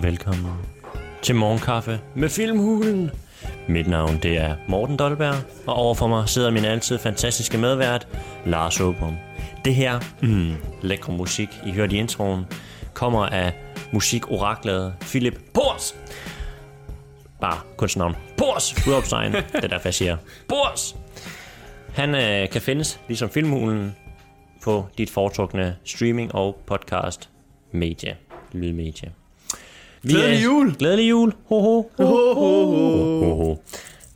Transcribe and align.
og 0.00 0.06
velkommen 0.06 0.52
til 1.22 1.34
Morgenkaffe 1.34 2.00
med 2.14 2.28
Filmhulen. 2.28 3.10
Mit 3.68 3.88
navn 3.88 4.18
det 4.22 4.38
er 4.38 4.56
Morten 4.68 4.96
Dolberg, 4.96 5.34
og 5.66 5.74
overfor 5.74 6.06
mig 6.06 6.28
sidder 6.28 6.50
min 6.50 6.64
altid 6.64 6.98
fantastiske 6.98 7.58
medvært, 7.58 8.08
Lars 8.46 8.80
Åbom. 8.80 9.16
Det 9.64 9.74
her, 9.74 10.00
mm, 10.22 10.54
lækre 10.82 11.12
musik, 11.12 11.48
I 11.66 11.72
hørte 11.72 11.96
i 11.96 11.98
introen, 11.98 12.44
kommer 12.94 13.26
af 13.26 13.52
musikoraklet 13.92 14.94
Philip 15.00 15.40
Pors. 15.54 15.94
Bare 17.40 17.60
kunstnavn. 17.76 18.16
Pors! 18.36 18.86
Udopstegn. 18.88 19.32
det 19.32 19.64
er 19.64 19.68
derfor, 19.68 19.88
jeg 19.88 19.94
siger 19.94 20.16
Pors! 20.48 20.96
Han 21.94 22.14
øh, 22.14 22.50
kan 22.50 22.60
findes, 22.60 23.00
ligesom 23.08 23.30
Filmhulen, 23.30 23.96
på 24.62 24.86
dit 24.98 25.10
foretrukne 25.10 25.76
streaming- 25.84 26.34
og 26.34 26.62
podcast 26.66 27.30
medie, 27.72 28.16
lydmedie. 28.52 29.12
Glædelig 30.08 30.38
er- 30.38 30.42
jul! 30.44 30.74
Glædelig 30.78 31.10
jul! 31.10 31.32
Ho, 31.48 31.60
ho, 31.60 31.90
ho, 31.98 32.04
ho, 32.34 32.34
ho, 32.34 33.24
ho, 33.24 33.34
ho. 33.44 33.62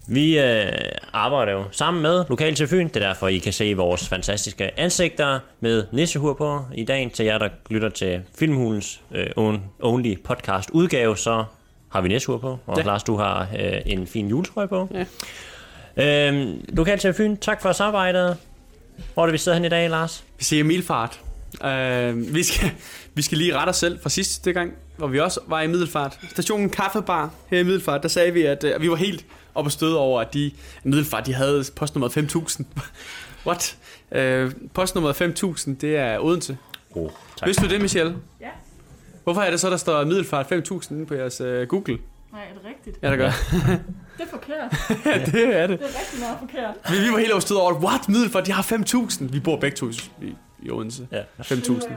Vi 0.09 0.39
øh, 0.39 0.67
arbejder 1.13 1.53
jo 1.53 1.65
sammen 1.71 2.03
med 2.03 2.25
Lokal 2.29 2.55
til 2.55 2.69
Fyn. 2.69 2.89
Det 2.89 2.97
er 2.97 3.07
derfor, 3.07 3.29
I 3.29 3.39
kan 3.39 3.53
se 3.53 3.75
vores 3.75 4.09
fantastiske 4.09 4.81
ansigter 4.81 5.39
med 5.61 5.85
nissehur 5.93 6.35
på 6.35 6.61
i 6.75 6.85
dag. 6.85 7.11
Til 7.15 7.25
jer, 7.27 7.39
der 7.39 7.49
lytter 7.71 7.89
til 7.89 8.23
Filmhulens 8.39 9.01
øh, 9.15 9.27
only 9.83 10.23
podcast 10.25 10.71
udgave, 10.71 11.17
så 11.17 11.45
har 11.89 12.01
vi 12.01 12.09
nissehur 12.09 12.39
på. 12.39 12.59
Og 12.67 12.77
ja. 12.79 12.83
Lars, 12.83 13.03
du 13.03 13.17
har 13.17 13.49
øh, 13.59 13.73
en 13.87 14.07
fin 14.07 14.29
juletrøje 14.29 14.69
på. 14.69 14.89
Ja. 15.97 16.29
Øhm, 16.29 16.65
Lokal 16.69 16.99
til 16.99 17.15
Fyn, 17.15 17.37
tak 17.37 17.63
for 17.63 17.73
samarbejdet. 17.73 18.37
Hvor 19.15 19.23
er 19.23 19.27
det, 19.27 19.33
vi 19.33 19.39
sidder 19.39 19.57
hen 19.59 19.65
i 19.65 19.69
dag, 19.69 19.91
Lars? 19.91 20.25
Vi 20.39 20.45
siger 20.45 20.65
Middelfart. 20.65 21.21
Uh, 21.65 22.35
vi, 22.35 22.43
skal, 22.43 22.71
vi 23.15 23.23
skal 23.23 23.39
lige 23.39 23.57
rette 23.57 23.71
os 23.71 23.77
selv 23.77 24.01
fra 24.03 24.09
sidste 24.11 24.53
gang, 24.53 24.73
hvor 24.97 25.07
vi 25.07 25.21
også 25.21 25.41
var 25.47 25.61
i 25.61 25.67
Middelfart. 25.67 26.19
Stationen 26.31 26.71
Kaffebar 26.71 27.31
her 27.47 27.59
i 27.59 27.63
Middelfart, 27.63 28.03
der 28.03 28.09
sagde 28.09 28.33
vi, 28.33 28.43
at 28.43 28.65
uh, 28.65 28.83
vi 28.83 28.91
var 28.91 28.97
helt 28.97 29.27
oppe 29.55 29.69
og 29.69 29.73
støde 29.73 29.99
over, 29.99 30.21
at 30.21 30.35
de 30.35 30.51
Middelfart 30.85 31.27
de 31.27 31.35
havde 31.35 31.65
postnummer 31.77 32.09
5000. 32.09 32.67
What? 33.47 33.77
Uh, 34.17 34.53
postnummer 34.75 35.13
5000, 35.13 35.77
det 35.77 35.97
er 35.97 36.19
Odense. 36.19 36.59
Oh, 36.91 37.11
tak. 37.37 37.47
Vidste 37.47 37.65
du 37.65 37.69
det, 37.69 37.81
Michelle? 37.81 38.17
Ja. 38.41 38.49
Hvorfor 39.25 39.41
er 39.41 39.51
det 39.51 39.61
så, 39.61 39.71
der 39.71 39.77
står 39.77 40.05
Middelfart 40.05 40.47
5000 40.47 40.99
inde 40.99 41.09
på 41.09 41.15
jeres 41.15 41.41
uh, 41.41 41.63
Google? 41.63 41.99
Nej, 42.33 42.43
er 42.43 42.55
det 42.55 42.65
rigtigt? 42.65 42.99
Ja, 43.03 43.11
der 43.11 43.17
gør. 43.17 43.31
Det 44.19 44.23
er 44.23 44.31
forkert. 44.31 44.75
ja, 45.07 45.25
det 45.25 45.57
er 45.57 45.67
det. 45.67 45.79
Det 45.79 45.87
er 45.87 46.01
rigtig 46.01 46.21
meget 46.21 46.37
forkert. 46.41 46.75
Vi, 46.91 47.07
vi 47.07 47.13
var 47.13 47.19
helt 47.19 47.43
støde 47.43 47.61
over, 47.61 47.73
what? 47.73 48.09
Middelfart, 48.09 48.47
de 48.47 48.53
har 48.53 48.63
5000. 48.63 49.31
Vi 49.31 49.41
bor 49.41 49.57
begge 49.57 49.77
to 49.77 49.91
i, 50.23 50.35
i 50.63 50.71
Odense. 50.71 51.09
Ja. 51.13 51.23
5000. 51.43 51.93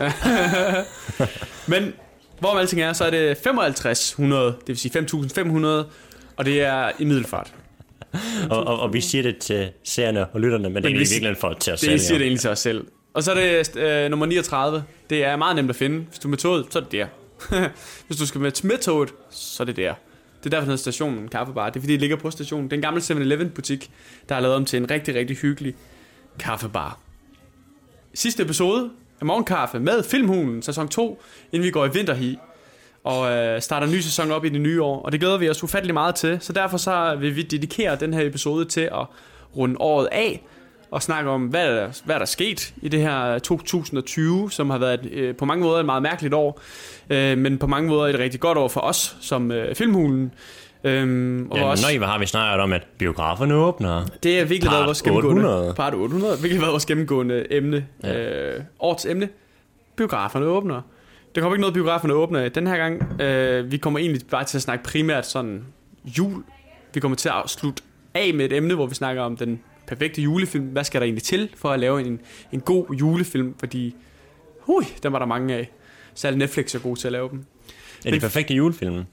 Men 1.72 1.92
hvor 2.38 2.52
med 2.52 2.60
alting 2.60 2.82
er, 2.82 2.92
så 2.92 3.04
er 3.04 3.10
det 3.10 3.36
5500, 3.36 4.46
det 4.46 4.68
vil 4.68 4.78
sige 4.78 4.92
5500, 4.92 5.88
og 6.36 6.44
det 6.44 6.62
er 6.62 6.90
i 6.98 7.04
middelfart. 7.04 7.54
Og, 8.50 8.66
og, 8.66 8.80
og 8.80 8.92
vi 8.92 9.00
siger 9.00 9.22
det 9.22 9.38
til 9.38 9.70
seerne 9.84 10.26
og 10.26 10.40
lytterne, 10.40 10.62
men, 10.64 10.72
men 10.72 10.82
det 10.82 10.88
er 10.88 10.92
vi 10.92 10.96
i 10.96 10.98
virkeligheden 10.98 11.36
for 11.36 11.52
til 11.52 11.72
os 11.72 11.80
Det 11.80 11.88
selv. 11.88 11.98
siger 11.98 12.14
jo. 12.14 12.18
det 12.18 12.24
egentlig 12.24 12.40
til 12.40 12.50
os 12.50 12.58
selv. 12.58 12.86
Og 13.14 13.22
så 13.22 13.32
er 13.32 13.34
det 13.34 13.76
øh, 13.76 14.10
nummer 14.10 14.26
39. 14.26 14.84
Det 15.10 15.24
er 15.24 15.36
meget 15.36 15.56
nemt 15.56 15.70
at 15.70 15.76
finde. 15.76 15.98
Hvis 16.08 16.18
du 16.18 16.28
er 16.28 16.30
med 16.30 16.38
toget, 16.38 16.66
så 16.70 16.78
er 16.78 16.82
det 16.82 16.92
der. 16.92 17.06
Hvis 18.06 18.18
du 18.18 18.26
skal 18.26 18.40
med, 18.40 18.64
med 18.64 18.78
toget, 18.78 19.08
så 19.30 19.62
er 19.62 19.64
det 19.64 19.76
der. 19.76 19.94
Det 20.38 20.46
er 20.46 20.50
derfor, 20.50 20.60
den 20.60 20.66
hedder 20.66 20.76
stationen 20.76 21.28
Kaffebar. 21.28 21.70
Det 21.70 21.76
er 21.76 21.80
fordi, 21.80 21.92
det 21.92 22.00
ligger 22.00 22.16
på 22.16 22.30
stationen. 22.30 22.64
Det 22.64 22.72
er 22.72 22.76
en 22.76 22.82
gammel 22.82 23.02
7-Eleven 23.02 23.50
butik, 23.50 23.90
der 24.28 24.34
er 24.34 24.40
lavet 24.40 24.56
om 24.56 24.64
til 24.64 24.76
en 24.76 24.90
rigtig, 24.90 25.14
rigtig 25.14 25.36
hyggelig 25.36 25.74
kaffebar. 26.38 26.98
Sidste 28.14 28.42
episode 28.42 28.90
Morgenkaffe 29.22 29.80
med 29.80 30.02
Filmhulen, 30.02 30.62
sæson 30.62 30.88
2, 30.88 31.22
inden 31.52 31.66
vi 31.66 31.70
går 31.70 31.86
i 31.86 31.90
vinterhi 31.92 32.38
og 33.04 33.32
øh, 33.32 33.62
starter 33.62 33.86
en 33.86 33.92
ny 33.92 34.00
sæson 34.00 34.30
op 34.30 34.44
i 34.44 34.48
det 34.48 34.60
nye 34.60 34.82
år. 34.82 35.02
Og 35.02 35.12
det 35.12 35.20
glæder 35.20 35.38
vi 35.38 35.50
os 35.50 35.62
ufattelig 35.62 35.94
meget 35.94 36.14
til. 36.14 36.38
Så 36.40 36.52
derfor 36.52 36.76
så 36.76 37.16
vil 37.20 37.36
vi 37.36 37.42
dedikere 37.42 37.96
den 37.96 38.14
her 38.14 38.26
episode 38.26 38.64
til 38.64 38.80
at 38.80 39.06
runde 39.56 39.76
året 39.78 40.08
af 40.12 40.46
og 40.90 41.02
snakke 41.02 41.30
om, 41.30 41.46
hvad 41.46 41.76
der, 41.76 42.00
hvad 42.04 42.14
der 42.14 42.20
er 42.20 42.24
sket 42.24 42.74
i 42.82 42.88
det 42.88 43.00
her 43.00 43.38
2020, 43.38 44.50
som 44.50 44.70
har 44.70 44.78
været 44.78 45.04
et, 45.04 45.12
øh, 45.12 45.36
på 45.36 45.44
mange 45.44 45.64
måder 45.64 45.78
et 45.78 45.86
meget 45.86 46.02
mærkeligt 46.02 46.34
år, 46.34 46.60
øh, 47.10 47.38
men 47.38 47.58
på 47.58 47.66
mange 47.66 47.88
måder 47.88 48.06
et 48.06 48.18
rigtig 48.18 48.40
godt 48.40 48.58
år 48.58 48.68
for 48.68 48.80
os 48.80 49.16
som 49.20 49.52
øh, 49.52 49.74
Filmhulen. 49.74 50.32
Øhm, 50.84 51.50
og 51.50 51.58
Ja, 51.58 51.64
også, 51.64 51.84
når 51.86 51.90
I 51.90 52.06
har 52.10 52.18
vi 52.18 52.26
snakket 52.26 52.60
om, 52.62 52.72
at 52.72 52.86
biograferne 52.98 53.54
åbner. 53.54 54.06
det 54.22 54.38
har 54.38 54.44
virkelig 54.44 54.62
Part 54.62 54.72
været 54.72 54.86
vores 54.86 55.02
gennemgående 55.02 55.42
800. 55.42 55.74
part 55.74 55.94
800. 55.94 56.36
Virkelig 56.42 56.60
været 56.60 56.72
vores 56.72 56.86
gennemgående 56.86 57.46
emne. 57.52 57.86
Ja. 58.02 58.12
Ja. 58.12 58.54
Øh, 58.56 58.62
årets 58.80 59.06
emne. 59.06 59.28
Biograferne 59.96 60.46
åbner. 60.46 60.80
Der 61.34 61.40
kommer 61.40 61.54
ikke 61.54 61.60
noget, 61.60 61.74
biograferne 61.74 62.14
åbner 62.14 62.48
den 62.48 62.66
her 62.66 62.76
gang. 62.76 63.20
Øh, 63.20 63.70
vi 63.72 63.76
kommer 63.76 63.98
egentlig 64.00 64.22
bare 64.30 64.44
til 64.44 64.58
at 64.58 64.62
snakke 64.62 64.84
primært 64.84 65.26
sådan 65.26 65.64
jul. 66.04 66.42
Vi 66.94 67.00
kommer 67.00 67.16
til 67.16 67.28
at 67.28 67.50
slutte 67.50 67.82
af 68.14 68.34
med 68.34 68.44
et 68.44 68.52
emne, 68.52 68.74
hvor 68.74 68.86
vi 68.86 68.94
snakker 68.94 69.22
om 69.22 69.36
den 69.36 69.60
perfekte 69.86 70.22
julefilm. 70.22 70.64
Hvad 70.64 70.84
skal 70.84 71.00
der 71.00 71.04
egentlig 71.04 71.22
til 71.22 71.50
for 71.56 71.68
at 71.70 71.80
lave 71.80 72.00
en, 72.06 72.20
en 72.52 72.60
god 72.60 72.94
julefilm? 72.94 73.54
Fordi, 73.58 73.94
hui, 74.60 74.84
dem 75.02 75.12
var 75.12 75.18
der 75.18 75.26
mange 75.26 75.54
af. 75.54 75.70
Særligt 76.14 76.38
Netflix 76.38 76.74
er 76.74 76.78
god 76.78 76.96
til 76.96 77.08
at 77.08 77.12
lave 77.12 77.28
dem. 77.30 77.44
Er 78.06 78.10
de 78.10 78.20
perfekte 78.20 78.54
julefilm? 78.54 79.04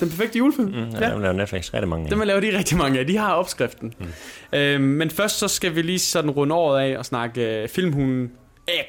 Den 0.00 0.08
perfekte 0.08 0.38
julefilm? 0.38 0.68
Mm, 0.68 0.74
ja, 0.74 0.98
Ja. 1.00 1.08
ja. 1.08 1.18
laver 1.18 1.32
Netflix 1.32 1.74
rigtig 1.74 1.88
mange 1.88 2.04
af. 2.04 2.10
Dem 2.10 2.20
laver 2.20 2.40
de 2.40 2.58
rigtig 2.58 2.76
mange 2.78 2.98
af. 2.98 3.06
De 3.06 3.16
har 3.16 3.32
opskriften. 3.34 3.94
Mm. 3.98 4.06
Øhm, 4.58 4.82
men 4.84 5.10
først 5.10 5.38
så 5.38 5.48
skal 5.48 5.74
vi 5.74 5.82
lige 5.82 5.98
sådan 5.98 6.30
runde 6.30 6.54
året 6.54 6.80
af 6.92 6.98
og 6.98 7.04
snakke 7.06 7.62
øh, 7.62 7.68
Filmhulen 7.68 8.32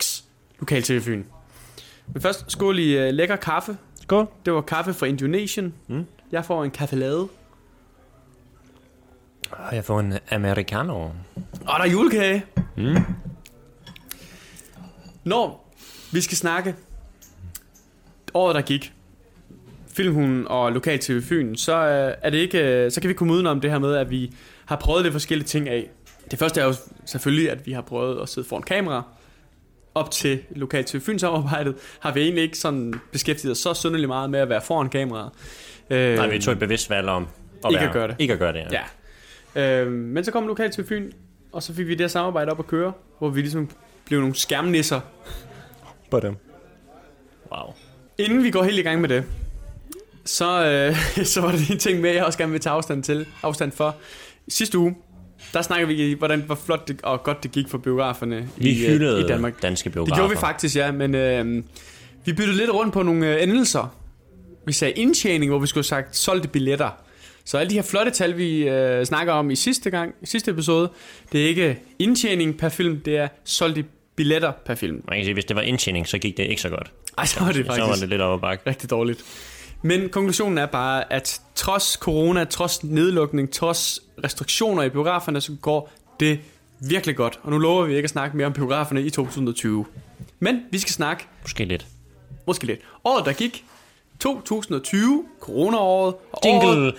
X, 0.01 0.21
Lokal 0.59 0.83
TV 0.83 1.01
Fyn. 1.01 1.23
Men 2.13 2.21
først 2.21 2.51
skål 2.51 2.79
i 2.79 2.97
øh, 2.97 3.13
lækker 3.13 3.35
kaffe. 3.35 3.77
Skål. 4.01 4.27
Det 4.45 4.53
var 4.53 4.61
kaffe 4.61 4.93
fra 4.93 5.05
Indonesien. 5.05 5.73
Mm. 5.87 6.05
Jeg 6.31 6.45
får 6.45 6.63
en 6.63 6.71
kaffelade. 6.71 7.27
Og 9.51 9.75
jeg 9.75 9.85
får 9.85 9.99
en 9.99 10.13
americano. 10.31 10.93
Og 10.95 11.11
der 11.65 11.79
er 11.81 11.87
julekage. 11.87 12.45
Mm. 12.77 12.95
Når 15.23 15.73
vi 16.11 16.21
skal 16.21 16.37
snakke 16.37 16.75
året, 18.33 18.55
der 18.55 18.61
gik, 18.61 18.93
Filmhulen 19.97 20.47
og 20.47 20.71
Lokal 20.71 20.99
TV 20.99 21.21
Fyn, 21.21 21.55
så, 21.55 21.75
øh, 21.75 22.13
er 22.21 22.29
det 22.29 22.37
ikke, 22.37 22.83
øh, 22.85 22.91
så 22.91 23.01
kan 23.01 23.07
vi 23.09 23.13
komme 23.13 23.33
udenom 23.33 23.61
det 23.61 23.71
her 23.71 23.79
med, 23.79 23.95
at 23.95 24.09
vi 24.09 24.33
har 24.65 24.75
prøvet 24.75 25.03
lidt 25.03 25.11
forskellige 25.11 25.47
ting 25.47 25.69
af. 25.69 25.89
Det 26.31 26.39
første 26.39 26.61
er 26.61 26.65
jo 26.65 26.73
selvfølgelig, 27.05 27.51
at 27.51 27.65
vi 27.65 27.71
har 27.71 27.81
prøvet 27.81 28.21
at 28.21 28.29
sidde 28.29 28.47
foran 28.47 28.63
kamera. 28.63 29.03
Op 29.95 30.11
til 30.11 30.39
Lokal 30.55 30.83
TV 30.83 31.01
Fyn 31.01 31.19
samarbejdet 31.19 31.75
har 31.99 32.11
vi 32.13 32.21
egentlig 32.21 32.43
ikke 32.43 32.57
sådan 32.57 32.93
beskæftiget 33.11 33.51
os 33.51 33.57
så 33.57 33.73
synderligt 33.73 34.07
meget 34.07 34.29
med 34.29 34.39
at 34.39 34.49
være 34.49 34.61
foran 34.61 34.89
kameraet. 34.89 35.31
Øh, 35.89 36.15
Nej, 36.15 36.27
vi 36.27 36.39
tog 36.39 36.51
et 36.51 36.59
bevidst 36.59 36.89
valg 36.89 37.07
om 37.07 37.27
at 37.65 37.71
Ikke 37.71 37.79
være, 37.79 37.87
at 37.87 37.93
gøre 37.93 38.07
det. 38.07 38.15
Ikke 38.19 38.33
at 38.33 38.39
gøre 38.39 38.53
det, 38.53 38.63
ja. 38.71 38.79
Ja. 39.55 39.81
Øh, 39.81 39.91
men 39.91 40.23
så 40.23 40.31
kom 40.31 40.47
Lokal 40.47 40.71
TV 40.71 40.85
Fyn, 40.85 41.11
og 41.51 41.63
så 41.63 41.73
fik 41.73 41.87
vi 41.87 41.91
det 41.91 42.01
her 42.01 42.07
samarbejde 42.07 42.51
op 42.51 42.59
at 42.59 42.67
køre, 42.67 42.93
hvor 43.19 43.29
vi 43.29 43.41
ligesom 43.41 43.69
blev 44.05 44.19
nogle 44.19 44.35
skærmnisser 44.35 44.99
På 46.11 46.19
dem. 46.19 46.35
Wow. 47.51 47.73
Inden 48.17 48.43
vi 48.43 48.51
går 48.51 48.63
helt 48.63 48.79
i 48.79 48.81
gang 48.81 49.01
med 49.01 49.09
det, 49.09 49.23
så, 50.27 50.65
øh, 50.65 51.25
så 51.33 51.41
var 51.41 51.51
der 51.51 51.57
en 51.71 51.79
ting 51.79 52.01
med, 52.01 52.11
jeg 52.13 52.23
også 52.25 52.37
gerne 52.37 52.51
vil 52.51 52.61
tage 52.61 52.73
afstand 52.73 53.03
til, 53.03 53.25
afstand 53.43 53.71
for. 53.71 53.95
Sidste 54.47 54.77
uge, 54.77 54.95
der 55.53 55.61
snakkede 55.61 55.87
vi, 55.95 56.13
hvordan 56.13 56.41
hvor 56.41 56.55
flot 56.55 56.87
det, 56.87 57.01
og 57.03 57.23
godt 57.23 57.43
det 57.43 57.51
gik 57.51 57.69
for 57.69 57.77
biograferne 57.77 58.49
Vi 58.57 58.69
i, 58.69 58.85
øh, 58.85 59.19
i 59.19 59.23
Danmark. 59.27 59.61
danske 59.61 59.87
Det 59.87 59.93
biografer. 59.93 60.15
gjorde 60.15 60.29
vi 60.29 60.37
faktisk, 60.37 60.75
ja, 60.75 60.91
men 60.91 61.15
øh, 61.15 61.63
vi 62.25 62.33
byttede 62.33 62.57
lidt 62.57 62.73
rundt 62.73 62.93
på 62.93 63.03
nogle 63.03 63.35
øh, 63.35 63.43
endelser. 63.43 63.95
Vi 64.65 64.73
sagde 64.73 64.93
indtjening, 64.93 65.51
hvor 65.51 65.59
vi 65.59 65.67
skulle 65.67 65.81
have 65.83 66.03
sagt 66.03 66.15
solgte 66.17 66.47
billetter. 66.47 66.89
Så 67.45 67.57
alle 67.57 67.69
de 67.69 67.75
her 67.75 67.81
flotte 67.81 68.11
tal, 68.11 68.37
vi 68.37 68.69
øh, 68.69 69.05
snakker 69.05 69.33
om 69.33 69.51
i 69.51 69.55
sidste 69.55 69.89
gang, 69.89 70.15
i 70.21 70.25
sidste 70.25 70.51
episode, 70.51 70.89
det 71.31 71.43
er 71.43 71.47
ikke 71.47 71.79
indtjening 71.99 72.57
per 72.57 72.69
film, 72.69 72.99
det 72.99 73.17
er 73.17 73.27
solgte 73.43 73.85
billetter 74.15 74.51
per 74.65 74.75
film. 74.75 75.01
Man 75.07 75.17
kan 75.17 75.25
sige, 75.25 75.33
hvis 75.33 75.45
det 75.45 75.55
var 75.55 75.61
indtjening, 75.61 76.07
så 76.07 76.17
gik 76.17 76.37
det 76.37 76.43
ikke 76.43 76.61
så 76.61 76.69
godt. 76.69 76.91
Ej, 77.17 77.25
så 77.25 77.39
var 77.39 77.51
det 77.51 77.65
faktisk 77.65 77.83
Så 77.83 77.87
var 77.87 77.95
det 77.95 78.09
lidt 78.09 78.21
op 78.21 78.41
bakke. 78.41 78.69
rigtig 78.69 78.89
dårligt. 78.89 79.23
Men 79.81 80.09
konklusionen 80.09 80.57
er 80.57 80.65
bare, 80.65 81.13
at 81.13 81.41
trods 81.55 81.83
corona, 82.01 82.43
trods 82.43 82.83
nedlukning, 82.83 83.51
trods 83.51 83.99
restriktioner 84.23 84.83
i 84.83 84.89
biograferne, 84.89 85.41
så 85.41 85.55
går 85.61 85.91
det 86.19 86.39
virkelig 86.79 87.15
godt. 87.15 87.39
Og 87.43 87.51
nu 87.51 87.57
lover 87.57 87.85
vi 87.85 87.95
ikke 87.95 88.05
at 88.05 88.09
snakke 88.09 88.37
mere 88.37 88.47
om 88.47 88.53
biograferne 88.53 89.01
i 89.01 89.09
2020. 89.09 89.85
Men 90.39 90.61
vi 90.71 90.79
skal 90.79 90.91
snakke, 90.93 91.27
Måske 91.41 91.65
lidt. 91.65 91.87
måske 92.47 92.65
lidt, 92.65 92.79
året 93.03 93.25
der 93.25 93.33
gik, 93.33 93.65
2020, 94.19 95.25
coronaåret, 95.39 96.15
og 96.31 96.39
året, 96.45 96.95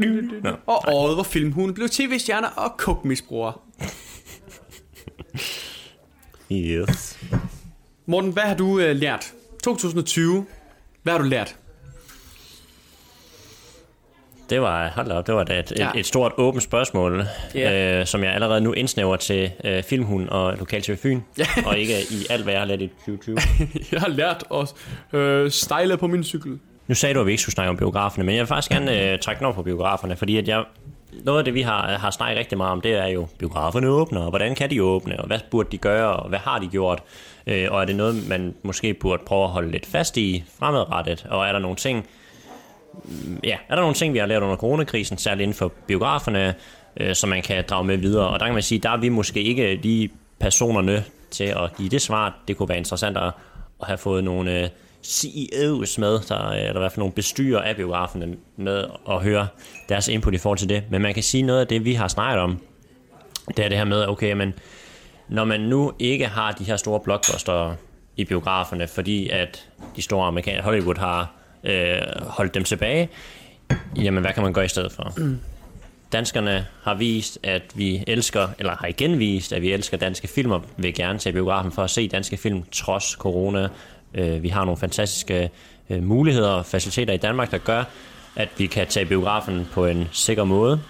Jingle. 0.00 0.40
Nå, 0.42 0.50
og 0.66 0.84
året, 0.88 1.14
hvor 1.16 1.22
filmhunden 1.22 1.74
blev 1.74 1.88
tv-stjerner 1.88 2.48
og 2.48 2.76
kokmisbrugere. 2.78 3.52
Yes. 6.52 7.18
Morten, 8.06 8.32
hvad 8.32 8.42
har 8.42 8.54
du 8.56 8.78
øh, 8.78 8.96
lært? 8.96 9.32
2020, 9.62 10.46
hvad 11.02 11.12
har 11.12 11.18
du 11.18 11.24
lært? 11.24 11.56
Det 14.50 14.60
var, 14.60 14.88
hold 14.94 15.08
da 15.08 15.14
op, 15.14 15.26
det 15.26 15.34
var 15.34 15.44
da 15.44 15.58
et, 15.58 15.72
Ja. 15.78 15.90
et, 15.90 16.00
et 16.00 16.06
stort 16.06 16.32
åbent 16.36 16.62
spørgsmål, 16.62 17.24
Ja. 17.54 17.98
øh, 18.00 18.06
som 18.06 18.24
jeg 18.24 18.32
allerede 18.32 18.60
nu 18.60 18.72
indsnæver 18.72 19.16
til 19.16 19.50
øh, 19.64 19.82
Filmhund 19.82 20.28
og 20.28 20.56
Lokal 20.58 20.82
TV 20.82 20.96
Fyn, 20.96 21.20
Ja. 21.38 21.46
og 21.66 21.78
ikke 21.78 21.92
i 22.10 22.26
alt, 22.30 22.42
hvad 22.42 22.52
jeg 22.52 22.60
har 22.60 22.66
lært 22.66 22.80
i 22.80 22.86
2020. 23.06 23.38
Jeg 23.92 24.00
har 24.00 24.08
lært 24.08 24.44
at 24.54 24.74
øh, 25.18 25.50
stejle 25.50 25.96
på 25.96 26.06
min 26.06 26.24
cykel. 26.24 26.58
Nu 26.88 26.94
sagde 26.94 27.14
du, 27.14 27.20
at 27.20 27.26
vi 27.26 27.30
ikke 27.30 27.42
skulle 27.42 27.54
snakke 27.54 27.70
om 27.70 27.76
biograferne, 27.76 28.24
men 28.26 28.34
jeg 28.34 28.40
vil 28.40 28.46
faktisk 28.46 28.70
gerne 28.70 29.12
øh, 29.12 29.18
trække 29.18 29.38
den 29.38 29.44
over 29.46 29.54
på 29.54 29.62
biograferne, 29.62 30.16
fordi 30.16 30.36
at 30.36 30.48
jeg, 30.48 30.64
noget 31.24 31.38
af 31.38 31.44
det, 31.44 31.54
vi 31.54 31.62
har, 31.62 31.88
har 31.98 32.10
snakket 32.10 32.38
rigtig 32.38 32.58
meget 32.58 32.72
om, 32.72 32.80
det 32.80 32.92
er 32.94 33.06
jo, 33.06 33.26
biograferne 33.38 33.88
åbner, 33.88 34.20
og 34.20 34.28
hvordan 34.30 34.54
kan 34.54 34.70
de 34.70 34.82
åbne, 34.82 35.20
og 35.20 35.26
hvad 35.26 35.38
burde 35.50 35.68
de 35.72 35.78
gøre, 35.78 36.16
og 36.16 36.28
hvad 36.28 36.38
har 36.38 36.58
de 36.58 36.66
gjort, 36.68 37.02
øh, 37.46 37.66
og 37.70 37.80
er 37.80 37.84
det 37.84 37.96
noget, 37.96 38.28
man 38.28 38.54
måske 38.62 38.94
burde 38.94 39.22
prøve 39.26 39.44
at 39.44 39.50
holde 39.50 39.70
lidt 39.70 39.86
fast 39.86 40.16
i 40.16 40.44
fremadrettet, 40.58 41.26
og 41.30 41.46
er 41.46 41.52
der 41.52 41.58
nogle 41.58 41.76
ting, 41.76 42.06
ja, 43.44 43.56
er 43.68 43.74
der 43.74 43.80
nogle 43.82 43.94
ting, 43.94 44.14
vi 44.14 44.18
har 44.18 44.26
lært 44.26 44.42
under 44.42 44.56
coronakrisen, 44.56 45.18
særligt 45.18 45.42
inden 45.42 45.54
for 45.54 45.72
biograferne, 45.86 46.54
øh, 46.96 47.14
som 47.14 47.30
man 47.30 47.42
kan 47.42 47.64
drage 47.68 47.84
med 47.84 47.96
videre, 47.96 48.28
og 48.28 48.40
der 48.40 48.46
kan 48.46 48.54
man 48.54 48.62
sige, 48.62 48.78
der 48.78 48.90
er 48.90 48.96
vi 48.96 49.08
måske 49.08 49.42
ikke 49.42 49.80
de 49.82 50.08
personerne 50.38 51.04
til 51.30 51.44
at 51.44 51.76
give 51.76 51.88
det 51.88 52.02
svar. 52.02 52.38
Det 52.48 52.56
kunne 52.56 52.68
være 52.68 52.78
interessant 52.78 53.16
at, 53.16 53.32
at 53.80 53.86
have 53.86 53.98
fået 53.98 54.24
nogle 54.24 54.62
øh, 54.62 54.68
CEOs 55.04 55.98
med, 55.98 56.20
der, 56.28 56.50
øh, 56.50 56.58
eller 56.58 56.76
i 56.76 56.78
hvert 56.78 56.92
fald 56.92 56.98
nogle 56.98 57.12
bestyrer 57.12 57.60
af 57.60 57.76
biograferne 57.76 58.36
med 58.56 58.84
at 59.10 59.22
høre 59.22 59.48
deres 59.88 60.08
input 60.08 60.34
i 60.34 60.38
forhold 60.38 60.58
til 60.58 60.68
det. 60.68 60.82
Men 60.90 61.02
man 61.02 61.14
kan 61.14 61.22
sige 61.22 61.42
noget 61.42 61.60
af 61.60 61.66
det, 61.66 61.84
vi 61.84 61.94
har 61.94 62.08
snakket 62.08 62.42
om, 62.42 62.58
det 63.56 63.64
er 63.64 63.68
det 63.68 63.78
her 63.78 63.84
med, 63.84 64.08
okay, 64.08 64.32
men 64.32 64.54
når 65.28 65.44
man 65.44 65.60
nu 65.60 65.92
ikke 65.98 66.26
har 66.26 66.52
de 66.52 66.64
her 66.64 66.76
store 66.76 67.00
blockbuster 67.00 67.74
i 68.16 68.24
biograferne, 68.24 68.86
fordi 68.86 69.28
at 69.28 69.68
de 69.96 70.02
store 70.02 70.26
amerikanske 70.26 70.62
Hollywood 70.62 70.98
har 70.98 71.32
øh, 71.64 71.98
holdt 72.26 72.54
dem 72.54 72.64
tilbage, 72.64 73.08
jamen 73.96 74.22
hvad 74.22 74.32
kan 74.32 74.42
man 74.42 74.52
gøre 74.52 74.64
i 74.64 74.68
stedet 74.68 74.92
for? 74.92 75.12
Mm. 75.16 75.38
Danskerne 76.12 76.66
har 76.82 76.94
vist, 76.94 77.38
at 77.42 77.62
vi 77.74 78.04
elsker, 78.06 78.48
eller 78.58 78.76
har 78.76 78.86
igen 78.86 79.18
vist, 79.18 79.52
at 79.52 79.62
vi 79.62 79.72
elsker 79.72 79.96
danske 79.96 80.28
film, 80.28 80.50
og 80.50 80.64
vil 80.76 80.94
gerne 80.94 81.18
til 81.18 81.32
biografen 81.32 81.72
for 81.72 81.82
at 81.82 81.90
se 81.90 82.08
danske 82.08 82.36
film, 82.36 82.62
trods 82.72 83.04
corona. 83.04 83.68
Øh, 84.14 84.42
vi 84.42 84.48
har 84.48 84.64
nogle 84.64 84.78
fantastiske 84.78 85.50
øh, 85.90 86.02
muligheder 86.02 86.48
og 86.48 86.66
faciliteter 86.66 87.14
i 87.14 87.16
Danmark, 87.16 87.50
der 87.50 87.58
gør, 87.58 87.84
at 88.36 88.48
vi 88.58 88.66
kan 88.66 88.86
tage 88.86 89.06
biografen 89.06 89.68
på 89.72 89.86
en 89.86 90.08
sikker 90.12 90.44
måde. 90.44 90.80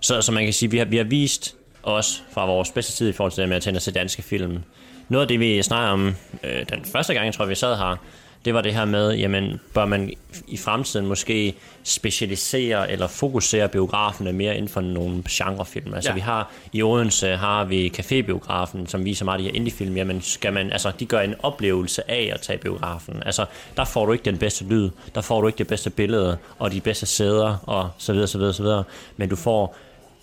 Så, 0.00 0.22
så 0.22 0.32
man 0.32 0.44
kan 0.44 0.52
sige, 0.52 0.68
at 0.68 0.72
vi 0.72 0.78
har, 0.78 0.84
vi 0.84 0.96
har 0.96 1.04
vist 1.04 1.56
os 1.82 2.22
fra 2.32 2.46
vores 2.46 2.70
bedste 2.70 2.92
tid 2.92 3.08
i 3.08 3.12
forhold 3.12 3.32
til 3.32 3.40
det 3.40 3.48
med 3.48 3.56
at 3.56 3.62
tænde 3.62 3.80
til 3.80 3.94
danske 3.94 4.22
film. 4.22 4.62
Noget 5.08 5.22
af 5.22 5.28
det, 5.28 5.40
vi 5.40 5.62
snakker 5.62 5.88
om 5.88 6.14
øh, 6.44 6.66
den 6.72 6.84
første 6.84 7.14
gang, 7.14 7.26
jeg 7.26 7.34
tror, 7.34 7.46
vi 7.46 7.54
sad 7.54 7.76
her, 7.76 7.96
det 8.44 8.54
var 8.54 8.60
det 8.60 8.74
her 8.74 8.84
med, 8.84 9.14
jamen, 9.14 9.60
bør 9.74 9.84
man 9.84 10.12
i 10.46 10.56
fremtiden 10.56 11.06
måske 11.06 11.54
specialisere 11.84 12.90
eller 12.92 13.06
fokusere 13.06 13.68
biograferne 13.68 14.32
mere 14.32 14.56
inden 14.56 14.68
for 14.68 14.80
nogle 14.80 15.22
genrefilm. 15.30 15.94
Altså 15.94 16.10
Ja. 16.10 16.14
vi 16.14 16.20
har 16.20 16.50
i 16.72 16.82
Odense 16.82 17.36
har 17.36 17.64
vi 17.64 17.92
cafébiografen, 17.98 18.86
som 18.86 19.04
viser 19.04 19.24
meget 19.24 19.38
de 19.40 19.44
her 19.44 19.52
indiefilm. 19.54 19.96
Jamen 19.96 20.22
skal 20.22 20.52
man, 20.52 20.72
altså 20.72 20.92
de 21.00 21.06
gør 21.06 21.20
en 21.20 21.34
oplevelse 21.42 22.10
af 22.10 22.30
at 22.34 22.40
tage 22.40 22.58
biografen. 22.58 23.22
Altså 23.26 23.46
der 23.76 23.84
får 23.84 24.06
du 24.06 24.12
ikke 24.12 24.24
den 24.24 24.38
bedste 24.38 24.64
lyd, 24.64 24.90
der 25.14 25.20
får 25.20 25.40
du 25.40 25.46
ikke 25.46 25.58
det 25.58 25.66
bedste 25.66 25.90
billede 25.90 26.38
og 26.58 26.72
de 26.72 26.80
bedste 26.80 27.06
sæder 27.06 27.56
og 27.66 27.90
så 27.98 28.12
videre, 28.12 28.28
så 28.28 28.38
videre, 28.38 28.52
så 28.54 28.62
videre. 28.62 28.84
Men 29.16 29.28
du 29.28 29.36
får 29.36 29.76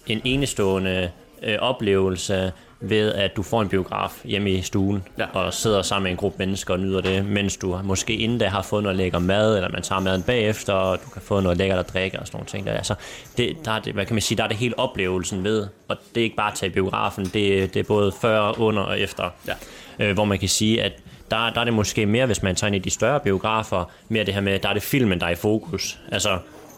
en 0.08 0.22
enestående 0.24 1.12
øh, 1.44 1.58
oplevelse 1.60 2.52
ved, 2.82 3.14
at 3.14 3.36
du 3.38 3.44
får 3.44 3.62
en 3.62 3.70
biograf 3.70 4.22
hjemme 4.26 4.52
i 4.52 4.62
stuen, 4.62 5.04
Ja. 5.18 5.26
og 5.34 5.54
sidder 5.54 5.82
sammen 5.82 6.04
med 6.04 6.12
en 6.12 6.18
gruppe 6.18 6.38
mennesker 6.40 6.74
og 6.74 6.80
nyder 6.80 7.02
det, 7.02 7.26
mens 7.26 7.58
du 7.58 7.80
måske 7.84 8.16
inden 8.16 8.38
da 8.38 8.48
har 8.48 8.62
fået 8.62 8.84
noget 8.84 8.98
lækker 8.98 9.20
mad, 9.20 9.56
eller 9.56 9.70
man 9.70 9.82
tager 9.82 10.00
maden 10.02 10.24
bagefter, 10.24 10.74
og 10.74 10.98
du 11.06 11.10
kan 11.10 11.22
få 11.22 11.40
noget 11.40 11.58
lækkert 11.58 11.80
at 11.80 11.90
drikke 11.94 12.20
og 12.20 12.28
sådan 12.28 12.38
nogle 12.38 12.48
ting. 12.48 12.66
Der. 12.66 12.72
Altså, 12.74 12.96
det, 13.38 13.56
der 13.66 13.72
er 13.72 13.80
det, 13.80 13.94
hvad 13.94 14.06
kan 14.06 14.16
man 14.16 14.22
sige, 14.22 14.38
der 14.38 14.44
er 14.44 14.48
det 14.48 14.58
hele 14.58 14.80
oplevelsen 14.80 15.44
ved, 15.44 15.68
og 15.88 15.98
det 16.16 16.22
er 16.22 16.24
ikke 16.24 16.36
bare 16.36 16.52
at 16.52 16.58
tage 16.58 16.70
biografen, 16.70 17.26
det, 17.26 17.74
det 17.74 17.76
er 17.76 17.84
både 17.84 18.12
før, 18.22 18.60
under 18.60 18.82
og 18.82 19.00
efter. 19.00 19.30
Ja. 19.48 19.54
Øh, 20.00 20.14
hvor 20.14 20.26
man 20.26 20.40
kan 20.40 20.50
sige, 20.50 20.82
at 20.84 20.92
der, 21.32 21.50
der 21.50 21.60
er 21.62 21.66
det 21.66 21.74
måske 21.74 22.06
mere, 22.06 22.26
hvis 22.26 22.44
man 22.44 22.56
tager 22.56 22.68
ind 22.68 22.76
i 22.76 22.80
de 22.80 22.90
større 22.90 23.20
biografer, 23.20 23.86
mere 24.10 24.24
det 24.24 24.34
her 24.34 24.42
med, 24.42 24.60
der 24.60 24.70
er 24.70 24.74
det 24.74 24.84
filmen, 24.84 25.20
der 25.20 25.26
er 25.26 25.30
i 25.32 25.36
fokus. 25.36 26.00
Altså, 26.12 26.38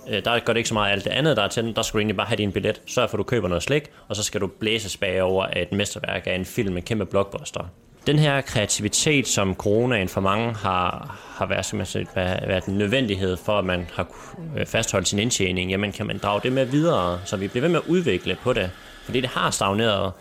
øh, 0.10 0.26
der 0.26 0.40
gør 0.40 0.54
det 0.54 0.58
ikke 0.58 0.70
så 0.70 0.74
meget 0.74 0.92
alt 0.92 1.04
det 1.04 1.12
andet, 1.12 1.38
der 1.38 1.44
er 1.44 1.48
til. 1.48 1.76
Der 1.76 1.82
skal 1.82 1.94
du 1.94 2.00
egentlig 2.00 2.18
bare 2.18 2.28
have 2.28 2.38
din 2.38 2.52
billet. 2.52 2.82
Sørg 2.86 3.10
for, 3.10 3.18
at 3.18 3.20
du 3.20 3.24
køber 3.24 3.48
noget 3.48 3.64
slik, 3.64 3.84
og 4.08 4.16
så 4.16 4.24
skal 4.24 4.42
du 4.42 4.48
blæses 4.48 4.98
bagover 4.98 5.46
af 5.46 5.62
et 5.62 5.72
mesterværk 5.72 6.28
af 6.28 6.36
en 6.36 6.46
film, 6.46 6.78
en 6.78 6.84
kæmpe 6.84 7.06
blockbuster. 7.06 7.70
Den 8.08 8.20
her 8.20 8.42
kreativitet, 8.42 9.28
som 9.28 9.56
coronaen 9.56 10.10
for 10.10 10.22
mange 10.22 10.54
har, 10.54 11.20
har 11.38 11.46
været, 11.46 11.66
som 11.66 11.80
jeg 11.80 11.88
siger, 11.88 12.06
været, 12.16 12.66
en 12.66 12.78
nødvendighed 12.78 13.38
for, 13.38 13.60
at 13.60 13.66
man 13.66 13.88
har 13.94 14.08
øh, 14.58 14.66
fastholdt 14.66 15.08
sin 15.08 15.20
indtjening, 15.20 15.72
jamen 15.72 15.92
kan 15.92 16.06
man 16.06 16.18
drage 16.18 16.42
det 16.44 16.52
med 16.52 16.66
videre, 16.66 17.20
så 17.26 17.38
vi 17.38 17.48
bliver 17.48 17.62
ved 17.62 17.70
med 17.70 17.80
at 17.80 17.88
udvikle 17.88 18.38
på 18.44 18.54
det. 18.54 18.72
Fordi 19.06 19.22
det 19.22 19.30
har 19.30 19.52
stagneret 19.52 20.12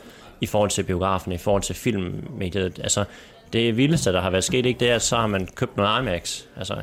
i 0.40 0.46
forhold 0.46 0.70
til 0.70 0.82
biografen, 0.82 1.32
i 1.32 1.38
forhold 1.38 1.62
til 1.62 1.74
filmmediet. 1.74 2.78
Altså, 2.82 3.04
det 3.52 3.76
vildeste, 3.76 4.12
der 4.12 4.20
har 4.20 4.30
været 4.30 4.44
sket, 4.44 4.66
ikke, 4.66 4.80
det 4.80 4.90
er, 4.90 4.94
at 4.94 5.02
så 5.02 5.16
har 5.16 5.26
man 5.26 5.48
købt 5.54 5.76
noget 5.76 6.00
IMAX. 6.00 6.42
Altså, 6.56 6.74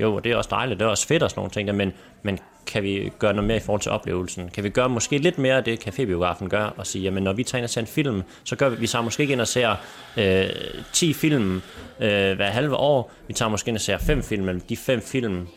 jo, 0.00 0.18
det 0.18 0.32
er 0.32 0.36
også 0.36 0.48
dejligt, 0.52 0.80
det 0.80 0.86
er 0.86 0.90
også 0.90 1.06
fedt 1.06 1.22
og 1.22 1.30
sådan 1.30 1.38
nogle 1.40 1.50
ting, 1.50 1.68
der, 1.68 1.74
men, 1.74 1.92
men 2.22 2.38
kan 2.66 2.82
vi 2.82 3.12
gøre 3.18 3.32
noget 3.32 3.46
mere 3.46 3.56
i 3.56 3.60
forhold 3.60 3.80
til 3.80 3.90
oplevelsen? 3.92 4.48
Kan 4.54 4.64
vi 4.64 4.68
gøre 4.68 4.88
måske 4.88 5.18
lidt 5.18 5.38
mere 5.38 5.56
af 5.56 5.64
det, 5.64 5.88
cafébiografen 5.88 6.48
gør, 6.48 6.64
og 6.64 6.86
sige, 6.86 7.02
jamen 7.02 7.22
når 7.22 7.32
vi 7.32 7.44
tager 7.44 7.58
ind 7.58 7.64
og 7.64 7.70
ser 7.70 7.80
en 7.80 7.86
film, 7.86 8.22
så 8.44 8.56
gør 8.56 8.68
vi, 8.68 8.76
vi 8.76 8.86
tager 8.86 9.02
måske 9.02 9.20
ikke 9.20 9.32
ind 9.32 9.40
og 9.40 9.48
ser 9.48 9.76
øh, 10.16 10.46
10 10.92 11.12
film 11.12 11.62
øh, 12.00 12.36
hver 12.36 12.50
halve 12.50 12.76
år, 12.76 13.12
vi 13.28 13.32
tager 13.32 13.48
måske 13.48 13.68
ind 13.68 13.76
og 13.76 13.80
ser 13.80 13.98
5 13.98 14.22
film, 14.22 14.44
men 14.44 14.62
de 14.68 14.76
5 14.76 15.00
film, 15.02 15.48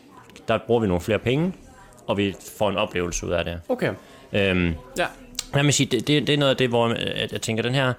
der 0.48 0.58
bruger 0.66 0.80
vi 0.80 0.86
nogle 0.86 1.00
flere 1.00 1.18
penge, 1.18 1.52
og 2.06 2.16
vi 2.18 2.34
får 2.58 2.70
en 2.70 2.76
oplevelse 2.76 3.26
ud 3.26 3.32
af 3.32 3.44
det. 3.44 3.60
Okay. 3.68 3.92
Øhm, 4.32 4.74
Ja. 4.98 5.06
jeg 5.54 5.64
vil 5.64 5.72
sige, 5.72 5.86
det, 5.86 6.06
det, 6.06 6.26
det 6.26 6.32
er 6.32 6.38
noget 6.38 6.50
af 6.50 6.56
det, 6.56 6.68
hvor 6.68 6.88
øh, 6.88 6.96
at 6.98 7.32
jeg 7.32 7.42
tænker, 7.42 7.62
den 7.62 7.74
her 7.74 7.92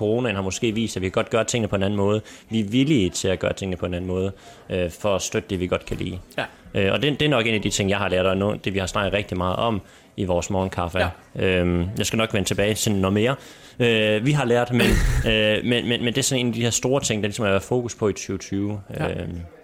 coronaen 0.00 0.34
har 0.36 0.42
måske 0.42 0.72
vist, 0.72 0.96
at 0.96 1.02
vi 1.02 1.06
kan 1.06 1.12
godt 1.12 1.30
gøre 1.30 1.44
tingene 1.44 1.68
på 1.68 1.76
en 1.76 1.82
anden 1.82 1.96
måde. 1.96 2.20
Vi 2.50 2.60
er 2.60 2.64
villige 2.64 3.10
til 3.10 3.28
at 3.28 3.38
gøre 3.38 3.52
tingene 3.52 3.76
på 3.76 3.86
en 3.86 3.94
anden 3.94 4.08
måde, 4.08 4.32
øh, 4.70 4.90
for 4.90 5.14
at 5.14 5.22
støtte 5.22 5.48
det, 5.50 5.60
vi 5.60 5.66
godt 5.66 5.86
kan 5.86 5.96
lide. 5.96 6.18
Ja. 6.38 6.44
Øh, 6.74 6.92
og 6.92 7.02
det, 7.02 7.20
det 7.20 7.26
er 7.26 7.30
nok 7.30 7.46
en 7.46 7.54
af 7.54 7.62
de 7.62 7.70
ting, 7.70 7.90
jeg 7.90 7.98
har 7.98 8.08
lært, 8.08 8.26
og 8.26 8.36
nu, 8.36 8.54
det 8.64 8.74
vi 8.74 8.78
har 8.78 8.86
snakket 8.86 9.12
rigtig 9.12 9.36
meget 9.36 9.56
om 9.56 9.80
i 10.16 10.24
vores 10.24 10.50
morgenkaffe. 10.50 10.98
Ja. 10.98 11.08
Øhm, 11.46 11.86
jeg 11.98 12.06
skal 12.06 12.16
nok 12.16 12.34
vende 12.34 12.48
tilbage 12.48 12.74
til 12.74 12.92
noget 12.92 13.14
mere. 13.14 13.34
Øh, 13.78 14.26
vi 14.26 14.32
har 14.32 14.44
lært, 14.44 14.72
men, 14.72 14.80
øh, 15.32 15.64
men, 15.64 15.88
men, 15.88 16.04
men 16.04 16.06
det 16.06 16.18
er 16.18 16.22
sådan 16.22 16.40
en 16.40 16.46
af 16.46 16.54
de 16.54 16.62
her 16.62 16.70
store 16.70 17.00
ting, 17.00 17.22
der 17.22 17.28
ligesom 17.28 17.44
er 17.44 17.58
fokus 17.58 17.94
på 17.94 18.08
i 18.08 18.12
2020, 18.12 18.80
øh, 18.90 18.96
Ja. 19.00 19.06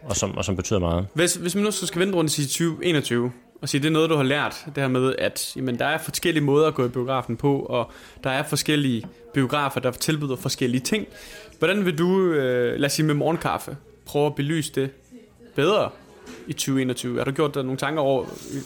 og, 0.03 0.17
som, 0.17 0.37
og 0.37 0.45
som 0.45 0.57
betyder 0.57 0.79
meget. 0.81 1.07
Hvis, 1.15 1.35
hvis 1.35 1.55
man 1.55 1.65
nu 1.65 1.71
så 1.71 1.87
skal 1.87 2.01
vende 2.01 2.15
rundt 2.15 2.31
sige 2.31 2.47
2021, 2.47 3.33
og 3.63 3.69
sige, 3.69 3.81
det 3.83 3.89
er 3.89 3.93
noget, 3.93 4.11
du 4.11 4.17
har 4.17 4.23
lært, 4.23 4.65
det 4.67 4.77
her 4.77 4.89
med, 4.89 5.15
at 5.19 5.53
jamen, 5.57 5.79
der 5.79 5.87
er 5.87 5.99
forskellige 5.99 6.45
måder 6.45 6.69
at 6.69 6.75
gå 6.75 6.87
i 6.87 6.89
biografen 6.89 7.37
på, 7.37 7.59
og 7.59 7.93
der 8.25 8.31
er 8.31 8.43
forskellige 8.43 9.07
biografer, 9.35 9.81
der 9.81 9.91
tilbyder 9.91 10.37
forskellige 10.37 10.81
ting. 10.81 11.07
Hvordan 11.59 11.85
vil 11.85 11.99
du, 11.99 12.23
øh, 12.23 12.81
lad 12.81 12.87
os 12.87 12.93
sige 12.93 13.07
med 13.07 13.15
morgenkaffe, 13.15 13.77
prøve 14.07 14.27
at 14.27 14.35
belyse 14.35 14.73
det 14.75 14.91
bedre 15.55 15.91
i 16.47 16.53
2021? 16.53 17.19
Har 17.19 17.25
du 17.25 17.31
gjort 17.31 17.55
dig 17.55 17.63
nogle 17.63 17.79
tanker 17.79 18.03
over 18.03 18.23
øh, 18.23 18.61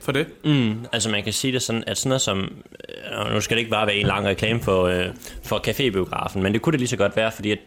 for 0.00 0.12
det? 0.12 0.26
Mm, 0.44 0.86
altså 0.92 1.10
man 1.10 1.24
kan 1.24 1.32
sige 1.32 1.52
det 1.52 1.62
sådan, 1.62 1.84
at 1.86 1.98
sådan 1.98 2.08
noget 2.08 2.20
som, 2.20 2.38
øh, 2.40 3.18
og 3.18 3.32
nu 3.32 3.40
skal 3.40 3.56
det 3.56 3.60
ikke 3.60 3.70
bare 3.70 3.86
være 3.86 3.96
en 3.96 4.06
lang 4.06 4.26
reklame 4.26 4.62
for, 4.62 4.84
øh, 4.84 5.06
for 5.42 5.58
cafébiografen, 5.68 6.38
men 6.38 6.52
det 6.52 6.62
kunne 6.62 6.72
det 6.72 6.80
lige 6.80 6.88
så 6.88 6.96
godt 6.96 7.16
være, 7.16 7.32
fordi 7.32 7.50
at 7.50 7.58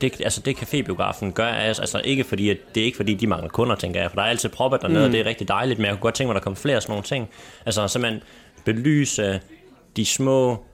det, 0.00 0.20
altså 0.20 0.40
det 0.40 0.56
cafébiografen 0.56 1.30
gør, 1.32 1.46
altså 1.46 2.00
ikke 2.04 2.24
fordi, 2.24 2.50
at 2.50 2.56
det 2.74 2.80
er 2.80 2.84
ikke 2.84 2.96
fordi, 2.96 3.14
de 3.14 3.26
mangler 3.26 3.48
kunder, 3.48 3.76
tænker 3.76 4.00
jeg, 4.00 4.10
for 4.10 4.16
der 4.16 4.22
er 4.22 4.26
altid 4.26 4.48
proppet 4.48 4.82
dernede, 4.82 5.00
mm. 5.00 5.04
og 5.04 5.12
det 5.12 5.20
er 5.20 5.24
rigtig 5.24 5.48
dejligt, 5.48 5.78
men 5.78 5.84
jeg 5.86 5.92
kunne 5.94 6.00
godt 6.00 6.14
tænke 6.14 6.28
mig, 6.28 6.34
at 6.36 6.40
der 6.40 6.44
kommer 6.44 6.56
flere 6.56 6.80
sådan 6.80 6.92
nogle 6.92 7.04
ting. 7.04 7.28
Altså 7.66 7.88
simpelthen 7.88 8.22
belyse 8.64 9.40
de 9.96 10.06
små 10.06 10.64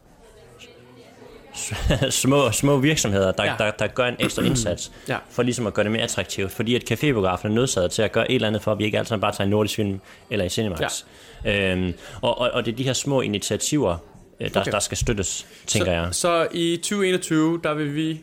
små, 2.11 2.51
små 2.51 2.77
virksomheder, 2.79 3.33
der, 3.33 3.45
Ja. 3.45 3.55
der, 3.59 3.71
der 3.71 3.87
gør 3.87 4.05
en 4.07 4.17
ekstra 4.19 4.43
indsats, 4.43 4.93
Ja. 5.09 5.17
for 5.31 5.43
ligesom 5.43 5.67
at 5.67 5.75
gøre 5.75 5.85
det 5.85 5.93
mere 5.93 6.03
attraktivt. 6.03 6.53
Fordi 6.53 6.75
at 6.75 6.93
cafébiografen 6.93 7.45
er 7.45 7.49
nødsaget 7.49 7.91
til 7.91 8.03
at 8.03 8.13
gøre 8.13 8.31
et 8.31 8.35
eller 8.35 8.49
andet 8.49 8.63
for, 8.63 8.73
at 8.73 8.79
vi 8.79 8.85
ikke 8.85 8.99
altid 8.99 9.17
bare 9.19 9.33
tager 9.33 9.45
en 9.45 9.51
nordisk 9.51 9.77
film 9.77 10.01
eller 10.31 10.45
i 10.45 10.49
Cinemax. 10.49 11.05
Ja. 11.45 11.73
Øhm, 11.73 11.95
og, 12.23 12.39
og, 12.39 12.51
og 12.51 12.65
det 12.67 12.73
er 12.73 12.77
de 12.77 12.83
her 12.85 12.93
små 12.93 13.21
initiativer, 13.21 13.97
øh, 14.41 14.55
der, 14.55 14.61
okay. 14.61 14.73
der 14.73 14.79
skal 14.79 14.97
støttes, 14.97 15.47
tænker 15.67 15.87
så, 15.87 15.93
jeg. 15.93 16.09
Så 16.15 16.49
i 16.53 16.77
2021, 16.77 17.61
der 17.65 17.75
vil 17.75 17.95
vi 17.95 18.21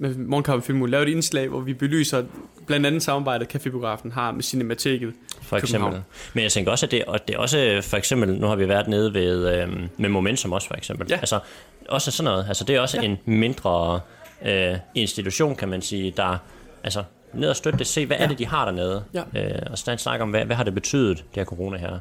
med 0.00 0.14
Morgenkaffe 0.14 0.66
Film 0.66 0.84
lave 0.84 1.02
et 1.02 1.08
indslag, 1.08 1.48
hvor 1.48 1.60
vi 1.60 1.74
belyser 1.74 2.24
blandt 2.66 2.86
andet 2.86 3.02
samarbejdet 3.02 3.54
Cafébiografen 3.56 4.12
har 4.12 4.32
med 4.32 4.42
Cinemateket. 4.42 5.14
For 5.42 5.56
eksempel. 5.56 5.80
København. 5.86 6.04
Men 6.34 6.42
jeg 6.42 6.52
tænker 6.52 6.70
også, 6.70 6.86
at 6.86 6.92
det, 6.92 7.04
og 7.04 7.28
det 7.28 7.34
er 7.34 7.38
også, 7.38 7.80
for 7.82 7.96
eksempel, 7.96 8.34
nu 8.40 8.46
har 8.46 8.56
vi 8.56 8.68
været 8.68 8.88
nede 8.88 9.14
ved, 9.14 9.62
øhm, 9.62 9.88
med 9.96 10.08
Momentum 10.08 10.52
også, 10.52 10.68
for 10.68 10.74
eksempel. 10.74 11.06
Ja. 11.10 11.16
Altså, 11.16 11.40
også 11.88 12.10
sådan 12.10 12.24
noget. 12.30 12.44
Altså, 12.48 12.64
det 12.64 12.76
er 12.76 12.80
også 12.80 12.96
Ja. 13.00 13.06
en 13.06 13.18
mindre 13.24 14.00
øh, 14.44 14.76
institution, 14.94 15.56
kan 15.56 15.68
man 15.68 15.82
sige, 15.82 16.14
der, 16.16 16.36
altså, 16.84 17.02
ned 17.34 17.48
og 17.48 17.56
støtte 17.56 17.78
det, 17.78 17.86
se, 17.86 18.06
hvad 18.06 18.16
ja. 18.16 18.24
er 18.24 18.28
det, 18.28 18.38
de 18.38 18.46
har 18.46 18.64
dernede? 18.64 19.04
Ja. 19.14 19.22
Øh, 19.36 19.58
og 19.70 19.78
så 19.78 19.96
snakke 19.96 20.22
om, 20.22 20.30
hvad, 20.30 20.44
hvad 20.44 20.56
har 20.56 20.64
det 20.64 20.74
betydet, 20.74 21.16
det 21.16 21.24
her 21.34 21.44
corona 21.44 21.78
her? 21.78 21.98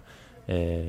Øh, 0.49 0.85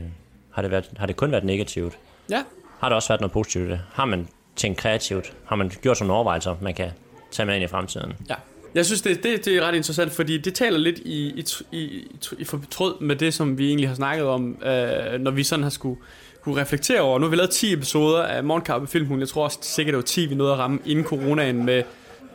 har, 0.50 0.62
det 0.62 0.70
været, 0.70 0.90
har 0.96 1.06
det 1.06 1.16
kun 1.16 1.32
været 1.32 1.44
negativt? 1.44 1.98
Ja, 2.30 2.42
Har 2.78 2.88
der 2.88 2.96
også 2.96 3.08
været 3.08 3.20
noget 3.20 3.32
positivt 3.32 3.70
det? 3.70 3.80
Har 3.92 4.04
man 4.04 4.28
tænkt 4.60 4.78
kreativt? 4.78 5.32
Har 5.44 5.56
man 5.56 5.70
gjort 5.82 5.96
sådan 5.96 6.06
nogle 6.06 6.16
overvejelser, 6.16 6.56
man 6.60 6.74
kan 6.74 6.90
tage 7.30 7.46
med 7.46 7.54
ind 7.54 7.64
i 7.64 7.68
fremtiden? 7.68 8.12
ja. 8.28 8.34
Jeg 8.74 8.86
synes, 8.86 9.02
det, 9.02 9.22
det, 9.22 9.44
det 9.44 9.56
er 9.56 9.62
ret 9.62 9.74
interessant, 9.74 10.12
fordi 10.12 10.38
det 10.38 10.54
taler 10.54 10.78
lidt 10.78 10.98
i, 10.98 11.28
i, 11.28 11.44
i, 11.72 12.06
i, 12.38 12.44
fortråd 12.44 13.00
med 13.00 13.16
det, 13.16 13.34
som 13.34 13.58
vi 13.58 13.68
egentlig 13.68 13.88
har 13.88 13.94
snakket 13.94 14.26
om, 14.26 14.62
øh, 14.62 15.20
når 15.20 15.30
vi 15.30 15.42
sådan 15.42 15.62
har 15.62 15.70
skulle, 15.70 16.00
kunne 16.42 16.60
reflektere 16.60 17.00
over. 17.00 17.18
Nu 17.18 17.24
har 17.24 17.30
vi 17.30 17.36
lavet 17.36 17.50
10 17.50 17.72
episoder 17.72 18.22
af 18.22 18.44
Morgenkappe 18.44 18.86
Filmhulen. 18.86 19.20
Jeg 19.20 19.28
tror 19.28 19.44
også 19.44 19.58
sikkert, 19.62 19.92
det 19.92 19.96
var 19.96 20.02
10, 20.02 20.26
vi 20.26 20.34
nåede 20.34 20.52
at 20.52 20.58
ramme 20.58 20.78
inden 20.86 21.04
coronaen 21.04 21.64
med 21.64 21.82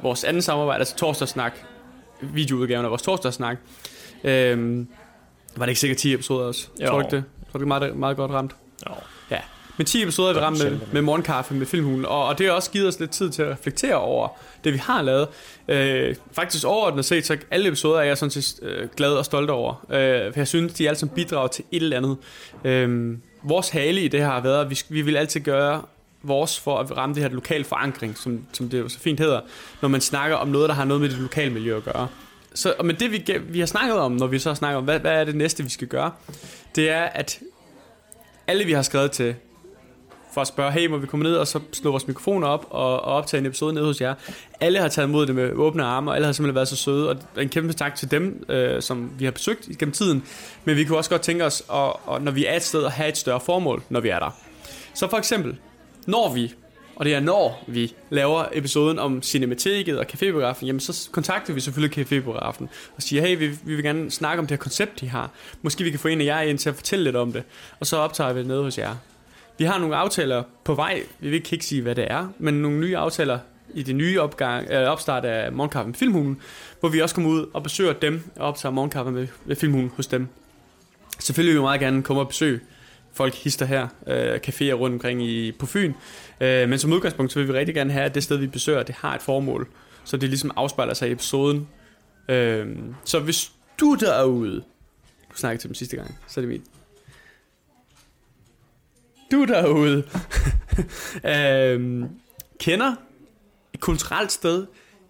vores 0.01 0.23
anden 0.23 0.41
samarbejde, 0.41 0.79
altså 0.79 0.95
torsdagssnak, 0.95 1.53
videoudgaven 2.21 2.85
af 2.85 2.89
vores 2.91 3.01
torsdagssnak. 3.01 3.57
Øh, 4.23 4.85
var 5.55 5.65
det 5.65 5.69
ikke 5.69 5.79
sikkert 5.79 5.97
10 5.97 6.13
episoder 6.13 6.45
også? 6.45 6.67
Jo. 6.81 6.87
Tror 6.87 6.99
du 6.99 7.05
ikke 7.05 7.15
det? 7.15 7.23
Tror 7.51 7.57
du 7.57 7.63
er 7.63 7.67
meget, 7.67 7.97
meget 7.97 8.17
godt 8.17 8.31
ramt? 8.31 8.55
Jo. 8.89 8.95
Ja, 9.31 9.39
men 9.77 9.85
10 9.85 10.03
episoder 10.03 10.29
er 10.29 10.33
vi 10.33 10.39
ramt 10.39 10.63
med, 10.63 10.79
med 10.91 11.01
morgenkaffe 11.01 11.53
med 11.53 11.65
filmhulen, 11.65 12.05
og, 12.05 12.25
og 12.25 12.37
det 12.37 12.45
har 12.45 12.53
også 12.53 12.71
givet 12.71 12.87
os 12.87 12.99
lidt 12.99 13.11
tid 13.11 13.29
til 13.29 13.41
at 13.41 13.51
reflektere 13.51 13.95
over 13.95 14.27
det, 14.63 14.73
vi 14.73 14.77
har 14.77 15.01
lavet. 15.01 15.27
Øh, 15.67 16.15
faktisk 16.31 16.65
overordnet 16.65 17.05
set, 17.05 17.25
så 17.25 17.37
alle 17.51 17.67
episoder 17.67 17.99
er 17.99 18.03
jeg 18.03 18.17
sådan 18.17 18.31
set 18.31 18.59
øh, 18.61 18.87
glad 18.95 19.13
og 19.13 19.25
stolt 19.25 19.49
over. 19.49 19.85
Øh, 19.89 20.33
for 20.33 20.39
jeg 20.39 20.47
synes, 20.47 20.73
de 20.73 20.87
alle 20.87 20.99
sammen 20.99 21.15
bidrager 21.15 21.47
til 21.47 21.63
et 21.71 21.83
eller 21.83 21.97
andet. 21.97 22.17
Øh, 22.63 23.17
vores 23.43 23.69
hale 23.69 24.01
i 24.01 24.07
det 24.07 24.19
her 24.19 24.27
har 24.27 24.41
været, 24.41 24.61
at 24.61 24.69
vi, 24.69 24.79
vi 24.89 25.01
vil 25.01 25.17
altid 25.17 25.41
gøre 25.41 25.81
vores 26.23 26.59
for 26.59 26.77
at 26.77 26.97
ramme 26.97 27.15
det 27.15 27.23
her 27.23 27.29
lokal 27.29 27.63
forankring, 27.63 28.17
som, 28.17 28.45
som 28.51 28.69
det 28.69 28.79
jo 28.79 28.89
så 28.89 28.99
fint 28.99 29.19
hedder, 29.19 29.41
når 29.81 29.89
man 29.89 30.01
snakker 30.01 30.35
om 30.35 30.47
noget, 30.47 30.69
der 30.69 30.75
har 30.75 30.85
noget 30.85 31.01
med 31.01 31.09
det 31.09 31.17
lokale 31.17 31.53
miljø 31.53 31.77
at 31.77 31.83
gøre. 31.83 32.07
Så, 32.53 32.73
men 32.83 32.95
det 32.95 33.11
vi, 33.11 33.39
vi 33.49 33.59
har 33.59 33.65
snakket 33.65 33.97
om, 33.97 34.11
når 34.11 34.27
vi 34.27 34.39
så 34.39 34.55
snakker 34.55 34.77
om, 34.77 34.83
hvad, 34.83 34.99
hvad 34.99 35.11
er 35.11 35.23
det 35.23 35.35
næste, 35.35 35.63
vi 35.63 35.69
skal 35.69 35.87
gøre, 35.87 36.11
det 36.75 36.89
er, 36.89 37.03
at 37.03 37.39
alle 38.47 38.65
vi 38.65 38.71
har 38.71 38.81
skrevet 38.81 39.11
til, 39.11 39.35
for 40.35 40.41
at 40.41 40.47
spørge, 40.47 40.71
hey, 40.71 40.87
må 40.87 40.97
vi 40.97 41.07
komme 41.07 41.23
ned 41.23 41.35
og 41.35 41.47
så 41.47 41.59
slå 41.73 41.91
vores 41.91 42.07
mikrofoner 42.07 42.47
op 42.47 42.67
og, 42.69 42.91
og 42.91 43.01
optage 43.01 43.39
en 43.39 43.45
episode 43.45 43.73
nede 43.73 43.85
hos 43.85 44.01
jer. 44.01 44.13
Alle 44.59 44.79
har 44.79 44.87
taget 44.87 45.07
imod 45.07 45.27
det 45.27 45.35
med 45.35 45.51
åbne 45.51 45.83
arme, 45.83 46.11
og 46.11 46.15
alle 46.15 46.25
har 46.25 46.33
simpelthen 46.33 46.55
været 46.55 46.67
så 46.67 46.75
søde, 46.75 47.09
og 47.09 47.17
en 47.37 47.49
kæmpe 47.49 47.73
tak 47.73 47.95
til 47.95 48.11
dem, 48.11 48.45
øh, 48.49 48.81
som 48.81 49.11
vi 49.19 49.25
har 49.25 49.31
besøgt 49.31 49.69
gennem 49.79 49.93
tiden. 49.93 50.23
Men 50.65 50.75
vi 50.75 50.83
kunne 50.83 50.97
også 50.97 51.09
godt 51.09 51.21
tænke 51.21 51.45
os, 51.45 51.63
at, 51.73 51.93
at, 52.15 52.21
når 52.21 52.31
vi 52.31 52.45
er 52.45 52.55
et 52.55 52.63
sted, 52.63 52.85
at 52.85 52.91
have 52.91 53.09
et 53.09 53.17
større 53.17 53.39
formål, 53.39 53.83
når 53.89 53.99
vi 53.99 54.09
er 54.09 54.19
der. 54.19 54.39
Så 54.93 55.09
for 55.09 55.17
eksempel, 55.17 55.57
når 56.07 56.33
vi, 56.33 56.53
og 56.95 57.05
det 57.05 57.13
er 57.13 57.19
når 57.19 57.63
vi 57.67 57.93
laver 58.09 58.45
episoden 58.53 58.99
om 58.99 59.21
Cinemateket 59.21 59.99
og 59.99 60.05
Cafébiografen, 60.13 60.65
jamen 60.65 60.79
så 60.79 61.09
kontakter 61.11 61.53
vi 61.53 61.59
selvfølgelig 61.59 61.99
Cafébiografen 61.99 62.67
og 62.95 63.01
siger, 63.01 63.21
hey, 63.21 63.37
vi, 63.37 63.47
vi 63.47 63.75
vil 63.75 63.83
gerne 63.83 64.11
snakke 64.11 64.39
om 64.39 64.47
det 64.47 64.51
her 64.51 64.63
koncept, 64.63 65.01
de 65.01 65.09
har. 65.09 65.31
Måske 65.61 65.83
vi 65.83 65.89
kan 65.89 65.99
få 65.99 66.07
en 66.07 66.21
af 66.21 66.25
jer 66.25 66.41
ind 66.41 66.57
til 66.57 66.69
at 66.69 66.75
fortælle 66.75 67.03
lidt 67.03 67.15
om 67.15 67.31
det, 67.31 67.43
og 67.79 67.87
så 67.87 67.97
optager 67.97 68.33
vi 68.33 68.39
det 68.39 68.47
nede 68.47 68.63
hos 68.63 68.77
jer. 68.77 68.95
Vi 69.57 69.63
har 69.63 69.79
nogle 69.79 69.95
aftaler 69.95 70.43
på 70.63 70.73
vej. 70.73 71.01
Vi 71.19 71.29
vil 71.29 71.53
ikke 71.53 71.65
sige, 71.65 71.81
hvad 71.81 71.95
det 71.95 72.11
er, 72.11 72.27
men 72.39 72.53
nogle 72.53 72.79
nye 72.79 72.97
aftaler 72.97 73.39
i 73.73 73.83
det 73.83 73.95
nye 73.95 74.21
opgang, 74.21 74.71
øh, 74.71 74.87
opstart 74.87 75.25
af 75.25 75.51
Morgenkaffen 75.51 75.89
med 75.89 75.95
Filmhulen, 75.95 76.41
hvor 76.79 76.89
vi 76.89 77.01
også 77.01 77.15
kommer 77.15 77.31
ud 77.31 77.45
og 77.53 77.63
besøger 77.63 77.93
dem 77.93 78.23
og 78.35 78.47
optager 78.47 78.73
Morgenkaffen 78.73 79.13
med, 79.13 79.27
med 79.45 79.55
Filmhulen 79.55 79.91
hos 79.95 80.07
dem. 80.07 80.27
Selvfølgelig 81.19 81.53
vil 81.53 81.59
vi 81.59 81.63
meget 81.63 81.79
gerne 81.79 82.03
komme 82.03 82.21
og 82.21 82.27
besøge 82.27 82.59
folk 83.15 83.35
hister 83.35 83.65
her, 83.65 83.87
øh, 84.07 84.39
caféer 84.47 84.73
rundt 84.73 84.93
omkring 84.93 85.23
i, 85.23 85.51
på 85.51 85.65
Fyn. 85.65 85.93
Øh, 86.41 86.69
men 86.69 86.79
som 86.79 86.93
udgangspunkt, 86.93 87.31
så 87.31 87.39
vil 87.39 87.47
vi 87.47 87.53
rigtig 87.53 87.75
gerne 87.75 87.91
have, 87.91 88.05
at 88.05 88.15
det 88.15 88.23
sted, 88.23 88.37
vi 88.37 88.47
besøger, 88.47 88.83
det 88.83 88.95
har 88.95 89.15
et 89.15 89.21
formål. 89.21 89.67
Så 90.03 90.17
det 90.17 90.29
ligesom 90.29 90.51
afspejler 90.55 90.93
sig 90.93 91.09
i 91.09 91.11
episoden. 91.11 91.67
Øh, 92.29 92.67
så 93.03 93.19
hvis 93.19 93.51
du 93.79 93.97
derude, 93.99 94.63
du 95.31 95.37
snakkede 95.37 95.61
til 95.61 95.69
dem 95.69 95.75
sidste 95.75 95.97
gang, 95.97 96.17
så 96.27 96.39
er 96.39 96.41
det 96.41 96.49
mit. 96.49 96.74
Du 99.31 99.45
derude, 99.45 100.03
øhm, 101.35 102.09
kender 102.59 102.95
et 103.73 103.79
kulturelt 103.79 104.31
sted, 104.31 104.65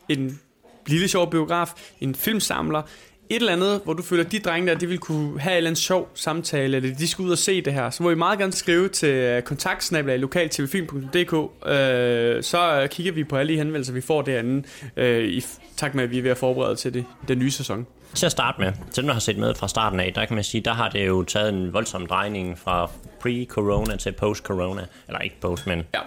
en 0.10 0.40
lille 0.88 1.08
sjov 1.08 1.32
biograf, 1.32 1.74
en 2.02 2.16
filmsamler, 2.16 2.82
et 3.30 3.36
eller 3.36 3.54
andet, 3.54 3.82
hvor 3.84 3.94
du 3.94 4.04
føler, 4.04 4.24
at 4.24 4.32
de 4.32 4.40
drenge 4.40 4.68
der, 4.72 4.78
de 4.78 4.88
vil 4.88 4.98
kunne 4.98 5.40
have 5.40 5.54
en 5.54 5.58
eller 5.58 5.70
anden 5.70 5.82
sjov 5.82 6.10
samtale, 6.14 6.76
eller 6.76 6.96
de 6.96 7.08
skal 7.08 7.26
ud 7.26 7.32
og 7.32 7.38
se 7.38 7.62
det 7.62 7.74
her, 7.74 7.90
så 7.90 8.04
må 8.04 8.12
I 8.12 8.16
meget 8.16 8.40
gerne 8.40 8.54
skrive 8.54 8.90
til 8.90 9.10
øh, 9.10 9.42
kontaktsnablag 9.42 10.20
lokaltvfilm.dk, 10.20 11.34
øh, 11.70 12.44
så 12.44 12.88
kigger 12.92 13.12
vi 13.12 13.24
på 13.24 13.38
alle 13.38 13.54
de 13.54 13.58
henvendelser, 13.58 13.94
vi 13.94 14.02
får 14.02 14.22
derinde, 14.22 14.68
øh, 14.98 15.24
i 15.24 15.46
takt 15.78 15.96
med, 15.96 16.04
at 16.04 16.12
vi 16.12 16.18
er 16.18 16.22
ved 16.22 16.32
at 16.32 16.38
forberede 16.38 16.76
til 16.76 16.94
det, 16.94 17.06
den 17.28 17.40
nye 17.40 17.52
sæson. 17.52 17.88
Til 18.14 18.26
at 18.26 18.32
starte 18.32 18.62
med, 18.62 18.74
til 18.92 19.04
dem, 19.04 19.06
der 19.08 19.14
har 19.14 19.20
set 19.20 19.38
med 19.38 19.56
fra 19.56 19.68
starten 19.68 20.00
af, 20.00 20.12
der 20.16 20.26
kan 20.26 20.36
man 20.36 20.44
sige, 20.44 20.62
der 20.62 20.74
har 20.74 20.90
det 20.90 21.08
jo 21.08 21.24
taget 21.24 21.50
en 21.54 21.74
voldsom 21.74 22.06
drejning 22.08 22.60
fra 22.60 22.90
pre-corona 23.26 23.96
til 23.96 24.12
post-corona. 24.12 24.82
Eller 25.08 25.20
ikke 25.20 25.36
post, 25.42 25.68
men 25.68 25.84
Ja. 25.94 26.00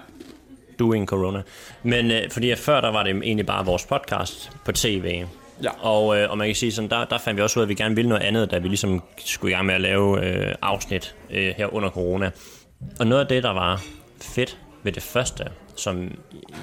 doing 0.79 1.07
corona. 1.09 1.43
Men 1.83 2.11
øh, 2.11 2.31
fordi 2.31 2.55
før, 2.55 2.81
der 2.81 2.89
var 2.91 3.03
det 3.03 3.11
egentlig 3.17 3.47
bare 3.47 3.65
vores 3.65 3.87
podcast 3.87 4.51
på 4.65 4.73
tv. 4.73 5.25
Ja. 5.63 5.71
Og, 5.81 6.19
øh, 6.19 6.31
og 6.31 6.39
man 6.39 6.49
kan 6.49 6.55
sige 6.55 6.73
sådan, 6.73 6.91
der, 6.91 7.05
der 7.05 7.19
fandt 7.19 7.37
vi 7.37 7.43
også 7.43 7.61
ud 7.61 7.63
af, 7.63 7.65
at 7.65 7.69
vi 7.69 7.75
gerne 7.75 7.95
ville 7.95 8.09
noget 8.09 8.23
andet, 8.23 8.51
da 8.51 8.59
vi 8.59 8.69
ligesom 8.69 9.03
skulle 9.19 9.53
i 9.53 9.55
gang 9.55 9.67
med 9.67 9.75
at 9.75 9.81
lave 9.81 10.25
øh, 10.27 10.55
afsnit 10.63 11.15
øh, 11.31 11.55
her 11.57 11.75
under 11.75 11.91
corona. 11.91 12.31
Og 13.01 13.07
noget 13.07 13.23
af 13.23 13.29
det, 13.29 13.43
der 13.43 13.51
var 13.51 13.83
fedt 14.21 14.59
ved 14.83 14.93
det 14.93 15.03
første, 15.03 15.45
som 15.77 16.11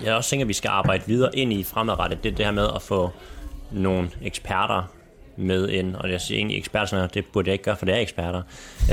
jeg 0.04 0.16
også 0.16 0.30
tænker, 0.30 0.46
vi 0.46 0.54
skal 0.54 0.70
arbejde 0.70 1.04
videre 1.08 1.36
ind 1.38 1.54
i 1.54 1.64
fremadrettet, 1.64 2.24
det 2.24 2.32
er 2.32 2.36
det 2.36 2.46
her 2.46 2.52
med 2.54 2.68
at 2.76 2.82
få 2.82 3.10
nogle 3.72 4.10
eksperter 4.22 4.84
med 5.38 5.70
ind, 5.70 5.96
og 5.96 6.12
jeg 6.12 6.22
siger 6.22 6.38
egentlig 6.38 6.58
eksperter, 6.58 7.08
det 7.08 7.26
burde 7.26 7.48
jeg 7.50 7.54
ikke 7.54 7.64
gøre, 7.64 7.76
for 7.78 7.86
det 7.86 7.96
er 7.96 8.00
eksperter. 8.00 8.42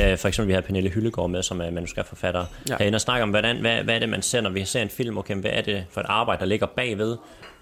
Øh, 0.01 0.19
for 0.19 0.29
eksempel 0.29 0.49
vi 0.49 0.55
har 0.55 0.61
Pernille 0.61 0.91
Hyllegaard 0.91 1.31
med, 1.31 1.43
som 1.43 1.61
er 1.61 1.71
manuskriptforfatter, 1.71 2.45
Ja. 2.69 2.77
herinde 2.79 2.97
og 2.97 3.01
snakke 3.01 3.23
om, 3.23 3.31
hvordan, 3.31 3.57
hvad, 3.61 3.83
hvad 3.83 3.95
er 3.95 3.99
det, 3.99 4.09
man 4.09 4.23
ser, 4.23 4.41
når 4.41 4.51
vi 4.51 4.65
ser 4.65 4.83
en 4.83 4.89
film, 4.89 5.19
okay, 5.19 5.35
hvad 5.35 5.51
er 5.55 5.61
det 5.63 5.85
for 5.91 6.01
et 6.01 6.07
arbejde, 6.09 6.41
der 6.41 6.47
ligger 6.47 6.67
bagved. 6.67 7.17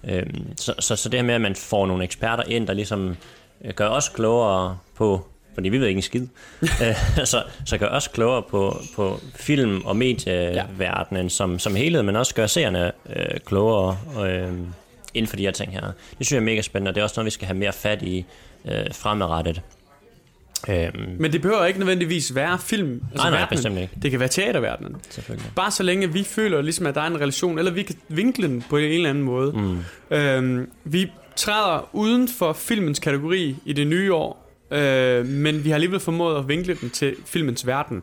Øhm, 0.08 0.56
så, 0.56 0.74
så, 0.78 0.96
så 0.96 1.08
det 1.08 1.18
her 1.20 1.26
med, 1.26 1.34
at 1.34 1.40
man 1.40 1.54
får 1.54 1.86
nogle 1.86 2.04
eksperter 2.04 2.42
ind, 2.48 2.66
der 2.66 2.72
ligesom 2.72 3.16
øh, 3.64 3.74
gør 3.74 3.88
os 3.88 4.08
klogere 4.08 4.78
på, 4.96 5.26
fordi 5.54 5.68
vi 5.68 5.78
ved 5.78 5.86
ikke 5.86 5.98
en 5.98 6.02
skid, 6.02 6.26
øh, 6.62 6.96
så, 7.24 7.42
så 7.66 7.78
gør 7.78 7.88
os 7.88 8.08
klogere 8.08 8.42
på, 8.42 8.80
på 8.96 9.20
film- 9.34 9.82
og 9.84 9.96
medieverdenen 9.96 11.22
ja. 11.22 11.28
som, 11.28 11.58
som 11.58 11.74
helhed, 11.74 12.02
men 12.02 12.16
også 12.16 12.34
gør 12.34 12.46
seerne 12.46 12.92
øh, 13.16 13.40
klogere 13.46 13.98
øh, 14.26 14.52
inden 15.14 15.28
for 15.28 15.36
de 15.36 15.42
her 15.42 15.50
ting 15.50 15.72
her. 15.72 15.80
Det 15.80 15.92
synes 16.26 16.32
jeg 16.32 16.36
er 16.38 16.42
mega 16.42 16.62
spændende, 16.62 16.88
og 16.88 16.94
det 16.94 17.00
er 17.00 17.04
også 17.04 17.14
noget, 17.16 17.24
vi 17.26 17.30
skal 17.30 17.46
have 17.46 17.58
mere 17.58 17.72
fat 17.72 18.02
i 18.02 18.24
øh, 18.64 18.72
fremadrettet. 18.94 19.62
Øhm, 20.68 21.16
Men 21.18 21.32
det 21.32 21.42
behøver 21.42 21.64
ikke 21.64 21.78
nødvendigvis 21.78 22.34
være 22.34 22.58
film. 22.58 22.90
Altså 22.92 23.02
Nej, 23.16 23.30
nej, 23.30 23.38
verdenen. 23.40 23.56
bestemt 23.56 23.78
ikke. 23.78 23.92
Det 24.02 24.10
kan 24.10 24.20
være 24.20 24.28
teaterverdenen. 24.28 24.96
selvfølgelig. 25.10 25.50
Bare 25.56 25.70
så 25.70 25.82
længe 25.82 26.12
vi 26.12 26.24
føler, 26.24 26.62
ligesom, 26.62 26.86
at 26.86 26.94
der 26.94 27.00
er 27.00 27.06
en 27.06 27.16
relation, 27.20 27.58
eller 27.58 27.72
vi 27.72 27.82
kan 27.82 27.96
vinkle 28.08 28.48
den 28.48 28.64
på 28.70 28.76
en 28.76 28.84
eller 28.92 29.10
anden 29.10 29.24
måde. 29.24 29.52
Mm. 29.52 30.16
Øhm, 30.16 30.70
vi 30.84 31.12
træder 31.36 31.88
uden 31.92 32.28
for 32.28 32.52
filmens 32.52 32.98
kategori 32.98 33.56
i 33.64 33.72
det 33.72 33.86
nye 33.86 34.14
år, 34.14 34.50
øh, 34.70 35.26
men 35.26 35.64
vi 35.64 35.68
har 35.70 35.74
alligevel 35.74 36.00
formået 36.00 36.38
at 36.38 36.48
vinkle 36.48 36.74
den 36.80 36.90
til 36.90 37.16
filmens 37.26 37.66
verden. 37.66 38.02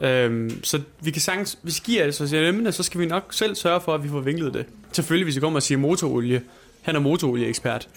Øhm, 0.00 0.64
så 0.64 0.80
vi 1.00 1.10
kan 1.10 1.22
sagtens, 1.22 1.58
hvis 1.62 1.78
I 1.78 1.82
giver 1.84 2.04
det 2.04 2.14
så 2.14 2.28
siger 2.28 2.48
emne, 2.48 2.72
så 2.72 2.82
skal 2.82 3.00
vi 3.00 3.06
nok 3.06 3.24
selv 3.30 3.54
sørge 3.54 3.80
for, 3.80 3.94
at 3.94 4.04
vi 4.04 4.08
får 4.08 4.20
vinklet 4.20 4.54
det. 4.54 4.66
Selvfølgelig, 4.92 5.24
hvis 5.24 5.36
I 5.36 5.40
kommer 5.40 5.56
og 5.58 5.62
siger 5.62 5.78
motorolie. 5.78 6.42
Han 6.82 6.96
er 6.96 7.00
motorolieekspert. 7.00 7.88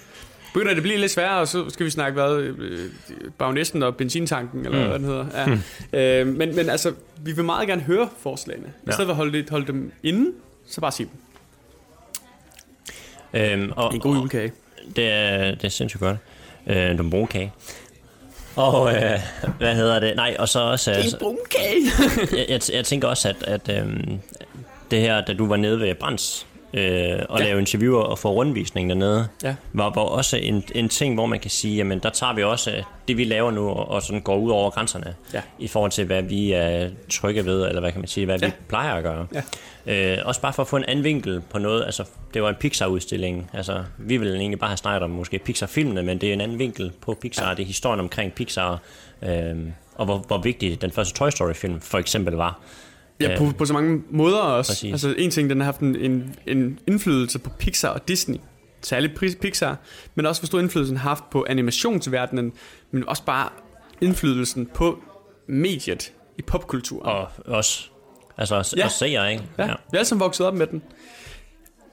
Begynder 0.56 0.72
det 0.72 0.78
at 0.78 0.84
blive 0.84 0.98
lidt 0.98 1.12
sværere, 1.12 1.40
og 1.40 1.48
så 1.48 1.70
skal 1.70 1.86
vi 1.86 1.92
snakke 1.92 2.22
hvad, 2.22 2.38
øh, 2.38 2.90
bagnæsten 3.38 3.84
og 3.84 3.96
benzintanken, 3.96 4.66
eller 4.66 4.78
Mm. 4.78 4.84
mm. 4.84 4.90
hvad 4.90 5.00
den 5.00 5.08
hedder. 5.08 5.60
Ja. 5.94 6.20
Øh, 6.22 6.28
men, 6.28 6.56
men 6.56 6.70
altså, 6.70 6.94
vi 7.22 7.32
vil 7.32 7.46
meget 7.46 7.68
gerne 7.68 7.82
høre 7.82 8.10
forslagene. 8.20 8.68
I 8.68 8.70
Ja. 8.88 8.92
stedet 8.92 9.06
for 9.08 9.12
at 9.12 9.16
holde, 9.16 9.38
det, 9.38 9.50
holde 9.50 9.68
dem 9.68 9.92
inde, 10.04 10.32
så 10.68 10.82
bare 10.82 10.92
sig 10.92 11.08
dem. 13.34 13.42
Øhm, 13.42 13.72
og, 13.76 13.94
En 13.94 14.00
god 14.00 14.16
julekage. 14.16 14.52
Det 14.96 15.12
er, 15.12 15.52
det 15.56 15.64
er 15.64 15.70
sindssygt 15.70 16.02
godt. 16.02 16.18
Øh, 16.68 16.76
den 16.76 17.10
brune 17.10 17.28
kage. 17.28 17.54
Og 18.56 18.96
øh, 18.96 19.20
hvad 19.58 19.76
hedder 19.76 20.00
det? 20.00 20.16
Nej, 20.16 20.36
og 20.40 20.50
så 20.50 20.60
også... 20.60 20.92
Altså, 20.92 21.20
brun 21.20 21.38
kage. 21.52 21.82
jeg, 22.40 22.46
jeg, 22.50 22.62
jeg 22.74 22.86
tænker 22.86 23.08
også, 23.08 23.30
at, 23.30 23.44
at 23.70 23.82
øhm, 23.82 24.20
det 24.92 25.00
her, 25.02 25.22
da 25.26 25.34
du 25.34 25.48
var 25.48 25.56
nede 25.56 25.80
ved 25.80 25.96
Brands 25.96 26.48
øh, 26.76 27.20
og 27.30 27.40
Ja. 27.40 27.46
lave 27.46 27.60
interviewer 27.60 28.02
og 28.04 28.20
få 28.20 28.30
rundvisning 28.32 28.90
dernede, 28.90 29.28
Ja. 29.44 29.56
var, 29.74 29.90
var 29.96 30.02
også 30.02 30.38
en, 30.38 30.64
en 30.76 30.90
ting, 30.90 31.14
hvor 31.14 31.26
man 31.26 31.40
kan 31.40 31.52
sige, 31.52 31.76
jamen 31.78 32.00
der 32.00 32.10
tager 32.10 32.34
vi 32.34 32.44
også 32.44 32.84
det, 33.08 33.18
vi 33.18 33.24
laver 33.24 33.52
nu, 33.52 33.70
og, 33.70 33.90
og 33.90 34.02
sådan 34.02 34.22
går 34.22 34.38
ud 34.38 34.52
over 34.52 34.70
grænserne, 34.70 35.16
Ja. 35.34 35.42
i 35.60 35.68
forhold 35.68 35.92
til, 35.92 36.06
hvad 36.06 36.22
vi 36.24 36.52
er 36.52 36.90
trygge 37.10 37.46
ved, 37.46 37.68
eller 37.68 37.82
hvad 37.82 37.92
kan 37.92 38.02
man 38.02 38.08
sige, 38.08 38.26
hvad 38.26 38.40
Ja. 38.40 38.46
vi 38.46 38.52
plejer 38.68 38.94
at 38.94 39.04
gøre. 39.04 39.28
Ja. 39.34 39.42
Øh, 39.88 40.18
også 40.26 40.42
bare 40.42 40.54
for 40.54 40.62
at 40.62 40.68
få 40.68 40.78
en 40.78 40.86
anden 40.88 41.04
vinkel 41.04 41.42
på 41.50 41.60
noget, 41.60 41.86
altså 41.86 42.04
det 42.34 42.42
var 42.42 42.50
en 42.50 42.56
Pixar-udstilling, 42.56 43.50
altså 43.54 43.84
vi 43.98 44.18
ville 44.18 44.38
egentlig 44.38 44.60
bare 44.60 44.70
have 44.70 44.78
snakket 44.78 45.04
om 45.04 45.10
måske 45.10 45.40
Pixar-filmene, 45.40 46.04
men 46.04 46.18
det 46.22 46.30
er 46.30 46.34
en 46.34 46.42
anden 46.42 46.60
vinkel 46.60 46.92
på 47.02 47.18
Pixar, 47.22 47.48
ja. 47.50 47.54
det 47.56 47.64
er 47.64 47.68
historien 47.68 48.00
omkring 48.00 48.34
Pixar, 48.34 48.80
øh, 49.22 49.56
og 49.96 50.06
hvor, 50.06 50.18
hvor 50.18 50.38
vigtig 50.38 50.82
den 50.82 50.92
første 50.92 51.14
Toy 51.14 51.30
Story-film 51.30 51.82
for 51.82 51.98
eksempel 51.98 52.34
var. 52.34 52.60
Ja, 53.20 53.38
på, 53.38 53.52
på 53.58 53.66
så 53.66 53.74
mange 53.74 54.04
måder 54.10 54.38
også. 54.38 54.72
Præcis. 54.72 54.92
Altså 54.92 55.16
en 55.18 55.32
ting, 55.32 55.50
den 55.50 55.60
har 55.60 55.66
haft 55.66 55.80
en, 55.80 55.96
en, 55.96 56.36
en 56.48 56.80
indflydelse 56.88 57.40
på 57.40 57.50
Pixar 57.50 57.90
og 57.90 58.08
Disney. 58.08 58.38
Særligt 58.82 59.40
Pixar, 59.42 59.78
men 60.16 60.26
også 60.26 60.42
hvor 60.42 60.46
stor 60.46 60.60
indflydelse 60.60 60.90
den 60.90 60.98
har 60.98 61.10
haft 61.10 61.30
på 61.30 61.46
animationsverdenen, 61.50 62.54
men 62.92 63.10
også 63.10 63.24
bare 63.24 63.50
indflydelsen 64.02 64.66
på 64.66 65.00
mediet 65.48 66.12
i 66.38 66.42
popkulturen. 66.42 67.06
Og 67.06 67.28
også, 67.46 67.88
altså 68.38 68.56
Ja. 68.56 68.80
ja. 68.82 68.86
også 68.86 68.98
seere, 68.98 69.32
ikke? 69.32 69.44
Ja, 69.58 69.66
vi 69.66 69.70
er 69.72 69.76
alle 69.94 70.06
sammen 70.06 70.20
vokset 70.20 70.48
op 70.48 70.54
med 70.54 70.68
den. 70.68 70.82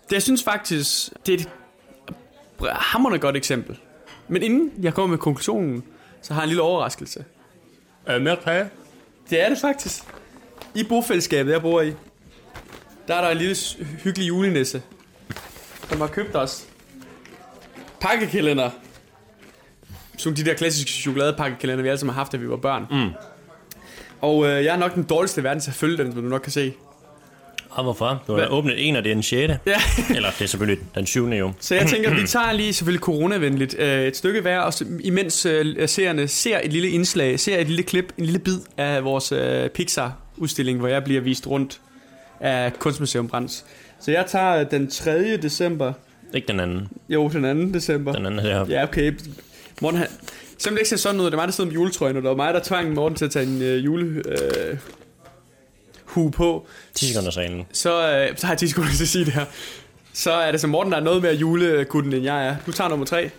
Det, 0.08 0.12
jeg 0.12 0.22
synes 0.22 0.42
faktisk, 0.44 1.10
det 1.26 1.34
er 1.34 1.38
et 1.38 1.48
hammerende 2.70 3.18
godt 3.18 3.36
eksempel. 3.36 3.78
Men 4.28 4.42
inden 4.42 4.72
jeg 4.82 4.94
kommer 4.94 5.10
med 5.10 5.18
konklusionen, 5.18 5.84
så 6.22 6.34
har 6.34 6.40
jeg 6.40 6.44
en 6.44 6.48
lille 6.48 6.62
overraskelse. 6.62 7.24
Er 8.06 8.12
det 8.12 8.22
mere? 8.22 8.68
Det 9.30 9.44
er 9.44 9.48
det 9.48 9.58
faktisk. 9.58 10.04
I 10.74 10.84
bofællesskabet, 10.84 11.52
jeg 11.52 11.62
bor 11.62 11.80
i, 11.80 11.92
der 13.08 13.14
er 13.14 13.20
der 13.20 13.28
en 13.28 13.38
lille 13.38 13.56
hyggelig 14.04 14.28
julenisse, 14.28 14.82
som 15.88 16.00
har 16.00 16.06
købt 16.06 16.36
os 16.36 16.66
pakkekalender. 18.00 18.70
Som 20.16 20.34
de 20.34 20.44
der 20.44 20.54
klassiske 20.54 20.90
chokoladepakkekalender, 20.90 21.82
vi 21.82 21.88
alle 21.88 21.98
sammen 21.98 22.14
har 22.14 22.20
haft, 22.20 22.32
da 22.32 22.36
vi 22.36 22.48
var 22.48 22.56
børn. 22.56 22.86
Mm. 22.90 23.10
Og 24.20 24.46
øh, 24.46 24.64
jeg 24.64 24.74
er 24.74 24.78
nok 24.78 24.94
den 24.94 25.02
dårligste 25.02 25.40
i 25.40 25.44
verden 25.44 25.60
til 25.60 25.70
at 25.70 25.74
følge 25.74 25.96
den, 25.96 26.12
som 26.12 26.22
du 26.22 26.28
nok 26.28 26.40
kan 26.40 26.52
se. 26.52 26.72
Og 27.70 27.82
hvorfor? 27.82 28.22
Du 28.26 28.36
har 28.36 28.46
åbnet 28.46 28.88
en, 28.88 28.96
og 28.96 29.04
det 29.04 29.10
er 29.10 29.14
den 29.14 29.22
6. 29.22 29.32
Ja. 29.32 29.48
Eller 30.16 30.30
det 30.30 30.42
er 30.42 30.46
selvfølgelig 30.46 30.84
den 30.94 31.06
7. 31.06 31.28
jo. 31.28 31.52
Så 31.60 31.74
jeg 31.74 31.86
tænker, 31.86 32.14
vi 32.14 32.26
tager 32.36 32.52
lige 32.52 32.72
selvfølgelig 32.72 33.00
coronavenligt 33.00 33.78
øh, 33.78 34.02
et 34.02 34.16
stykke 34.16 34.40
hver, 34.40 34.58
og 34.58 34.74
så, 34.74 34.84
imens 35.00 35.46
øh, 35.46 35.88
seerne 35.88 36.28
ser 36.28 36.60
et 36.64 36.72
lille 36.72 36.88
indslag, 36.88 37.40
ser 37.40 37.58
et 37.58 37.66
lille 37.66 37.82
klip, 37.82 38.12
en 38.18 38.24
lille 38.24 38.38
bid 38.38 38.58
af 38.76 39.04
vores 39.04 39.32
øh, 39.32 39.70
Pixar-udstilling, 40.36 40.78
hvor 40.78 40.88
jeg 40.88 41.04
bliver 41.04 41.20
vist 41.20 41.46
rundt 41.46 41.80
af 42.40 42.72
Kunstmuseum 42.78 43.28
Brands. 43.28 43.64
Så 44.00 44.10
jeg 44.10 44.26
tager 44.26 44.56
øh, 44.56 44.70
den 44.70 44.90
3. 44.90 45.36
december, 45.36 45.92
Ikke 46.34 46.48
den 46.48 46.60
anden. 46.60 46.88
jo, 47.08 47.28
den 47.28 47.70
2. 47.72 47.74
december. 47.78 48.12
Den 48.12 48.26
anden 48.26 48.40
her. 48.40 48.66
Ja, 48.68 48.82
okay. 48.82 49.12
Morten, 49.80 49.98
han, 49.98 50.08
det 50.58 50.70
ikke 50.70 50.88
ser 50.88 50.96
sådan 50.96 51.20
ud, 51.20 51.26
det 51.26 51.32
er 51.32 51.36
mig, 51.36 51.46
der 51.48 51.52
sidder 51.52 51.70
med 51.70 51.74
juletrøjen, 51.74 52.16
og 52.16 52.22
det 52.22 52.28
var 52.30 52.36
mig, 52.36 52.54
der 52.54 52.60
tvang 52.62 52.94
Morten 52.94 53.16
til 53.16 53.24
at 53.24 53.30
tage 53.30 53.46
en 53.46 53.62
øh, 53.62 53.84
jule... 53.84 54.22
Øh, 54.28 54.78
hue 56.04 56.30
på, 56.30 56.66
10 56.94 57.06
sekunder 57.06 57.30
salen. 57.30 57.66
så, 57.72 57.90
øh, 57.90 58.36
så 58.36 58.46
har 58.46 58.52
jeg 58.54 58.58
10 58.58 58.68
sekunder 58.68 58.90
til 58.90 59.02
at 59.04 59.08
sige 59.08 59.24
det 59.24 59.32
her. 59.32 59.44
Så 60.12 60.32
er 60.32 60.50
det 60.50 60.60
som 60.60 60.70
Morten, 60.70 60.92
der 60.92 60.98
er 60.98 61.02
noget 61.02 61.22
mere 61.22 61.34
julekutten, 61.34 62.12
end 62.12 62.24
jeg 62.24 62.46
er. 62.46 62.56
Du 62.66 62.72
tager 62.72 62.90
nummer 62.90 63.06
3. 63.06 63.30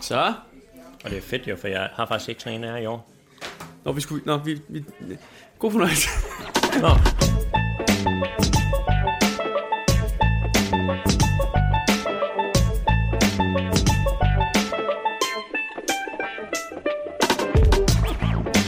Så. 0.00 0.32
Og 1.04 1.10
det 1.10 1.18
er 1.18 1.22
fedt 1.22 1.46
jo, 1.48 1.56
for 1.56 1.68
jeg 1.68 1.88
har 1.92 2.06
faktisk 2.06 2.28
ikke 2.28 2.42
sådan 2.42 2.58
en 2.58 2.64
her 2.64 2.76
i 2.76 2.86
år. 2.86 3.10
Nå, 3.88 3.92
vi 3.92 4.00
skulle... 4.00 4.22
Nå, 4.26 4.36
vi... 4.36 4.60
vi 4.68 4.84
god 5.58 5.72
fornøjelse. 5.72 6.08
Nå, 6.84 6.88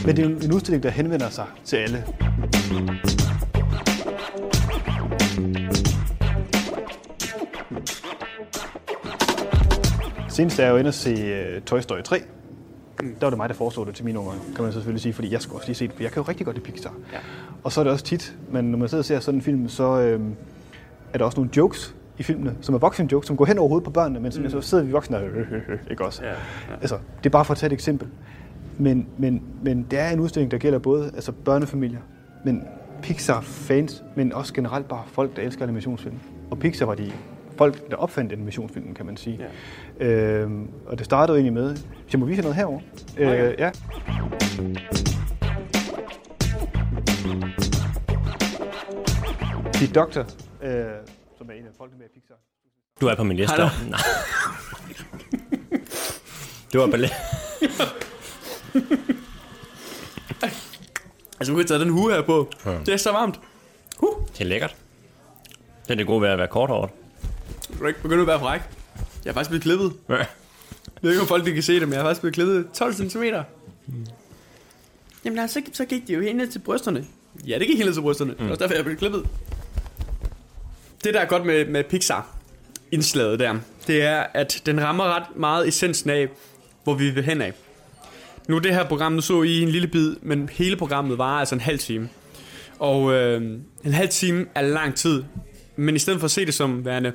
Men 0.06 0.16
det 0.16 0.24
er 0.24 0.28
jo 0.30 0.36
en 0.36 0.52
udstilling, 0.52 0.82
der 0.82 0.90
henvender 0.90 1.30
sig 1.30 1.46
til 1.64 1.76
alle. 1.76 2.04
Senest 10.28 10.58
er 10.58 10.64
jeg 10.64 10.72
jo 10.72 10.76
inde 10.76 10.88
og 10.88 10.94
se 10.94 11.56
uh, 11.56 11.62
Toy 11.62 11.80
Story 11.80 12.02
3. 12.02 12.39
Der 13.00 13.26
var 13.26 13.30
det 13.30 13.36
mig, 13.36 13.48
der 13.48 13.54
foreslog 13.54 13.86
det 13.86 13.94
til 13.94 14.04
mine 14.04 14.18
unger, 14.18 14.32
kan 14.54 14.64
man 14.64 14.72
selvfølgelig 14.72 15.02
sige, 15.02 15.12
fordi 15.12 15.32
jeg 15.32 15.42
skulle 15.42 15.58
også 15.58 15.68
lige 15.68 15.76
se 15.76 15.86
det, 15.86 15.94
for 15.94 16.02
jeg 16.02 16.12
kan 16.12 16.22
jo 16.22 16.28
rigtig 16.28 16.46
godt 16.46 16.56
lide 16.56 16.72
Pixar. 16.72 16.94
Ja. 17.12 17.18
Og 17.62 17.72
så 17.72 17.80
er 17.80 17.84
det 17.84 17.92
også 17.92 18.04
tit, 18.04 18.36
men 18.50 18.64
når 18.64 18.78
man 18.78 18.88
sidder 18.88 19.02
og 19.02 19.04
ser 19.04 19.20
sådan 19.20 19.38
en 19.38 19.42
film, 19.42 19.68
så 19.68 20.00
øhm, 20.00 20.34
er 21.12 21.18
der 21.18 21.24
også 21.24 21.38
nogle 21.38 21.50
jokes 21.56 21.94
i 22.18 22.22
filmene, 22.22 22.56
som 22.60 22.74
er 22.74 22.78
voksen 22.78 23.06
jokes, 23.06 23.26
som 23.26 23.36
går 23.36 23.44
hen 23.44 23.58
over 23.58 23.68
hovedet 23.68 23.84
på 23.84 23.90
børnene, 23.90 24.20
men 24.20 24.32
som 24.32 24.42
mm. 24.42 24.50
så 24.50 24.60
sidder 24.60 24.84
vi 24.84 24.92
voksne 24.92 25.16
og 25.16 25.22
øh, 25.22 25.52
øh, 25.52 25.62
øh, 25.68 25.78
ikke 25.90 26.04
også? 26.04 26.24
Ja, 26.24 26.30
ja. 26.30 26.36
Altså, 26.80 26.98
det 27.18 27.26
er 27.26 27.30
bare 27.30 27.44
for 27.44 27.52
at 27.52 27.58
tage 27.58 27.68
et 27.68 27.72
eksempel. 27.72 28.08
Men, 28.78 29.06
men, 29.18 29.42
men 29.62 29.86
det 29.90 29.98
er 29.98 30.08
en 30.10 30.20
udstilling, 30.20 30.50
der 30.50 30.58
gælder 30.58 30.78
både 30.78 31.04
altså 31.14 31.32
børnefamilier, 31.32 32.00
men 32.44 32.64
Pixar-fans, 33.02 34.04
men 34.14 34.32
også 34.32 34.54
generelt 34.54 34.88
bare 34.88 35.02
folk, 35.06 35.36
der 35.36 35.42
elsker 35.42 35.62
animationsfilm. 35.62 36.18
Og 36.50 36.58
Pixar 36.58 36.86
var 36.86 36.94
de 36.94 37.12
folk, 37.60 37.90
der 37.90 37.96
opfandt 37.96 38.32
animationsfilmen, 38.32 38.94
kan 38.94 39.06
man 39.06 39.16
sige. 39.16 39.38
Ja. 40.00 40.06
Øhm, 40.06 40.68
og 40.86 40.98
det 40.98 41.04
startede 41.06 41.38
jo 41.38 41.44
egentlig 41.44 41.62
med, 41.64 41.76
jeg 42.12 42.20
må 42.20 42.26
vise 42.26 42.36
jer 42.38 42.42
noget 42.42 42.56
herovre. 42.56 42.80
Øh, 43.18 43.54
ja. 43.58 43.70
The 49.74 49.86
Doctor, 49.86 50.20
øh, 50.62 50.84
som 51.38 51.48
er 51.50 51.54
en 51.54 51.66
af 51.66 51.72
folkene 51.78 51.98
med 51.98 52.06
i 52.06 52.08
Pixar. 52.14 52.34
du 53.00 53.06
er 53.06 53.14
på 53.14 53.24
min 53.24 53.36
liste. 53.36 53.56
Nej. 53.56 53.98
Du 56.72 56.78
var 56.80 56.86
på 56.86 56.96
li- 56.96 57.14
Altså, 61.40 61.52
du 61.52 61.56
kan 61.58 61.66
tage 61.66 61.80
den 61.80 61.88
hue 61.90 62.12
her 62.12 62.22
på. 62.22 62.50
Ja. 62.66 62.70
Det 62.86 62.88
er 62.88 62.96
så 62.96 63.12
varmt. 63.12 63.40
Huh. 63.98 64.14
Det 64.32 64.40
er 64.40 64.44
lækkert. 64.44 64.76
Det 65.84 65.90
er 65.90 65.94
det 65.94 66.06
gode 66.06 66.22
ved 66.22 66.28
at 66.28 66.38
være 66.38 66.48
kort 66.48 66.70
over. 66.70 66.88
Du 67.78 67.86
ikke 67.86 68.02
begynde 68.02 68.20
at 68.20 68.26
være 68.26 68.38
fræk. 68.38 68.60
Jeg 69.24 69.30
er 69.30 69.34
faktisk 69.34 69.50
blevet 69.50 69.62
klippet. 69.62 69.92
Ja. 70.08 70.14
Jeg 70.16 70.26
ved 71.02 71.10
ikke, 71.10 71.22
om 71.22 71.28
folk 71.28 71.44
kan 71.44 71.62
se 71.62 71.80
det, 71.80 71.82
men 71.82 71.92
jeg 71.92 72.00
er 72.00 72.04
faktisk 72.04 72.20
blevet 72.20 72.34
klippet 72.34 72.66
12 72.74 72.94
cm. 72.94 73.22
Jamen 75.24 75.38
altså, 75.38 75.62
så 75.72 75.84
gik 75.84 76.06
det 76.06 76.14
jo 76.14 76.20
helt 76.20 76.36
ned 76.36 76.46
til 76.46 76.58
brysterne. 76.58 77.06
Ja, 77.46 77.58
det 77.58 77.66
gik 77.66 77.76
helt 77.76 77.86
ned 77.86 77.94
til 77.94 78.00
brysterne. 78.00 78.30
Mm. 78.30 78.36
Det 78.38 78.46
er 78.46 78.50
også 78.50 78.62
derfor, 78.62 78.74
jeg 78.74 78.84
blev 78.84 78.96
klippet. 78.96 79.26
Det, 81.04 81.14
der 81.14 81.20
er 81.20 81.26
godt 81.26 81.46
med, 81.46 81.66
med 81.66 81.84
Pixar, 81.84 82.36
indslaget 82.92 83.38
der, 83.38 83.58
det 83.86 84.02
er, 84.02 84.26
at 84.34 84.62
den 84.66 84.82
rammer 84.82 85.04
ret 85.04 85.36
meget 85.36 85.68
essensen 85.68 86.10
af, 86.10 86.28
hvor 86.84 86.94
vi 86.94 87.10
vil 87.10 87.24
hen 87.24 87.42
af. 87.42 87.52
Nu 88.48 88.58
det 88.58 88.74
her 88.74 88.84
program, 88.84 89.12
nu 89.12 89.20
så 89.20 89.42
I 89.42 89.60
en 89.60 89.68
lille 89.68 89.88
bid, 89.88 90.16
men 90.22 90.48
hele 90.52 90.76
programmet 90.76 91.18
var 91.18 91.38
altså 91.38 91.54
en 91.54 91.60
halv 91.60 91.78
time. 91.78 92.08
Og 92.78 93.12
øh, 93.12 93.42
en 93.84 93.92
halv 93.92 94.08
time 94.08 94.46
er 94.54 94.62
lang 94.62 94.94
tid, 94.94 95.24
men 95.76 95.96
i 95.96 95.98
stedet 95.98 96.20
for 96.20 96.24
at 96.24 96.30
se 96.30 96.46
det 96.46 96.54
som 96.54 96.84
værende 96.84 97.12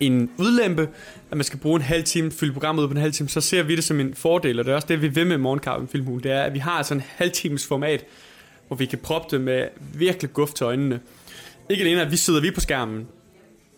en 0.00 0.30
udlempe, 0.38 0.88
at 1.30 1.36
man 1.36 1.44
skal 1.44 1.58
bruge 1.58 1.76
en 1.76 1.82
halv 1.82 2.04
time, 2.04 2.30
fylde 2.30 2.52
programmet 2.52 2.82
ud 2.82 2.88
på 2.88 2.94
en 2.94 3.00
halv 3.00 3.12
time, 3.12 3.28
så 3.28 3.40
ser 3.40 3.62
vi 3.62 3.76
det 3.76 3.84
som 3.84 4.00
en 4.00 4.14
fordel, 4.14 4.58
og 4.58 4.64
det 4.64 4.70
er 4.70 4.74
også 4.74 4.88
det, 4.88 5.02
vi 5.02 5.14
ved 5.14 5.24
med 5.24 5.38
Morgenkaffen 5.38 5.88
Filmhul, 5.88 6.22
det 6.22 6.32
er, 6.32 6.42
at 6.42 6.54
vi 6.54 6.58
har 6.58 6.82
sådan 6.82 7.00
en 7.00 7.04
halv 7.16 7.30
times 7.30 7.66
format, 7.66 8.04
hvor 8.66 8.76
vi 8.76 8.86
kan 8.86 8.98
proppe 8.98 9.36
det 9.36 9.44
med 9.44 9.68
virkelig 9.94 10.32
guf 10.32 10.52
til 10.52 10.64
øjnene. 10.64 11.00
Ikke 11.68 11.84
alene, 11.84 12.02
at 12.02 12.10
vi 12.10 12.16
sidder 12.16 12.40
vi 12.40 12.50
på 12.50 12.60
skærmen, 12.60 13.06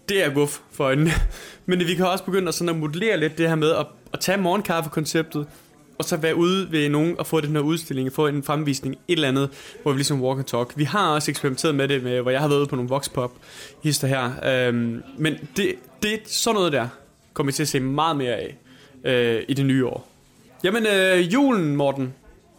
det 0.09 0.25
er 0.25 0.35
guf 0.35 0.59
for 0.73 0.85
øjnene, 0.85 1.11
men 1.67 1.79
vi 1.79 1.95
kan 1.95 2.07
også 2.07 2.25
begynde 2.25 2.49
at, 2.49 2.55
sådan 2.55 2.69
at 2.69 2.77
modellere 2.77 3.21
lidt 3.21 3.39
det 3.39 3.49
her 3.49 3.55
med 3.55 3.71
at, 3.71 3.87
at 4.13 4.21
tage 4.21 4.39
morgenkaffekonceptet, 4.39 5.47
og 5.99 6.05
så 6.05 6.17
være 6.17 6.37
ude 6.37 6.73
ved 6.73 6.89
nogen 6.89 7.19
og 7.19 7.27
få 7.27 7.41
den 7.41 7.53
her 7.53 7.61
udstilling, 7.61 8.13
få 8.13 8.27
en 8.27 8.43
fremvisning, 8.43 8.95
et 9.09 9.13
eller 9.13 9.29
andet, 9.29 9.51
hvor 9.83 9.93
vi 9.93 9.99
ligesom 9.99 10.23
walk 10.23 10.39
and 10.39 10.47
talk. 10.47 10.73
Vi 10.77 10.85
har 10.85 11.11
også 11.11 11.31
eksperimenteret 11.31 11.75
med 11.75 11.89
det, 11.89 12.03
med, 12.03 12.21
hvor 12.21 12.31
jeg 12.31 12.41
har 12.41 12.49
været 12.49 12.59
ude 12.59 12.67
på 12.67 12.77
nogle 12.77 12.89
voxpop 12.89 13.33
hister 13.83 14.09
her. 14.09 14.33
Øhm, 14.45 15.03
men 15.19 15.35
det, 15.57 15.75
det, 16.03 16.21
sådan 16.27 16.55
noget 16.55 16.73
der 16.73 16.89
kommer 17.33 17.53
vi 17.53 17.55
til 17.55 17.63
at 17.63 17.69
se 17.69 17.81
meget 17.81 18.17
mere 18.17 18.35
af 18.35 18.57
øh, 19.05 19.43
i 19.49 19.55
det 19.55 19.67
nye 19.67 19.87
år. 19.87 20.09
Jamen, 20.65 20.87
øh, 20.87 21.33
julen, 21.33 21.77
Morten. 21.77 22.15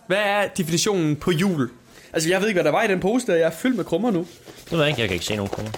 Hvad 0.08 0.17
er 0.17 0.47
definitionen 0.47 1.15
på 1.15 1.32
jul? 1.32 1.69
Altså, 2.13 2.30
jeg 2.30 2.41
ved 2.41 2.47
ikke, 2.47 2.56
hvad 2.56 2.71
der 2.71 2.78
var 2.78 2.84
i 2.84 2.88
den 2.88 2.99
pose 2.99 3.28
der. 3.28 3.36
Jeg 3.36 3.45
er 3.45 3.52
fyldt 3.52 3.75
med 3.75 3.86
krummer 3.86 4.12
nu. 4.12 4.28
Det 4.63 4.71
ved 4.71 4.80
jeg 4.80 4.88
ikke, 4.88 5.02
jeg 5.02 5.10
kan 5.10 5.13
ikke 5.13 5.25
se 5.25 5.36
nogen 5.36 5.49
kroner. 5.49 5.71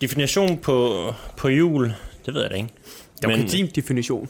Definition 0.00 0.58
på, 0.58 1.06
på 1.36 1.48
jul, 1.48 1.94
det 2.26 2.34
ved 2.34 2.40
jeg 2.40 2.50
da 2.50 2.56
ikke. 2.56 2.68
Det 3.22 3.28
var 3.30 3.36
din 3.36 3.66
definition. 3.66 4.28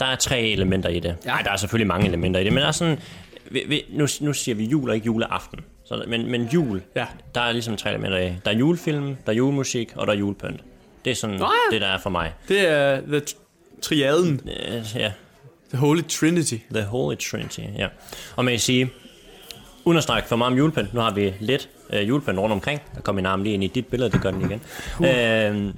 Der 0.00 0.06
er 0.06 0.16
tre 0.16 0.40
elementer 0.42 0.88
i 0.88 1.00
det. 1.00 1.16
Ja. 1.24 1.30
Ej, 1.30 1.42
der 1.42 1.50
er 1.50 1.56
selvfølgelig 1.56 1.86
mange 1.86 2.06
elementer 2.08 2.40
i 2.40 2.44
det, 2.44 2.52
men 2.52 2.60
der 2.60 2.68
er 2.68 2.72
sådan... 2.72 2.98
Vi, 3.50 3.62
vi, 3.68 3.84
nu, 3.90 4.06
nu 4.20 4.32
siger 4.32 4.54
vi 4.54 4.64
jul 4.64 4.88
og 4.88 4.94
ikke 4.94 5.06
juleaften. 5.06 5.58
Så, 5.84 6.04
men, 6.08 6.30
men 6.30 6.48
jul, 6.54 6.82
Ja. 6.96 7.06
der 7.34 7.40
er 7.40 7.52
ligesom 7.52 7.76
tre 7.76 7.90
elementer 7.90 8.18
i. 8.18 8.32
Der 8.44 8.50
er 8.50 8.54
julefilm, 8.54 9.16
der 9.26 9.32
er 9.32 9.36
julemusik, 9.36 9.92
og 9.94 10.06
der 10.06 10.12
er 10.12 10.16
julepynt. 10.16 10.60
Det 11.04 11.10
er 11.10 11.14
sådan 11.14 11.36
Nå 11.36 11.44
ja. 11.46 11.74
det, 11.74 11.80
der 11.80 11.86
er 11.88 11.98
for 11.98 12.10
mig. 12.10 12.32
Det 12.48 12.68
er 12.68 13.00
the 13.00 13.20
triaden. 13.82 14.40
Øh, 14.68 14.82
ja, 14.94 15.12
The 15.68 15.78
Holy 15.78 16.00
Trinity. 16.08 16.54
The 16.74 16.84
Holy 16.84 17.16
Trinity, 17.16 17.60
ja. 17.78 17.88
Og 18.36 18.44
man 18.44 18.52
kan 18.52 18.60
sige, 18.60 18.90
uden 19.84 19.98
at 19.98 20.04
snakke 20.04 20.28
for 20.28 20.36
meget 20.36 20.52
om 20.52 20.58
julepynt, 20.58 20.94
nu 20.94 21.00
har 21.00 21.10
vi 21.14 21.34
lidt 21.40 21.68
øh, 21.92 22.08
julepynt 22.08 22.38
rundt 22.38 22.52
omkring. 22.52 22.80
Der 22.94 23.00
kom 23.00 23.14
min 23.14 23.26
arm 23.26 23.42
lige 23.42 23.54
ind 23.54 23.64
i 23.64 23.66
dit 23.66 23.86
billede, 23.86 24.10
det 24.10 24.20
gør 24.22 24.30
den 24.30 24.40
igen. 24.40 24.60
Øh, 25.00 25.74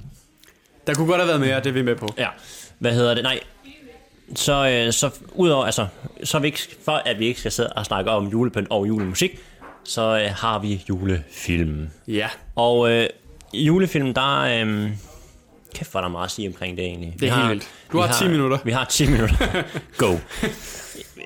Der 0.87 0.93
kunne 0.93 1.07
godt 1.07 1.17
have 1.21 1.27
været 1.27 1.39
mere, 1.41 1.57
det 1.57 1.67
er 1.67 1.71
vi 1.71 1.81
med 1.81 1.95
på. 1.95 2.07
ja, 2.17 2.27
hvad 2.79 2.93
hedder 2.93 3.13
det? 3.13 3.23
Nej, 3.23 3.39
så, 4.35 4.69
øh, 4.69 4.93
så 4.93 5.09
udover, 5.33 5.65
altså, 5.65 5.87
så 6.23 6.37
er 6.37 6.41
vi 6.41 6.47
ikke, 6.47 6.59
for 6.85 6.91
at 6.91 7.19
vi 7.19 7.25
ikke 7.25 7.39
skal 7.39 7.51
sidde 7.51 7.69
og 7.69 7.85
snakke 7.85 8.11
om 8.11 8.27
julepynt 8.27 8.67
og 8.69 8.87
julemusik, 8.87 9.39
så 9.83 10.01
øh, 10.01 10.35
har 10.35 10.59
vi 10.59 10.85
julefilm. 10.89 11.89
Ja. 12.07 12.29
Og 12.55 12.91
øh, 12.91 13.07
i 13.53 13.63
julefilm, 13.63 14.13
der 14.13 14.43
er... 14.43 14.65
Øh, 14.65 14.91
kæft, 15.75 15.91
hvor 15.91 15.99
er 15.99 16.01
der 16.01 16.09
meget 16.09 16.25
at 16.25 16.31
sige 16.31 16.47
omkring 16.47 16.77
det 16.77 16.85
egentlig. 16.85 17.15
Det 17.19 17.29
er 17.29 17.35
helt 17.35 17.49
vildt. 17.49 17.67
Du 17.91 17.99
har 17.99 18.13
10 18.13 18.27
minutter. 18.27 18.57
Vi 18.63 18.71
har 18.71 18.85
10 18.85 19.09
minutter. 19.09 19.63
Go. 19.97 20.15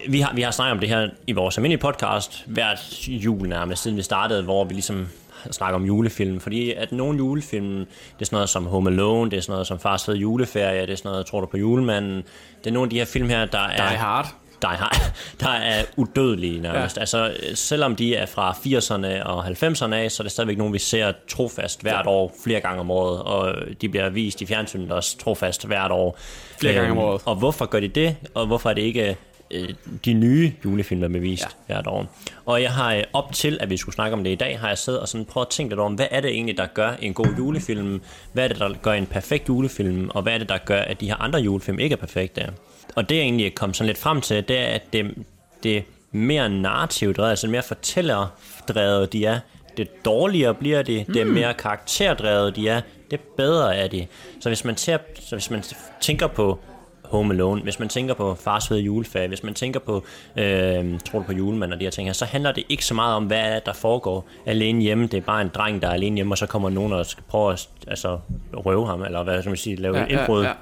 Vi 0.10 0.20
har, 0.20 0.34
vi 0.34 0.42
har 0.42 0.52
snakket 0.52 0.72
om 0.72 0.80
det 0.80 0.90
her 0.90 1.10
i 1.28 1.32
vores 1.32 1.58
almindelige 1.58 1.82
podcast 1.82 2.44
hvert 2.48 3.08
jul 3.08 3.48
nærmest, 3.48 3.84
siden 3.84 3.98
vi 3.98 4.02
startede, 4.02 4.44
hvor 4.44 4.64
vi 4.64 4.74
ligesom 4.74 5.08
snakker 5.52 5.76
om 5.76 5.86
julefilm. 5.86 6.40
Fordi 6.40 6.72
at 6.74 6.92
nogle 6.92 7.18
julefilm, 7.18 7.78
det 7.78 8.22
er 8.22 8.26
sådan 8.26 8.36
noget 8.36 8.50
som 8.50 8.66
Home 8.66 8.90
Alone, 8.90 9.32
det 9.32 9.38
er 9.38 9.42
sådan 9.42 9.54
noget 9.54 9.68
som 9.68 9.80
Fars 9.80 10.06
fede 10.06 10.18
juleferie, 10.18 10.82
det 10.82 10.90
er 10.90 10.96
sådan 10.96 11.12
noget, 11.12 11.26
tror 11.26 11.40
du 11.40 11.46
på 11.46 11.58
julemanden. 11.58 12.24
Det 12.64 12.68
er 12.68 12.72
nogle 12.72 12.86
af 12.86 12.90
de 12.90 12.98
her 12.98 13.06
film 13.06 13.30
her, 13.30 13.46
der 13.46 13.60
er... 13.60 13.90
Die 13.90 13.98
Hard. 13.98 14.36
der 14.62 14.68
er, 14.68 14.94
der 15.42 15.50
er 15.50 15.84
udødelige 15.98 16.62
nærmest. 16.62 16.96
Ja. 16.96 17.00
Altså, 17.00 17.34
selvom 17.54 17.96
de 17.96 18.16
er 18.16 18.26
fra 18.26 18.52
80'erne 18.52 19.24
og 19.28 19.48
90'erne 19.48 19.94
af, 19.94 20.12
så 20.12 20.24
er 20.24 20.26
det 20.26 20.32
stadigvæk 20.32 20.58
nogen, 20.58 20.74
vi 20.74 20.80
ser 20.80 21.12
trofast 21.28 21.82
hvert 21.82 22.08
år, 22.08 22.36
flere 22.44 22.62
gange 22.62 22.80
om 22.80 22.92
året, 22.92 23.22
og 23.22 23.56
de 23.82 23.90
bliver 23.90 24.10
vist 24.10 24.42
i 24.42 24.46
fjernsynet 24.46 24.92
også 24.92 25.18
trofast 25.18 25.66
hvert 25.68 25.92
år. 25.92 26.18
Flere 26.60 26.74
gange 26.74 26.92
om 26.92 26.98
Øhm, 26.98 27.06
året. 27.06 27.22
Og 27.26 27.36
hvorfor 27.36 27.66
gør 27.66 27.80
de 27.80 27.88
det, 27.88 28.16
og 28.34 28.48
hvorfor 28.48 28.70
er 28.70 28.74
det 28.74 28.82
ikke 28.82 29.18
øh, 29.52 29.70
de 30.06 30.14
nye 30.14 30.54
julefilm, 30.66 31.02
der 31.02 31.08
bliver 31.08 31.22
vist 31.22 31.44
ja. 31.44 31.74
Hvert 31.74 31.88
år. 31.88 32.16
Og 32.46 32.62
jeg 32.62 32.72
har 32.72 32.94
øh, 32.94 33.04
op 33.14 33.34
til, 33.34 33.58
at 33.62 33.70
vi 33.70 33.78
skulle 33.78 33.96
snakke 33.96 34.18
om 34.18 34.24
det 34.24 34.32
i 34.32 34.36
dag, 34.36 34.60
har 34.60 34.68
jeg 34.68 34.78
siddet 34.78 35.02
og 35.02 35.08
sådan 35.08 35.26
prøvet 35.26 35.46
at 35.46 35.50
tænke 35.50 35.72
lidt 35.72 35.80
om, 35.80 35.94
hvad 35.94 36.08
er 36.12 36.22
det 36.22 36.32
egentlig, 36.32 36.58
der 36.58 36.66
gør 36.66 36.92
en 37.02 37.14
god 37.14 37.28
julefilm? 37.38 38.02
Hvad 38.34 38.44
er 38.44 38.48
det, 38.48 38.60
der 38.60 38.74
gør 38.82 38.94
en 38.94 39.06
perfekt 39.06 39.50
julefilm? 39.50 40.10
Og 40.10 40.22
hvad 40.22 40.34
er 40.34 40.38
det, 40.38 40.50
der 40.50 40.58
gør, 40.58 40.80
at 40.80 41.02
de 41.02 41.08
her 41.08 41.16
andre 41.16 41.40
julefilm 41.40 41.80
ikke 41.80 41.94
er 41.94 41.98
perfekte? 41.98 42.54
Og 42.96 43.10
det 43.10 43.16
jeg 43.16 43.24
egentlig 43.24 43.56
kom 43.56 43.74
sådan 43.74 43.88
lidt 43.88 43.98
frem 43.98 44.22
til, 44.22 44.48
det 44.48 44.60
er, 44.60 44.66
at 44.66 44.94
det, 44.94 45.16
det 45.64 45.78
er 45.78 45.82
mere 46.12 46.50
narrativt 46.50 47.18
drevet, 47.18 47.30
altså 47.30 47.48
mere 47.48 47.64
fortællerdrevet 47.64 49.14
de 49.14 49.26
er. 49.26 49.40
Det 49.78 50.06
dårligere 50.06 50.54
bliver 50.54 50.82
de, 50.82 51.06
det 51.08 51.22
er 51.22 51.26
mere 51.26 51.54
karakterdrevet 51.54 52.56
de 52.56 52.70
er, 52.70 52.82
det 53.12 53.20
bedre 53.20 53.76
er 53.76 53.88
de. 53.88 54.08
Så 54.40 54.50
hvis 54.50 54.66
man, 54.66 54.78
ser, 54.78 54.98
så 55.20 55.36
hvis 55.36 55.50
man 55.50 55.64
tænker 56.02 56.28
på 56.28 56.60
Home 57.10 57.34
Alone, 57.34 57.62
hvis 57.62 57.80
man 57.80 57.90
tænker 57.90 58.14
på 58.14 58.36
Fars 58.36 58.68
fede 58.68 58.80
juleferie, 58.80 59.28
hvis 59.28 59.44
man 59.44 59.54
tænker 59.54 59.80
på 59.80 60.04
øh, 60.38 61.00
Tror 61.00 61.20
du 61.20 61.26
på 61.26 61.34
julemand 61.34 61.74
og 61.74 61.80
de 61.80 61.86
her 61.86 61.92
ting 61.92 62.08
her, 62.08 62.14
så 62.14 62.26
handler 62.26 62.52
det 62.52 62.64
ikke 62.70 62.86
så 62.86 62.94
meget 62.94 63.16
om, 63.16 63.26
hvad 63.26 63.40
er 63.40 63.60
der 63.60 63.74
foregår 63.74 64.28
alene 64.46 64.82
hjemme. 64.82 65.08
Det 65.08 65.18
er 65.18 65.22
bare 65.22 65.42
en 65.42 65.52
dreng, 65.54 65.82
der 65.82 65.88
er 65.88 65.94
alene 65.94 66.16
hjemme, 66.16 66.34
og 66.34 66.38
så 66.38 66.46
kommer 66.46 66.70
nogen 66.70 66.94
og 66.94 67.06
skal 67.06 67.24
prøve 67.28 67.54
at 67.54 67.70
altså, 67.88 68.20
røve 68.54 68.88
ham, 68.88 69.04
eller 69.04 69.24
hvad 69.24 69.42
skal 69.42 69.50
man 69.50 69.58
sige, 69.58 69.76
lave 69.76 69.98
ja, 69.98 70.04
et 70.04 70.12
indbrud. 70.12 70.42
Ja, 70.44 70.48
ja. 70.48 70.54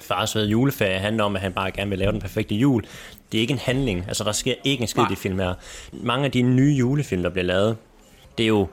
Fars 0.00 0.32
fede 0.32 0.48
juleferie 0.48 0.98
handler 0.98 1.24
om, 1.24 1.36
at 1.36 1.42
han 1.42 1.52
bare 1.52 1.70
gerne 1.70 1.90
vil 1.90 1.98
lave 1.98 2.12
den 2.12 2.20
perfekte 2.20 2.54
jul. 2.54 2.82
Det 3.32 3.38
er 3.38 3.42
ikke 3.42 3.52
en 3.52 3.58
handling. 3.58 4.04
Altså, 4.08 4.24
der 4.24 4.32
sker 4.32 4.54
ikke 4.64 4.82
en 4.82 4.88
skid 4.88 5.02
i 5.02 5.06
de 5.10 5.16
film 5.16 5.38
her. 5.38 5.54
Mange 5.92 6.24
af 6.24 6.30
de 6.30 6.42
nye 6.42 6.74
julefilm, 6.74 7.22
der 7.22 7.30
bliver 7.30 7.44
lavet, 7.44 7.76
det 8.38 8.44
er 8.44 8.48
jo 8.48 8.68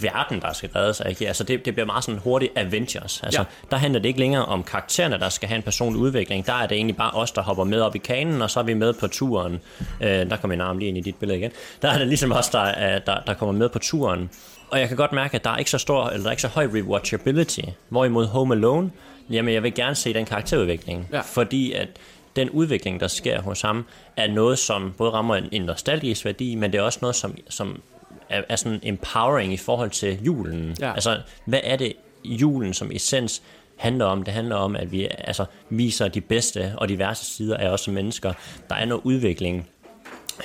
verden, 0.00 0.40
der 0.40 0.52
skal 0.52 0.70
redde 0.76 0.94
sig. 0.94 1.08
Ikke? 1.08 1.26
Altså, 1.26 1.44
det, 1.44 1.64
det 1.64 1.74
bliver 1.74 1.86
meget 1.86 2.04
sådan 2.04 2.20
hurtigt 2.20 2.52
Avengers. 2.56 3.20
Altså, 3.22 3.40
Ja. 3.40 3.44
Der 3.70 3.76
handler 3.76 4.00
det 4.00 4.08
ikke 4.08 4.20
længere 4.20 4.44
om 4.44 4.62
karaktererne, 4.62 5.18
der 5.18 5.28
skal 5.28 5.48
have 5.48 5.56
en 5.56 5.62
personlig 5.62 6.00
udvikling. 6.02 6.46
Der 6.46 6.52
er 6.52 6.66
det 6.66 6.76
egentlig 6.76 6.96
bare 6.96 7.10
os, 7.10 7.30
der 7.30 7.42
hopper 7.42 7.64
med 7.64 7.80
op 7.80 7.94
i 7.94 7.98
kanen, 7.98 8.42
og 8.42 8.50
så 8.50 8.60
er 8.60 8.64
vi 8.64 8.74
med 8.74 8.92
på 8.92 9.06
turen. 9.08 9.60
Øh, 10.00 10.08
der 10.08 10.36
kommer 10.36 10.56
min 10.56 10.60
arm 10.60 10.78
lige 10.78 10.88
ind 10.88 10.98
i 10.98 11.00
dit 11.00 11.14
billede 11.16 11.38
igen. 11.38 11.50
Der 11.82 11.90
er 11.90 11.98
det 11.98 12.06
ligesom 12.08 12.32
os, 12.32 12.48
der, 12.48 12.58
er, 12.58 12.98
der, 12.98 13.20
der 13.26 13.34
kommer 13.34 13.52
med 13.52 13.68
på 13.68 13.78
turen. 13.78 14.30
Og 14.70 14.80
jeg 14.80 14.88
kan 14.88 14.96
godt 14.96 15.12
mærke, 15.12 15.34
at 15.34 15.44
der 15.44 15.50
er 15.50 15.56
ikke 15.56 15.70
så 15.70 15.78
stor, 15.78 16.06
eller 16.06 16.18
der 16.22 16.26
er 16.26 16.30
ikke 16.30 16.42
så 16.42 16.48
høj 16.48 16.68
rewatchability. 16.74 17.60
Hvorimod 17.88 18.26
Home 18.26 18.54
Alone, 18.54 18.90
jamen 19.30 19.54
jeg 19.54 19.62
vil 19.62 19.74
gerne 19.74 19.94
se 19.94 20.14
den 20.14 20.24
karakterudvikling. 20.24 21.08
Ja. 21.12 21.20
Fordi 21.20 21.72
at 21.72 21.88
den 22.36 22.50
udvikling, 22.50 23.00
der 23.00 23.08
sker 23.08 23.40
hos 23.42 23.60
ham, 23.60 23.84
er 24.16 24.26
noget, 24.28 24.58
som 24.58 24.94
både 24.98 25.10
rammer 25.10 25.36
en, 25.36 25.48
en 25.52 25.62
nostalgisk 25.62 26.24
værdi, 26.24 26.54
men 26.54 26.72
det 26.72 26.78
er 26.78 26.82
også 26.82 26.98
noget, 27.02 27.16
som, 27.16 27.34
som 27.48 27.80
er, 28.28 28.42
er 28.48 28.56
sådan 28.56 28.80
empowering 28.82 29.52
i 29.52 29.56
forhold 29.56 29.90
til 29.90 30.24
julen. 30.24 30.76
Ja. 30.80 30.92
Altså, 30.92 31.20
hvad 31.44 31.60
er 31.62 31.76
det 31.76 31.92
julen 32.24 32.74
som 32.74 32.90
essens 32.92 33.42
handler 33.76 34.04
om? 34.04 34.22
Det 34.22 34.34
handler 34.34 34.56
om, 34.56 34.76
at 34.76 34.92
vi 34.92 35.08
altså, 35.18 35.44
viser 35.70 36.08
de 36.08 36.20
bedste 36.20 36.72
og 36.76 36.88
de 36.88 36.98
værste 36.98 37.26
sider 37.26 37.56
af 37.56 37.68
os 37.68 37.80
som 37.80 37.94
mennesker. 37.94 38.32
Der 38.68 38.74
er 38.74 38.84
noget 38.84 39.02
udvikling 39.04 39.68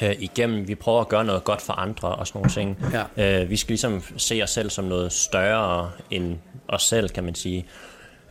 øh, 0.01 0.15
igennem. 0.19 0.67
Vi 0.67 0.75
prøver 0.75 1.01
at 1.01 1.07
gøre 1.07 1.25
noget 1.25 1.43
godt 1.43 1.61
for 1.61 1.73
andre 1.73 2.07
og 2.07 2.27
sådan 2.27 2.39
nogle 2.39 2.51
ting. 2.51 2.77
Ja. 3.17 3.41
Øh, 3.41 3.49
vi 3.49 3.57
skal 3.57 3.71
ligesom 3.71 4.03
se 4.17 4.39
os 4.43 4.49
selv 4.49 4.69
som 4.69 4.85
noget 4.85 5.11
større 5.11 5.91
end 6.11 6.37
os 6.67 6.83
selv, 6.83 7.09
kan 7.09 7.23
man 7.23 7.35
sige. 7.35 7.65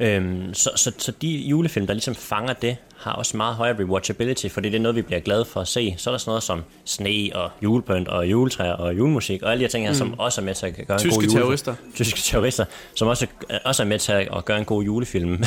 Øhm, 0.00 0.54
så, 0.54 0.70
så, 0.76 0.92
så 0.98 1.12
de 1.22 1.28
julefilm, 1.28 1.86
der 1.86 1.94
ligesom 1.94 2.14
fanger 2.14 2.52
det, 2.52 2.76
har 2.96 3.12
også 3.12 3.36
meget 3.36 3.54
højere 3.54 3.78
rewatchability, 3.78 4.48
fordi 4.48 4.68
det 4.68 4.76
er 4.76 4.80
noget, 4.80 4.96
vi 4.96 5.02
bliver 5.02 5.20
glade 5.20 5.44
for 5.44 5.60
at 5.60 5.68
se. 5.68 5.94
Så 5.98 6.10
er 6.10 6.12
der 6.12 6.18
sådan 6.18 6.30
noget 6.30 6.42
som 6.42 6.62
sne 6.84 7.30
og 7.34 7.50
julepynt 7.62 8.08
og 8.08 8.30
juletræer 8.30 8.72
og 8.72 8.98
julemusik 8.98 9.42
og 9.42 9.50
alle 9.50 9.58
de 9.60 9.64
her 9.64 9.70
ting 9.70 9.84
her, 9.84 9.92
mm. 9.92 9.98
som 9.98 10.18
også 10.18 10.40
er 10.40 10.44
med 10.44 10.54
til 10.54 10.66
at 10.66 10.86
gøre 10.86 10.96
en 10.96 11.00
Tyske 11.00 11.14
god 11.14 11.22
julefilm. 11.22 11.40
terrorister. 11.40 11.74
Tyske 11.94 12.20
terrorister, 12.20 12.64
som 12.94 13.08
også, 13.08 13.26
også 13.64 13.82
er 13.82 13.86
med 13.86 13.98
til 13.98 14.12
at 14.12 14.44
gøre 14.44 14.58
en 14.58 14.64
god 14.64 14.82
julefilm. 14.82 15.28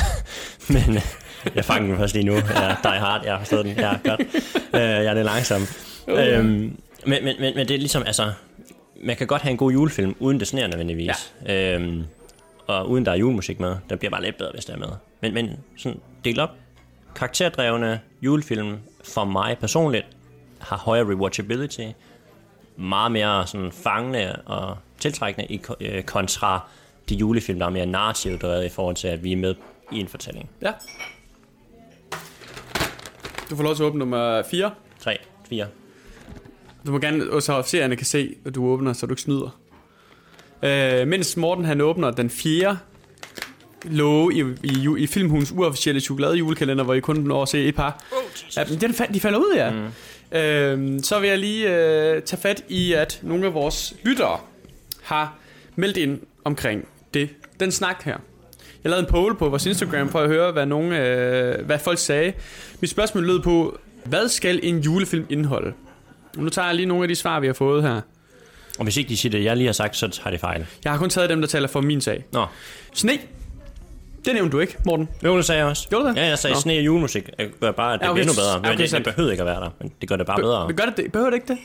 Men 0.70 0.96
øh, 0.96 1.02
jeg 1.56 1.66
fanger 1.66 1.88
den 1.88 1.98
først 1.98 2.14
lige 2.14 2.26
nu. 2.26 2.34
Ja, 2.34 2.76
Die 2.84 3.00
Hard, 3.00 3.22
jeg 3.24 3.34
har 3.34 3.40
forstået 3.40 3.66
den. 3.66 3.74
Ja, 3.78 3.94
godt. 4.04 4.22
Øh, 4.74 4.82
jeg 4.82 5.06
er 5.06 5.14
lidt 5.14 5.26
langsom. 5.26 5.62
Øhm, 6.08 6.46
men, 6.46 6.78
men, 7.06 7.36
men, 7.40 7.56
men 7.56 7.68
det 7.68 7.72
er 7.72 7.78
ligesom, 7.78 8.04
altså, 8.06 8.32
man 9.04 9.16
kan 9.16 9.28
godt 9.28 9.42
have 9.42 9.52
en 9.52 9.58
god 9.58 9.72
julefilm, 9.72 10.16
uden 10.20 10.40
det 10.40 10.48
sneer 10.48 10.68
nødvendigvis. 10.68 11.32
Ja. 11.48 11.76
Øhm, 11.76 12.04
og 12.68 12.90
uden 12.90 13.06
der 13.06 13.12
er 13.12 13.16
julemusik 13.16 13.60
med. 13.60 13.76
Den 13.90 13.98
bliver 13.98 14.12
bare 14.12 14.22
lidt 14.22 14.38
bedre, 14.38 14.52
hvis 14.54 14.66
der 14.66 14.74
er 14.74 14.78
med. 14.78 14.88
Men, 15.22 15.34
men 15.34 15.50
sådan 15.78 16.00
del 16.26 16.40
op. 16.40 16.50
Karakterdrevne 17.16 18.02
julefilm 18.22 18.78
for 19.04 19.26
mig 19.26 19.58
personligt 19.58 20.06
har 20.60 20.78
højere 20.78 21.06
rewatchability. 21.10 21.88
Meget 22.78 23.12
mere 23.12 23.48
sådan 23.48 23.72
fangende 23.72 24.42
og 24.46 24.78
tiltrækkende 25.00 25.48
i 25.54 25.62
øh, 25.80 26.04
kontra 26.04 26.68
de 27.10 27.16
julefilm, 27.16 27.60
der 27.60 27.66
er 27.66 27.70
mere 27.70 27.86
narrativt 27.86 28.42
drevet 28.42 28.66
i 28.66 28.70
forhold 28.70 28.96
til, 28.96 29.08
at 29.08 29.24
vi 29.24 29.32
er 29.32 29.38
med 29.38 29.56
i 29.92 30.00
en 30.00 30.08
fortælling. 30.08 30.50
Ja. 30.62 30.72
Du 33.50 33.56
får 33.56 33.64
lov 33.64 33.76
til 33.76 33.84
at 33.84 33.88
åbne 33.88 34.00
nummer 34.00 34.44
4. 34.44 34.72
3, 35.00 35.18
4. 35.50 35.68
Du 36.86 36.92
må 36.92 37.00
gerne, 37.00 37.42
så 37.42 37.54
officererne 37.54 37.96
kan 37.96 38.06
se, 38.06 38.36
at 38.46 38.56
du 38.56 38.66
åbner, 38.66 38.94
så 38.94 39.06
du 39.06 39.14
ikke 39.14 39.22
snyder. 39.22 39.60
Øh, 40.64 41.08
mens 41.08 41.38
Morten 41.38 41.66
han 41.66 41.82
åbner 41.82 42.12
den 42.12 42.30
fjerde 42.30 42.78
låge 43.86 44.34
i, 44.34 44.44
i, 44.64 44.88
i 44.98 45.08
Filmhus 45.08 45.52
uofficielle 45.52 46.02
chokolade 46.02 46.36
julekalender, 46.36 46.84
hvor 46.84 46.94
I 46.94 47.00
kun 47.00 47.16
når 47.16 47.42
at 47.42 47.50
se 47.50 47.66
et 47.66 47.76
par. 47.76 48.04
Ja, 48.58 48.64
men 48.70 48.82
den, 48.82 48.92
fa- 48.92 49.14
de 49.14 49.20
falder 49.20 49.40
ud, 49.40 49.54
ja. 49.56 49.72
Mm. 49.72 50.38
Øh, 50.38 51.04
så 51.04 51.20
vil 51.20 51.30
jeg 51.30 51.38
lige 51.40 51.68
øh, 51.70 52.22
tage 52.22 52.42
fat 52.42 52.64
i, 52.70 52.94
at 52.94 53.20
nogle 53.24 53.46
af 53.46 53.54
vores 53.54 53.94
lyttere 54.04 54.40
har 55.04 55.36
meldt 55.76 55.98
ind 55.98 56.20
omkring 56.44 56.88
det, 57.14 57.30
den 57.60 57.72
snak 57.72 58.04
her. 58.04 58.18
Jeg 58.84 58.90
lavede 58.90 59.06
en 59.06 59.12
poll 59.12 59.36
på 59.36 59.50
vores 59.50 59.66
Instagram 59.66 60.10
for 60.10 60.20
at 60.20 60.30
høre, 60.30 60.52
hvad, 60.52 60.66
nogen, 60.66 60.92
øh, 60.92 61.66
hvad 61.66 61.80
folk 61.80 62.00
sagde. 62.00 62.34
Mit 62.82 62.90
spørgsmål 62.90 63.26
lød 63.26 63.42
på, 63.42 63.78
hvad 64.06 64.28
skal 64.30 64.60
en 64.64 64.80
julefilm 64.80 65.26
indeholde? 65.30 65.74
Nu 66.38 66.50
tager 66.50 66.66
jeg 66.66 66.76
lige 66.76 66.86
nogle 66.86 67.04
af 67.04 67.08
de 67.08 67.16
svar, 67.16 67.40
vi 67.40 67.48
har 67.48 67.54
fået 67.54 67.84
her. 67.84 68.02
Og 68.78 68.84
hvis 68.84 68.98
ikke 68.98 69.10
de 69.10 69.18
siger 69.18 69.32
det, 69.32 69.44
jeg 69.44 69.58
lige 69.58 69.66
har 69.68 69.74
sagt, 69.74 69.96
så 69.96 70.20
har 70.24 70.32
de 70.32 70.38
fejl. 70.40 70.66
Jeg 70.84 70.92
har 70.92 71.00
kun 71.00 71.10
taget 71.10 71.30
dem, 71.30 71.42
der 71.42 71.48
taler 71.48 71.68
for 71.68 71.82
min 71.82 72.02
sag. 72.02 72.26
Nå, 72.32 72.46
Sne. 72.94 73.12
Det 74.26 74.34
nævnte 74.34 74.52
du 74.52 74.60
ikke, 74.60 74.78
Morten. 74.86 75.10
jo, 75.24 75.38
det 75.38 75.46
sagde 75.46 75.60
jeg 75.60 75.68
også. 75.68 75.90
Gjorde 75.90 76.04
du 76.06 76.10
det? 76.10 76.18
Ja, 76.18 76.26
jeg 76.26 76.40
sagde 76.40 76.54
Nå. 76.54 76.60
sne 76.60 76.74
og 76.78 76.86
julemusik. 76.86 77.30
Det 77.40 77.60
gør 77.60 77.72
bare, 77.72 77.94
at 77.94 78.00
det 78.00 78.06
Ja, 78.06 78.12
okay. 78.12 78.22
okay. 78.22 78.30
endnu 78.30 78.42
bedre. 78.42 78.60
Men 78.62 78.72
okay, 78.72 78.84
det, 78.84 78.92
det 78.92 79.04
behøver 79.04 79.32
ikke 79.32 79.42
at 79.42 79.48
være 79.48 79.60
der, 79.62 79.70
men 79.80 79.92
det 80.02 80.10
gør 80.10 80.16
det 80.16 80.26
bare 80.26 80.38
bedre. 80.42 80.68
Men 80.68 80.76
gør 80.76 80.86
det 80.86 80.98
det? 80.98 81.12
Behøver 81.12 81.30
det 81.30 81.36
ikke 81.38 81.48
det? 81.48 81.58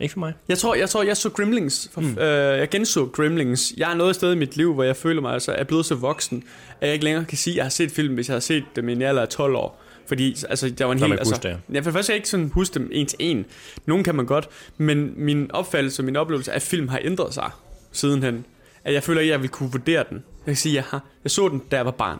Ikke 0.00 0.12
for 0.12 0.18
mig. 0.18 0.32
Jeg 0.48 0.58
tror, 0.58 0.74
jeg 0.74 0.88
tror, 0.90 1.02
jeg 1.02 1.16
så 1.16 1.30
Gremlings. 1.30 1.90
For, 1.94 2.00
mm. 2.00 2.18
øh, 2.18 2.58
jeg 2.58 2.68
genså 2.68 3.06
Gremlings. 3.06 3.72
Jeg 3.76 3.90
er 3.90 3.94
noget 3.94 4.14
sted 4.14 4.32
i 4.32 4.36
mit 4.36 4.56
liv, 4.56 4.74
hvor 4.74 4.82
jeg 4.84 4.96
føler 4.96 5.20
mig 5.22 5.32
altså 5.32 5.52
er 5.52 5.64
blevet 5.64 5.86
så 5.86 5.94
voksen, 5.94 6.44
at 6.80 6.86
jeg 6.86 6.92
ikke 6.92 7.04
længere 7.04 7.24
kan 7.24 7.38
sige, 7.38 7.52
at 7.54 7.56
jeg 7.56 7.64
har 7.64 7.70
set 7.70 7.90
film, 7.90 8.14
hvis 8.14 8.28
jeg 8.28 8.34
har 8.34 8.40
set 8.40 8.64
dem 8.76 8.88
i 8.88 8.92
en 8.92 9.02
alder 9.02 9.22
af 9.22 9.28
12 9.28 9.54
år. 9.54 9.82
Fordi 10.08 10.36
altså, 10.48 10.70
der 10.70 10.84
var 10.84 10.92
en 10.92 10.98
helt... 10.98 11.12
Altså, 11.12 11.34
huske 11.34 11.48
det. 11.48 11.74
ja, 11.74 11.80
for 11.80 11.90
kan 11.90 12.04
jeg 12.08 12.16
ikke 12.16 12.28
sådan 12.28 12.50
huske 12.54 12.74
dem 12.74 12.90
en 12.92 13.06
til 13.06 13.16
en. 13.18 13.46
Nogle 13.86 14.04
kan 14.04 14.14
man 14.14 14.26
godt, 14.26 14.48
men 14.78 15.12
min 15.16 15.50
opfattelse 15.50 16.02
og 16.02 16.04
min 16.04 16.16
oplevelse 16.16 16.52
af 16.52 16.62
film 16.62 16.88
har 16.88 17.00
ændret 17.02 17.34
sig 17.34 17.50
sidenhen. 17.92 18.44
At 18.84 18.94
jeg 18.94 19.02
føler 19.02 19.20
ikke, 19.20 19.30
at 19.30 19.32
jeg 19.32 19.42
vil 19.42 19.50
kunne 19.50 19.72
vurdere 19.72 20.04
den. 20.10 20.16
Jeg 20.16 20.46
kan 20.46 20.56
sige, 20.56 20.74
jeg, 20.74 20.84
har, 20.84 21.04
jeg 21.24 21.30
så 21.30 21.48
den, 21.48 21.62
da 21.70 21.76
jeg 21.76 21.84
var 21.84 21.90
barn. 21.90 22.18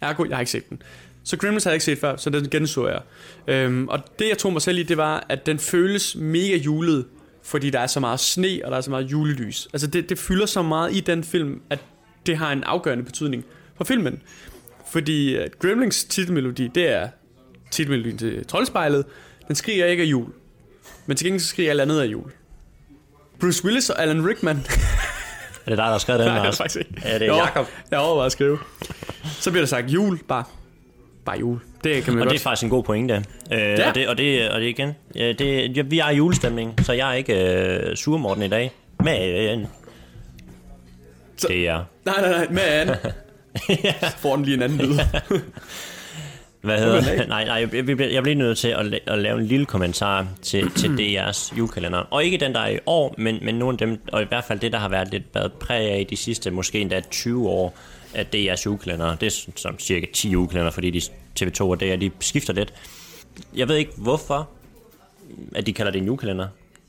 Ergo, 0.00 0.24
jeg 0.24 0.36
har 0.36 0.40
ikke 0.40 0.52
set 0.52 0.70
den. 0.70 0.82
Så 1.24 1.36
Gremlins 1.36 1.64
har 1.64 1.70
jeg 1.70 1.74
ikke 1.74 1.84
set 1.84 1.98
før, 1.98 2.16
så 2.16 2.30
den 2.30 2.50
genså 2.50 2.88
jeg. 2.88 3.00
Øhm, 3.46 3.88
og 3.88 4.18
det, 4.18 4.28
jeg 4.28 4.38
tog 4.38 4.52
mig 4.52 4.62
selv 4.62 4.78
i, 4.78 4.82
det 4.82 4.96
var, 4.96 5.26
at 5.28 5.46
den 5.46 5.58
føles 5.58 6.16
mega 6.16 6.56
julet, 6.56 7.04
fordi 7.42 7.70
der 7.70 7.80
er 7.80 7.86
så 7.86 8.00
meget 8.00 8.20
sne, 8.20 8.60
og 8.64 8.70
der 8.70 8.76
er 8.76 8.80
så 8.80 8.90
meget 8.90 9.04
julelys. 9.04 9.68
Altså, 9.72 9.86
det, 9.86 10.08
det 10.08 10.18
fylder 10.18 10.46
så 10.46 10.62
meget 10.62 10.96
i 10.96 11.00
den 11.00 11.24
film, 11.24 11.60
at 11.70 11.78
det 12.26 12.36
har 12.36 12.52
en 12.52 12.64
afgørende 12.64 13.04
betydning 13.04 13.44
for 13.76 13.84
filmen. 13.84 14.22
Fordi 14.94 15.38
uh, 15.38 15.44
Gremlings 15.62 16.04
titelmelodi, 16.04 16.68
det 16.74 16.88
er 16.92 17.08
titelmelodien 17.70 18.18
til 18.18 18.46
Troldspejlet. 18.46 19.04
Den 19.48 19.56
skriger 19.56 19.86
ikke 19.86 20.02
af 20.02 20.06
jul. 20.06 20.26
Men 21.06 21.16
til 21.16 21.26
gengæld 21.26 21.40
så 21.40 21.46
skriger 21.48 21.70
alt 21.70 21.80
andet 21.80 22.00
af 22.00 22.06
jul. 22.06 22.30
Bruce 23.40 23.64
Willis 23.64 23.90
og 23.90 24.02
Alan 24.02 24.28
Rickman 24.28 24.56
Er 24.56 24.60
det 24.60 24.70
dig, 25.66 25.76
der 25.76 25.82
har 25.84 25.98
skrevet 25.98 26.20
den? 26.20 26.28
Nej, 26.32 26.44
Lars? 26.44 26.56
faktisk 26.56 26.76
ikke. 26.88 27.02
Ja, 27.04 27.14
det 27.14 27.22
er 27.22 27.26
Jo, 27.26 27.36
Jacob. 27.36 27.66
Jeg 27.90 27.98
overvejer 27.98 28.26
at 28.26 28.32
skrive. 28.32 28.58
Så 29.24 29.50
bliver 29.50 29.62
der 29.62 29.68
sagt 29.68 29.90
jul, 29.90 30.18
bare. 30.28 30.44
Bare 31.24 31.38
jul. 31.38 31.58
Det 31.84 32.02
kan 32.04 32.12
man 32.12 32.22
Og 32.22 32.26
godt. 32.26 32.32
det 32.32 32.38
er 32.40 32.42
faktisk 32.42 32.64
en 32.64 32.70
god 32.70 32.82
pointe. 32.84 33.14
Øh, 33.52 33.58
Ja. 33.58 33.88
og, 33.88 33.94
det, 33.94 34.08
og, 34.08 34.18
det, 34.18 34.50
og 34.50 34.60
det 34.60 34.66
igen, 34.66 34.92
ja, 35.14 35.32
det, 35.32 35.90
vi 35.90 35.98
er 35.98 36.10
i 36.10 36.16
julestemning, 36.16 36.74
så 36.84 36.92
jeg 36.92 37.10
er 37.10 37.14
ikke 37.14 37.54
øh, 37.90 37.96
sur, 37.96 38.16
Morten, 38.18 38.42
i 38.42 38.48
dag. 38.48 38.72
Men 39.04 39.66
Så- 41.36 41.48
det 41.48 41.68
er... 41.68 41.84
Nej, 42.04 42.46
nej, 42.50 42.84
nej. 42.84 42.96
Anne. 43.68 43.94
Får 44.22 44.36
den 44.36 44.44
lige 44.44 44.54
en 44.56 44.62
anden 44.62 44.78
lyd. 44.78 44.98
Hvad 46.60 46.78
hedder. 46.78 47.26
Nej, 47.26 47.44
nej, 47.44 47.58
jeg, 47.60 47.74
jeg, 47.74 47.84
bliver- 47.84 48.08
jeg 48.10 48.22
bliver 48.22 48.36
nødt 48.36 48.58
til 48.58 48.68
at, 48.68 48.86
la- 48.86 49.12
at 49.12 49.18
lave 49.18 49.38
en 49.40 49.46
lille 49.46 49.66
kommentar 49.66 50.26
til, 50.42 50.70
til 50.70 50.88
DR's 51.00 51.58
julekalender. 51.58 51.98
Og 51.98 52.24
ikke 52.24 52.36
den, 52.38 52.52
der 52.54 52.60
er 52.60 52.68
i 52.68 52.78
år, 52.86 53.14
men, 53.18 53.38
men 53.42 53.54
nogle 53.54 53.74
af 53.74 53.78
dem, 53.78 54.00
og 54.12 54.22
i 54.22 54.24
hvert 54.24 54.44
fald 54.44 54.60
det, 54.60 54.72
der 54.72 54.78
har 54.78 54.88
været 54.88 55.10
lidt 55.10 55.22
været 55.34 55.52
præg 55.52 55.90
af 55.90 56.06
de 56.10 56.16
sidste, 56.16 56.50
måske 56.50 56.80
endda 56.80 57.00
20 57.10 57.48
år, 57.48 57.78
af 58.14 58.26
DR's 58.34 58.62
julekalender. 58.66 59.16
Det 59.16 59.26
er 59.26 59.50
som 59.56 59.78
cirka 59.78 60.06
10 60.12 60.28
julekalender, 60.30 60.70
fordi 60.70 60.90
de 60.90 61.00
TV2 61.40 61.60
og 61.60 61.80
DR, 61.80 61.96
de 61.96 62.10
skifter 62.20 62.52
lidt. 62.52 62.72
jeg 63.56 63.68
ved 63.68 63.76
ikke 63.76 63.92
hvorfor, 63.96 64.48
at 65.54 65.66
de 65.66 65.72
kalder 65.72 65.92
det 65.92 65.98
en 65.98 66.06
julekalender. 66.06 66.46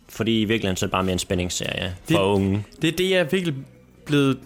Fordi 0.09 0.41
i 0.41 0.45
virkeligheden 0.45 0.77
så 0.77 0.85
er 0.85 0.87
det 0.87 0.91
bare 0.91 1.03
mere 1.03 1.13
en 1.13 1.19
spændingsserie 1.19 1.95
for 2.09 2.17
Det- 2.17 2.25
unge. 2.25 2.63
Det 2.81 2.87
er 2.87 2.91
det, 2.97 3.09
jeg 3.09 3.19
er 3.19 3.23
virkelig 3.23 3.55
blevet 4.05 4.37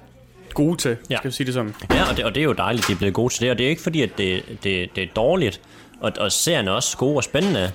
gode 0.54 0.78
til, 0.78 0.98
Ja. 1.10 1.18
skal 1.18 1.30
vi 1.32 1.36
sige 1.36 1.46
det 1.46 1.54
som. 1.54 1.76
Ja, 1.94 2.10
og 2.10 2.18
det, 2.18 2.26
og 2.26 2.36
det 2.36 2.42
er 2.42 2.46
jo 2.46 2.54
dejligt, 2.54 2.88
de 2.88 2.94
er 2.94 2.98
blevet 2.98 3.14
gode 3.14 3.34
til 3.34 3.42
det. 3.42 3.52
Og 3.52 3.58
det 3.58 3.66
er 3.66 3.70
ikke 3.70 3.82
fordi, 3.82 4.02
at 4.02 4.10
det, 4.18 4.44
det, 4.64 4.90
det 4.96 5.04
er 5.04 5.08
dårligt. 5.16 5.62
Og, 6.02 6.12
og 6.20 6.32
serien 6.32 6.68
er 6.68 6.72
også 6.72 6.98
gode 6.98 7.16
og 7.18 7.24
spændende. 7.24 7.72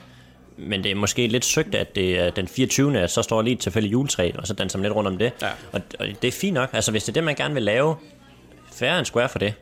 Men 0.57 0.85
det 0.85 0.91
er 0.91 0.95
måske 0.95 1.27
lidt 1.27 1.45
søgt, 1.45 1.75
at 1.75 1.95
det 1.95 2.21
er 2.21 2.31
den 2.31 2.49
24. 2.49 2.99
at 3.01 3.11
så 3.11 3.23
står 3.23 3.43
lige 3.43 3.55
et 3.55 3.61
tilfældigt 3.61 3.93
juletræ, 3.93 4.31
og 4.39 4.47
så 4.47 4.55
danser 4.55 4.79
man 4.79 4.83
lidt 4.83 4.95
rundt 4.97 5.09
om 5.09 5.19
det. 5.19 5.33
Ja. 5.43 5.49
Og, 5.73 5.81
og 5.99 6.07
det 6.23 6.29
er 6.29 6.33
fint 6.33 6.55
nok. 6.55 6.71
Altså, 6.73 6.91
hvis 6.91 7.05
det 7.05 7.09
er 7.09 7.13
det, 7.13 7.25
man 7.25 7.35
gerne 7.35 7.55
vil 7.55 7.63
lave, 7.63 7.95
færre 8.73 8.99
en 8.99 9.05
square 9.05 9.29
for 9.29 9.39
det, 9.39 9.55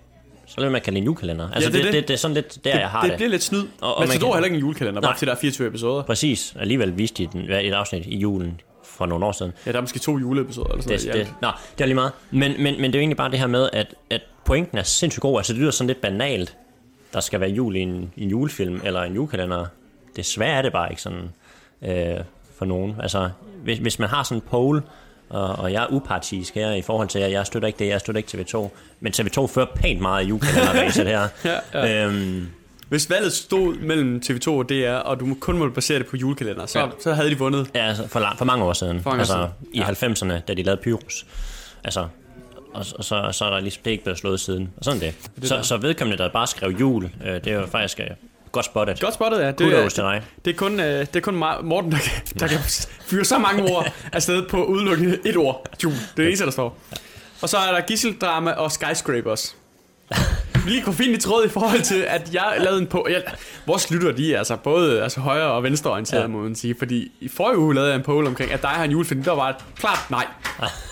så 0.46 0.60
vil 0.60 0.70
man 0.70 0.80
kalde 0.80 0.94
det 0.94 1.00
en 1.00 1.04
julekalender. 1.04 1.50
Altså, 1.52 1.70
det 1.70 1.78
er 1.78 1.82
det, 1.82 1.84
det, 1.84 1.92
det. 1.92 2.00
det, 2.02 2.08
det, 2.08 2.14
er 2.14 2.18
sådan 2.18 2.34
lidt 2.34 2.64
der, 2.64 2.78
jeg 2.78 2.88
har 2.88 3.00
det, 3.00 3.10
det. 3.10 3.16
bliver 3.16 3.30
lidt 3.30 3.42
snyd. 3.42 3.62
Og- 3.80 3.94
og 3.94 4.00
Men 4.02 4.08
man 4.08 4.14
så 4.14 4.20
kan- 4.20 4.28
er 4.28 4.34
heller 4.34 4.44
ikke 4.44 4.54
en 4.54 4.60
julekalender, 4.60 5.00
bare 5.00 5.16
til 5.18 5.26
der 5.28 5.34
er 5.34 5.38
24 5.38 5.68
episoder. 5.68 6.02
Præcis. 6.02 6.54
Alligevel 6.60 6.98
viste 6.98 7.22
de 7.22 7.28
den, 7.32 7.50
et 7.50 7.72
afsnit 7.72 8.06
i 8.06 8.16
julen 8.18 8.60
for 9.02 9.06
nogle 9.06 9.26
år 9.26 9.32
siden. 9.32 9.52
Ja, 9.66 9.72
der 9.72 9.76
er 9.76 9.80
måske 9.80 9.98
to 9.98 10.18
juleepisoder 10.18 10.68
eller 10.70 10.82
sådan 10.82 10.98
Det, 10.98 11.06
noget. 11.06 11.26
det, 11.26 11.34
nå, 11.42 11.48
det 11.78 11.84
er 11.84 11.86
lige 11.86 11.94
meget. 11.94 12.12
Men, 12.30 12.52
men, 12.62 12.80
men 12.80 12.82
det 12.84 12.94
er 12.94 12.98
jo 12.98 13.00
egentlig 13.00 13.16
bare 13.16 13.30
det 13.30 13.38
her 13.38 13.46
med, 13.46 13.68
at, 13.72 13.94
at 14.10 14.20
pointen 14.44 14.78
er 14.78 14.82
sindssygt 14.82 15.22
god. 15.22 15.38
Altså, 15.38 15.52
det 15.52 15.60
lyder 15.60 15.70
sådan 15.70 15.86
lidt 15.86 16.00
banalt. 16.00 16.56
Der 17.12 17.20
skal 17.20 17.40
være 17.40 17.50
jul 17.50 17.76
i 17.76 17.80
en, 17.80 18.12
i 18.16 18.22
en 18.22 18.30
julefilm 18.30 18.80
eller 18.84 19.02
en 19.02 19.14
julekalender. 19.14 19.66
Desværre 20.16 20.58
er 20.58 20.62
det 20.62 20.72
bare 20.72 20.90
ikke 20.90 21.02
sådan 21.02 21.30
øh, 21.82 22.16
for 22.58 22.64
nogen. 22.64 22.96
Altså, 23.02 23.30
hvis, 23.64 23.78
hvis 23.78 23.98
man 23.98 24.08
har 24.08 24.22
sådan 24.22 24.36
en 24.38 24.42
poll, 24.50 24.82
og, 25.28 25.46
og 25.46 25.72
jeg 25.72 25.82
er 25.82 25.86
upartisk 25.90 26.54
her 26.54 26.72
i 26.72 26.82
forhold 26.82 27.08
til, 27.08 27.18
at 27.18 27.32
jeg 27.32 27.46
støtter 27.46 27.66
ikke 27.66 27.78
det, 27.78 27.88
jeg 27.88 28.00
støtter 28.00 28.18
ikke 28.18 28.38
TV2. 28.58 28.68
Men 29.00 29.12
TV2 29.16 29.46
fører 29.46 29.66
pænt 29.74 30.00
meget 30.00 30.24
i 30.24 30.28
julekalenderræset 30.28 31.06
her. 31.14 31.28
Ja, 31.44 31.58
ja. 31.74 32.06
Øhm, 32.06 32.46
Hvis 32.92 33.10
valget 33.10 33.32
stod 33.32 33.74
mellem 33.76 34.22
TV2 34.24 34.48
og 34.48 34.68
DR, 34.68 34.90
og 34.94 35.20
du 35.20 35.36
kun 35.40 35.58
måtte 35.58 35.74
basere 35.74 35.98
det 35.98 36.06
på 36.06 36.16
julekalender, 36.16 36.66
så, 36.66 36.78
Ja. 36.78 36.86
så 37.00 37.14
havde 37.14 37.30
de 37.30 37.38
vundet. 37.38 37.70
Ja, 37.74 37.86
altså 37.88 38.08
for, 38.08 38.20
lang, 38.20 38.38
for 38.38 38.44
mange 38.44 38.64
år 38.64 38.72
siden. 38.72 39.02
For 39.02 39.10
mange 39.10 39.20
altså 39.20 39.48
siden. 39.72 40.28
i 40.28 40.32
90'erne, 40.34 40.40
da 40.48 40.54
de 40.54 40.62
lavede 40.62 40.80
Pyrus. 40.82 41.26
Altså, 41.84 42.00
og, 42.74 42.86
og 42.98 43.04
så, 43.04 43.28
så 43.32 43.44
er 43.44 43.50
der 43.50 43.60
ligesom, 43.60 43.82
det 43.84 43.90
ikke 43.90 44.04
blevet 44.04 44.18
slået 44.18 44.40
siden. 44.40 44.70
Og 44.76 44.84
sådan 44.84 45.00
det. 45.00 45.14
det 45.40 45.48
så, 45.48 45.56
der. 45.56 45.62
så 45.62 45.76
vedkommende, 45.76 46.22
der 46.22 46.30
bare 46.32 46.46
skrev 46.46 46.70
jul, 46.70 47.04
øh, 47.04 47.34
det 47.34 47.46
er 47.46 47.52
jo 47.60 47.66
faktisk 47.66 48.00
øh, 48.00 48.06
godt 48.52 48.64
spottet. 48.66 49.00
Godt 49.00 49.14
spottet, 49.14 49.40
ja. 49.40 49.46
Det, 49.46 49.56
Kudos 49.58 49.94
til 49.94 50.02
dig. 50.02 50.22
det, 50.44 50.50
er 50.50 50.54
kun, 50.56 50.80
øh, 50.80 50.86
det 51.00 51.16
er 51.16 51.20
kun 51.20 51.34
Morten, 51.62 51.92
der 51.92 51.98
kan, 51.98 52.22
der 52.40 52.46
kan 52.46 52.58
fyre 53.10 53.24
så 53.24 53.38
mange 53.38 53.62
ord 53.76 53.92
afsted 54.12 54.42
på 54.48 54.64
udelukkende 54.64 55.18
et 55.24 55.36
ord. 55.36 55.66
Jul. 55.84 55.92
Det 55.92 56.00
er 56.00 56.14
det 56.16 56.26
eneste, 56.26 56.44
der 56.44 56.50
står. 56.50 56.78
Og 57.42 57.48
så 57.48 57.56
er 57.56 57.72
der 57.72 57.80
gisseldrama 57.80 58.50
og 58.50 58.72
skyscrapers. 58.72 59.56
Lige 60.68 60.82
kunne 60.82 60.94
finde 60.94 61.12
i 61.14 61.16
tråd 61.16 61.44
i 61.46 61.48
forhold 61.48 61.82
til, 61.82 62.00
at 62.08 62.34
jeg 62.34 62.56
lavede 62.58 62.78
en 62.80 62.86
på... 62.86 63.06
Jeg, 63.10 63.22
vores 63.66 63.90
lytter, 63.90 64.12
de 64.12 64.34
er 64.34 64.38
altså 64.38 64.56
både 64.56 65.02
altså 65.02 65.20
højre- 65.20 65.52
og 65.52 65.62
venstreorienterede, 65.62 66.22
Ja. 66.22 66.28
må 66.28 66.42
man 66.42 66.54
sige. 66.54 66.74
Fordi 66.78 67.12
i 67.20 67.28
forrige 67.28 67.58
uge 67.58 67.74
lavede 67.74 67.90
jeg 67.90 67.96
en 67.98 68.02
poll 68.04 68.26
omkring, 68.26 68.52
at 68.52 68.62
dig 68.62 68.70
har 68.70 68.84
en 68.84 68.90
julefilm. 68.90 69.22
Der 69.22 69.32
var 69.32 69.48
et 69.48 69.56
klart 69.76 70.10
nej. 70.10 70.26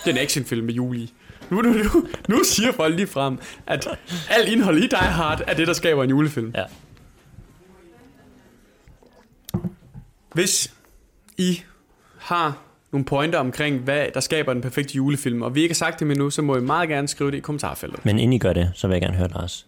Det 0.04 0.10
er 0.10 0.10
en 0.10 0.18
actionfilm 0.18 0.66
med 0.66 0.74
jul 0.74 0.96
i. 0.96 1.12
Nu, 1.50 1.60
nu, 1.62 1.72
nu, 1.72 2.06
nu 2.28 2.40
siger 2.44 2.72
folk 2.72 2.96
lige 2.96 3.06
frem, 3.06 3.38
at 3.66 3.88
alt 4.30 4.48
indhold 4.48 4.78
i 4.78 4.86
Die 4.86 4.98
Hard 4.98 5.42
er 5.46 5.54
det, 5.54 5.66
der 5.66 5.72
skaber 5.72 6.04
en 6.04 6.10
julefilm. 6.10 6.52
Ja. 6.56 6.64
Hvis 10.34 10.72
I 11.38 11.62
har 12.18 12.58
nogle 12.92 13.04
pointer 13.04 13.38
omkring, 13.38 13.78
hvad 13.78 14.06
der 14.14 14.20
skaber 14.20 14.52
den 14.52 14.62
perfekte 14.62 14.94
julefilm, 14.94 15.42
og 15.42 15.54
vi 15.54 15.62
ikke 15.62 15.72
har 15.72 15.76
sagt 15.76 16.00
det 16.00 16.10
endnu, 16.10 16.30
så 16.30 16.42
må 16.42 16.56
I 16.56 16.60
meget 16.60 16.88
gerne 16.88 17.08
skrive 17.08 17.30
det 17.30 17.36
i 17.36 17.40
kommentarfeltet. 17.40 18.04
Men 18.04 18.18
inden 18.18 18.32
I 18.32 18.38
gør 18.38 18.52
det, 18.52 18.70
så 18.74 18.86
vil 18.86 18.94
jeg 18.94 19.02
gerne 19.02 19.16
høre, 19.16 19.28
Lars. 19.28 19.66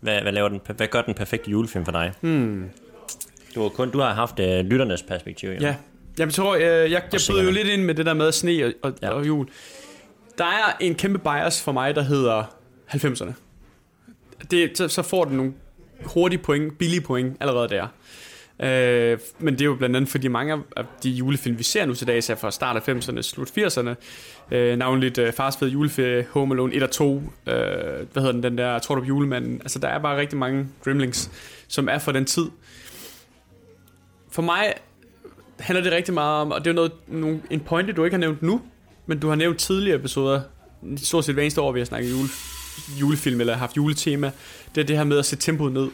Hvad, 0.00 0.22
hvad, 0.22 0.32
laver 0.32 0.48
den, 0.48 0.60
hvad 0.76 0.86
gør 0.86 1.02
den 1.02 1.14
perfekte 1.14 1.50
julefilm 1.50 1.84
for 1.84 1.92
dig? 1.92 2.12
Hmm. 2.20 2.70
Du, 3.54 3.62
har 3.62 3.68
kun, 3.68 3.90
du 3.90 4.00
har 4.00 4.14
haft 4.14 4.40
øh, 4.40 4.64
lytternes 4.64 5.02
perspektiv. 5.02 5.48
Jo. 5.50 5.56
Ja, 5.60 5.76
jeg 6.18 6.32
tror, 6.32 6.56
jeg, 6.56 6.62
jeg, 6.70 6.90
jeg 6.90 7.02
bryder 7.10 7.18
sikkert. 7.18 7.44
jo 7.44 7.50
lidt 7.50 7.68
ind 7.68 7.82
med 7.82 7.94
det 7.94 8.06
der 8.06 8.14
med 8.14 8.32
sne 8.32 8.64
og, 8.64 8.72
og, 8.82 8.92
ja. 9.02 9.10
og 9.10 9.26
jul. 9.26 9.48
Der 10.38 10.44
er 10.44 10.76
en 10.80 10.94
kæmpe 10.94 11.18
bias 11.18 11.62
for 11.62 11.72
mig, 11.72 11.94
der 11.94 12.02
hedder 12.02 12.44
90'erne. 12.90 13.32
Det, 14.50 14.78
så, 14.78 14.88
så 14.88 15.02
får 15.02 15.24
den 15.24 15.36
nogle 15.36 15.52
hurtige 16.04 16.38
point, 16.38 16.78
billige 16.78 17.00
point 17.00 17.36
allerede 17.40 17.68
der. 17.68 17.86
Øh, 18.62 19.18
men 19.38 19.54
det 19.54 19.60
er 19.60 19.64
jo 19.64 19.74
blandt 19.74 19.96
andet, 19.96 20.10
fordi 20.10 20.28
mange 20.28 20.62
af 20.76 20.84
de 21.02 21.10
julefilm, 21.10 21.58
vi 21.58 21.62
ser 21.62 21.86
nu 21.86 21.94
til 21.94 22.06
dags, 22.06 22.30
er 22.30 22.34
fra 22.34 22.50
start 22.50 22.76
af 22.76 22.88
90'erne, 22.88 23.22
slut 23.22 23.50
80'erne. 23.58 23.94
Øh, 24.56 24.76
navnligt 24.78 25.18
øh, 25.18 25.32
Fars 25.32 25.56
fede 25.56 25.70
juleferie, 25.70 26.26
Home 26.30 26.54
Alone 26.54 26.74
1 26.74 26.82
og 26.82 26.90
2, 26.90 27.16
øh, 27.16 27.22
hvad 27.46 28.06
hedder 28.14 28.32
den, 28.32 28.42
den 28.42 28.58
der, 28.58 28.78
tror 28.78 28.94
du 28.94 29.00
på 29.00 29.06
julemanden? 29.06 29.60
Altså, 29.60 29.78
der 29.78 29.88
er 29.88 29.98
bare 29.98 30.16
rigtig 30.16 30.38
mange 30.38 30.68
Gremlings, 30.84 31.30
som 31.68 31.88
er 31.88 31.98
fra 31.98 32.12
den 32.12 32.24
tid. 32.24 32.46
For 34.30 34.42
mig 34.42 34.74
handler 35.60 35.82
det 35.82 35.92
rigtig 35.92 36.14
meget 36.14 36.40
om, 36.40 36.52
og 36.52 36.60
det 36.60 36.66
er 36.66 36.70
jo 36.70 36.74
noget, 36.74 36.92
nogle, 37.06 37.40
en 37.50 37.60
pointe, 37.60 37.92
du 37.92 38.04
ikke 38.04 38.14
har 38.14 38.20
nævnt 38.20 38.42
nu, 38.42 38.60
men 39.06 39.18
du 39.18 39.28
har 39.28 39.34
nævnt 39.34 39.58
tidligere 39.58 39.98
episoder, 39.98 40.40
stort 40.96 41.24
set 41.24 41.34
hver 41.34 41.42
eneste 41.42 41.60
år, 41.60 41.72
vi 41.72 41.80
har 41.80 41.84
snakket 41.84 42.10
jule, 42.10 42.28
julefilm 43.00 43.40
eller 43.40 43.56
haft 43.56 43.76
juletema, 43.76 44.30
det 44.74 44.80
er 44.80 44.84
det 44.84 44.96
her 44.96 45.04
med 45.04 45.18
at 45.18 45.26
sætte 45.26 45.44
tempoet 45.44 45.72
ned. 45.72 45.88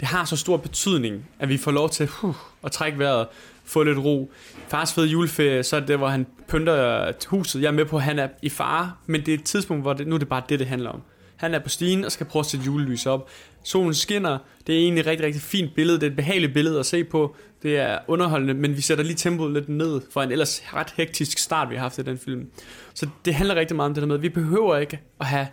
Det 0.00 0.08
har 0.08 0.24
så 0.24 0.36
stor 0.36 0.56
betydning, 0.56 1.28
at 1.38 1.48
vi 1.48 1.56
får 1.56 1.70
lov 1.70 1.90
til 1.90 2.06
huh, 2.06 2.34
at 2.64 2.72
trække 2.72 2.98
vejret, 2.98 3.26
få 3.64 3.82
lidt 3.82 3.98
ro. 3.98 4.30
Fars 4.68 4.92
fede 4.92 5.06
juleferie, 5.06 5.62
så 5.62 5.76
er 5.76 5.80
det 5.80 5.96
hvor 5.98 6.08
han 6.08 6.26
pynter 6.48 7.12
huset. 7.26 7.62
Jeg 7.62 7.68
er 7.68 7.72
med 7.72 7.84
på, 7.84 7.96
at 7.96 8.02
han 8.02 8.18
er 8.18 8.28
i 8.42 8.48
fare, 8.48 8.92
men 9.06 9.20
det 9.20 9.34
er 9.34 9.38
et 9.38 9.44
tidspunkt, 9.44 9.82
hvor 9.82 9.92
det, 9.92 10.06
nu 10.06 10.14
er 10.14 10.18
det 10.18 10.28
bare 10.28 10.42
det, 10.48 10.58
det 10.58 10.66
handler 10.66 10.90
om. 10.90 11.02
Han 11.36 11.54
er 11.54 11.58
på 11.58 11.68
stigen 11.68 12.04
og 12.04 12.12
skal 12.12 12.26
prøve 12.26 12.40
at 12.40 12.46
sætte 12.46 12.66
julelys 12.66 13.06
op. 13.06 13.28
Solen 13.64 13.94
skinner. 13.94 14.38
Det 14.66 14.74
er 14.74 14.78
egentlig 14.78 15.00
et 15.00 15.06
rigtig, 15.06 15.26
rigtig 15.26 15.42
fint 15.42 15.74
billede. 15.74 16.00
Det 16.00 16.06
er 16.06 16.10
et 16.10 16.16
behageligt 16.16 16.54
billede 16.54 16.78
at 16.78 16.86
se 16.86 17.04
på. 17.04 17.36
Det 17.62 17.78
er 17.78 17.98
underholdende, 18.08 18.54
men 18.54 18.76
vi 18.76 18.80
sætter 18.80 19.04
lige 19.04 19.16
tempoet 19.16 19.52
lidt 19.52 19.68
ned 19.68 20.00
for 20.10 20.22
en 20.22 20.32
ellers 20.32 20.62
ret 20.74 20.94
hektisk 20.96 21.38
start, 21.38 21.70
vi 21.70 21.74
har 21.74 21.82
haft 21.82 21.98
i 21.98 22.02
den 22.02 22.18
film. 22.18 22.50
Så 22.94 23.08
det 23.24 23.34
handler 23.34 23.54
rigtig 23.54 23.76
meget 23.76 23.88
om 23.88 23.94
det 23.94 24.00
der 24.00 24.06
med, 24.06 24.16
at 24.16 24.22
vi 24.22 24.28
behøver 24.28 24.76
ikke 24.76 25.00
at 25.20 25.26
have 25.26 25.46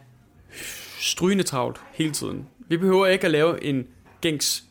strygende 1.00 1.44
travlt 1.44 1.78
hele 1.94 2.12
tiden. 2.12 2.46
Vi 2.68 2.78
behøver 2.78 3.08
ikke 3.08 3.26
at 3.26 3.32
lave 3.32 3.64
en 3.64 3.84
gængs 4.22 4.64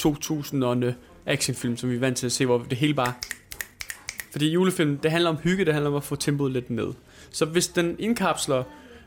2000'erne 0.00 0.92
actionfilm, 1.26 1.76
som 1.76 1.90
vi 1.90 1.96
er 1.96 2.00
vant 2.00 2.16
til 2.16 2.26
at 2.26 2.32
se, 2.32 2.46
hvor 2.46 2.58
det 2.70 2.78
hele 2.78 2.94
bare... 2.94 3.12
Fordi 4.30 4.50
julefilm, 4.50 4.98
det 4.98 5.10
handler 5.10 5.30
om 5.30 5.36
hygge, 5.36 5.64
det 5.64 5.74
handler 5.74 5.90
om 5.90 5.96
at 5.96 6.04
få 6.04 6.16
tempoet 6.16 6.52
lidt 6.52 6.70
ned. 6.70 6.92
Så 7.30 7.44
hvis 7.44 7.68
den 7.68 7.96
indkapsler 7.98 8.62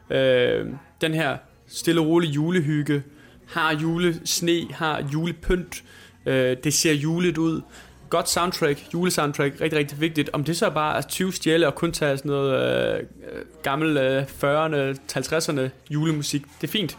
øh, 0.09 0.65
den 1.01 1.13
her 1.13 1.37
stille 1.67 2.01
og 2.01 2.07
rolige 2.07 2.31
julehygge, 2.31 3.03
har 3.47 3.79
julesne, 3.81 4.73
har 4.73 5.03
julepynt, 5.13 5.83
øh, 6.25 6.57
det 6.63 6.73
ser 6.73 6.93
julet 6.93 7.37
ud, 7.37 7.61
godt 8.09 8.29
soundtrack, 8.29 8.93
julesoundtrack, 8.93 9.61
rigtig, 9.61 9.79
rigtig 9.79 10.01
vigtigt. 10.01 10.29
Om 10.33 10.43
det 10.43 10.57
så 10.57 10.69
bare 10.69 10.97
er 10.97 11.01
20 11.01 11.33
stjæle 11.33 11.67
og 11.67 11.75
kun 11.75 11.91
tage 11.91 12.17
sådan 12.17 12.31
noget 12.31 12.53
øh, 12.53 12.99
øh 12.99 13.45
gammel 13.63 13.97
øh, 13.97 14.23
40'erne, 14.23 14.97
50'erne 15.17 15.69
julemusik, 15.89 16.41
det 16.61 16.67
er 16.67 16.71
fint. 16.71 16.97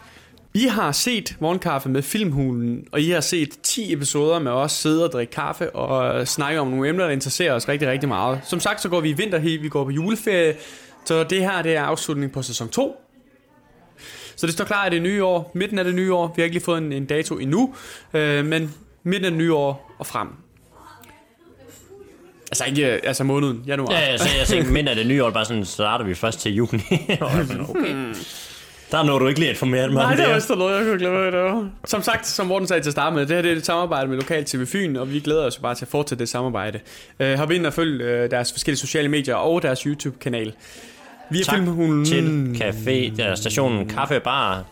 I 0.55 0.67
har 0.67 0.91
set 0.91 1.35
Morgenkaffe 1.39 1.89
med 1.89 2.01
Filmhulen, 2.01 2.87
og 2.91 3.01
I 3.01 3.09
har 3.09 3.21
set 3.21 3.49
10 3.63 3.93
episoder 3.93 4.39
med 4.39 4.51
os 4.51 4.71
sidde 4.71 5.05
og 5.05 5.11
drikke 5.11 5.33
kaffe 5.33 5.75
og 5.75 6.19
øh, 6.19 6.25
snakke 6.25 6.59
om 6.59 6.67
nogle 6.67 6.89
emner, 6.89 7.03
der 7.03 7.11
interesserer 7.11 7.53
os 7.53 7.69
rigtig, 7.69 7.87
rigtig 7.87 8.09
meget. 8.09 8.39
Som 8.43 8.59
sagt, 8.59 8.81
så 8.81 8.89
går 8.89 8.99
vi 9.01 9.09
i 9.09 9.13
vinterhi, 9.13 9.57
vi 9.57 9.69
går 9.69 9.83
på 9.83 9.89
juleferie, 9.89 10.55
så 11.05 11.23
det 11.23 11.39
her 11.41 11.61
det 11.61 11.75
er 11.75 11.81
afslutningen 11.81 12.33
på 12.33 12.41
sæson 12.41 12.69
2. 12.69 12.95
Så 14.35 14.45
det 14.45 14.53
står 14.53 14.65
klar 14.65 14.87
i 14.87 14.89
det 14.89 15.01
nye 15.01 15.23
år, 15.23 15.51
midten 15.55 15.79
af 15.79 15.85
det 15.85 15.95
nye 15.95 16.13
år. 16.13 16.33
Vi 16.35 16.41
har 16.41 16.43
ikke 16.43 16.55
lige 16.55 16.63
fået 16.63 16.77
en, 16.77 16.93
en 16.93 17.05
dato 17.05 17.37
endnu, 17.37 17.75
øh, 18.13 18.45
men 18.45 18.73
midten 19.03 19.25
af 19.25 19.31
det 19.31 19.37
nye 19.37 19.53
år 19.53 19.95
og 19.99 20.07
frem. 20.07 20.27
Altså 22.51 22.65
ikke, 22.65 22.93
øh, 22.93 22.99
altså 23.03 23.23
måneden, 23.23 23.63
januar. 23.67 23.93
Ja, 23.93 23.99
jeg, 23.99 24.19
jeg 24.39 24.47
tænkte, 24.47 24.71
men 24.71 24.87
er 24.87 24.93
det 24.93 25.07
nye 25.07 25.23
år, 25.23 25.29
bare 25.29 25.45
sådan, 25.45 25.65
starter 25.65 26.05
vi 26.05 26.15
først 26.15 26.39
til 26.39 26.53
juni. 26.53 26.81
Okay. 27.69 28.13
Der 28.93 29.03
når 29.03 29.19
du 29.19 29.27
ikke 29.27 29.39
lige 29.39 29.49
at 29.49 29.55
informere 29.55 29.87
mig 29.87 30.03
Nej, 30.03 30.15
det 30.15 30.27
var 30.27 30.33
vist 30.33 30.49
noget, 30.49 30.77
jeg 30.77 30.85
kunne 30.85 30.99
glemme 30.99 31.25
det 31.25 31.33
var. 31.33 31.69
Som 31.85 32.01
sagt, 32.01 32.27
som 32.27 32.47
Morten 32.47 32.67
sagde 32.67 32.83
til 32.83 32.89
at 32.89 32.91
starte 32.91 33.15
med, 33.15 33.25
det 33.25 33.35
her 33.35 33.41
det 33.41 33.51
er 33.51 33.55
et 33.55 33.65
samarbejde 33.65 34.07
med 34.07 34.17
Lokal 34.17 34.45
TV 34.45 34.65
Fyn, 34.65 34.95
og 34.95 35.13
vi 35.13 35.19
glæder 35.19 35.45
os 35.45 35.57
bare 35.57 35.75
til 35.75 35.85
at 35.85 35.89
fortsætte 35.89 36.19
det 36.19 36.29
samarbejde. 36.29 36.79
Uh, 37.19 37.33
hop 37.33 37.51
ind 37.51 37.65
og 37.65 37.73
følg 37.73 38.01
uh, 38.01 38.31
deres 38.31 38.51
forskellige 38.51 38.79
sociale 38.79 39.09
medier 39.09 39.35
og 39.35 39.61
deres 39.61 39.79
YouTube-kanal. 39.79 40.53
Vi 41.31 41.39
er 41.39 41.43
Tak 41.43 41.55
Filmhulen. 41.55 42.05
til 42.05 42.55
café, 42.63 43.15
der 43.17 43.35
stationen 43.35 43.89
Kaffe 43.89 44.19
Bar, 44.19 44.63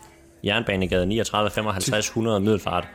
Jernbanegade 0.44 1.06
39 1.06 1.50
55 1.50 2.06
100 2.06 2.40
Middelfart. 2.40 2.88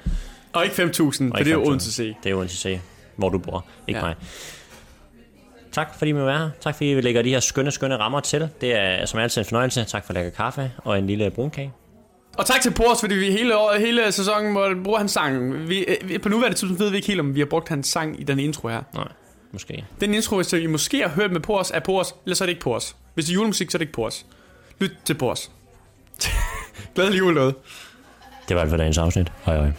Og 0.53 0.63
ikke 0.63 0.75
5.000, 0.75 0.79
for 0.79 1.43
det 1.43 1.47
er 1.47 1.57
Odense 1.57 1.93
C. 1.93 2.15
Det 2.23 2.31
er 2.31 2.35
Odense 2.35 2.57
C, 2.57 2.79
hvor 3.15 3.29
du 3.29 3.37
bor, 3.37 3.65
ikke 3.87 3.99
ja. 3.99 4.05
mig. 4.05 4.15
Tak 5.77 5.95
fordi 5.95 6.09
I 6.09 6.13
må 6.13 6.25
være 6.25 6.39
her. 6.39 6.49
Tak 6.61 6.75
fordi 6.75 6.85
vi 6.85 7.01
lægger 7.01 7.21
de 7.21 7.29
her 7.29 7.39
skønne, 7.39 7.71
skønne 7.71 7.97
rammer 7.97 8.19
til. 8.19 8.49
Det 8.61 8.75
er 8.75 9.05
som 9.05 9.19
altid 9.19 9.41
en 9.41 9.45
fornøjelse. 9.45 9.83
Tak 9.83 10.05
for 10.05 10.13
lækker 10.13 10.31
kaffe 10.31 10.71
og 10.77 10.97
en 10.99 11.07
lille 11.07 11.31
brunkage. 11.31 11.73
Og 12.37 12.45
tak 12.45 12.61
til 12.61 12.73
Pors, 12.73 12.99
fordi 12.99 13.15
vi 13.15 13.31
hele, 13.31 13.57
år, 13.57 13.79
hele 13.79 14.11
sæsonen 14.11 14.53
må 14.53 14.67
bruge 14.83 14.97
hans 14.97 15.11
sang. 15.11 15.53
Vi, 15.69 15.79
øh, 15.79 16.21
på 16.21 16.29
nuværende 16.29 16.57
tidspunkt 16.57 16.79
ved 16.79 16.89
vi 16.89 16.95
ikke 16.95 17.07
helt, 17.07 17.19
om 17.19 17.35
vi 17.35 17.39
har 17.39 17.45
brugt 17.45 17.69
hans 17.69 17.87
sang 17.87 18.21
i 18.21 18.23
den 18.23 18.39
intro 18.39 18.67
her. 18.67 18.81
Nej, 18.93 19.07
måske. 19.51 19.85
Den 20.01 20.13
intro, 20.13 20.35
hvis 20.35 20.53
I 20.53 20.65
måske 20.65 21.01
har 21.01 21.09
hørt 21.09 21.31
med 21.31 21.39
Pors, 21.39 21.71
er 21.71 21.79
Pors, 21.79 22.15
eller 22.25 22.35
så 22.35 22.43
er 22.43 22.45
det 22.45 22.51
ikke 22.51 22.63
Pors. 22.63 22.95
Hvis 23.13 23.25
det 23.25 23.31
er 23.31 23.35
julemusik, 23.35 23.71
så 23.71 23.77
er 23.77 23.79
det 23.79 23.83
ikke 23.83 23.93
Pors. 23.93 24.25
Lyt 24.79 24.91
til 25.05 25.13
Pors. 25.13 25.51
Glædelig 26.95 27.19
jul 27.19 27.33
noget. 27.33 27.55
Det 28.47 28.55
var 28.55 28.61
alt 28.61 28.69
for 28.69 28.77
dagens 28.77 28.97
afsnit. 28.97 29.31
Hej 29.45 29.57
hej. 29.57 29.71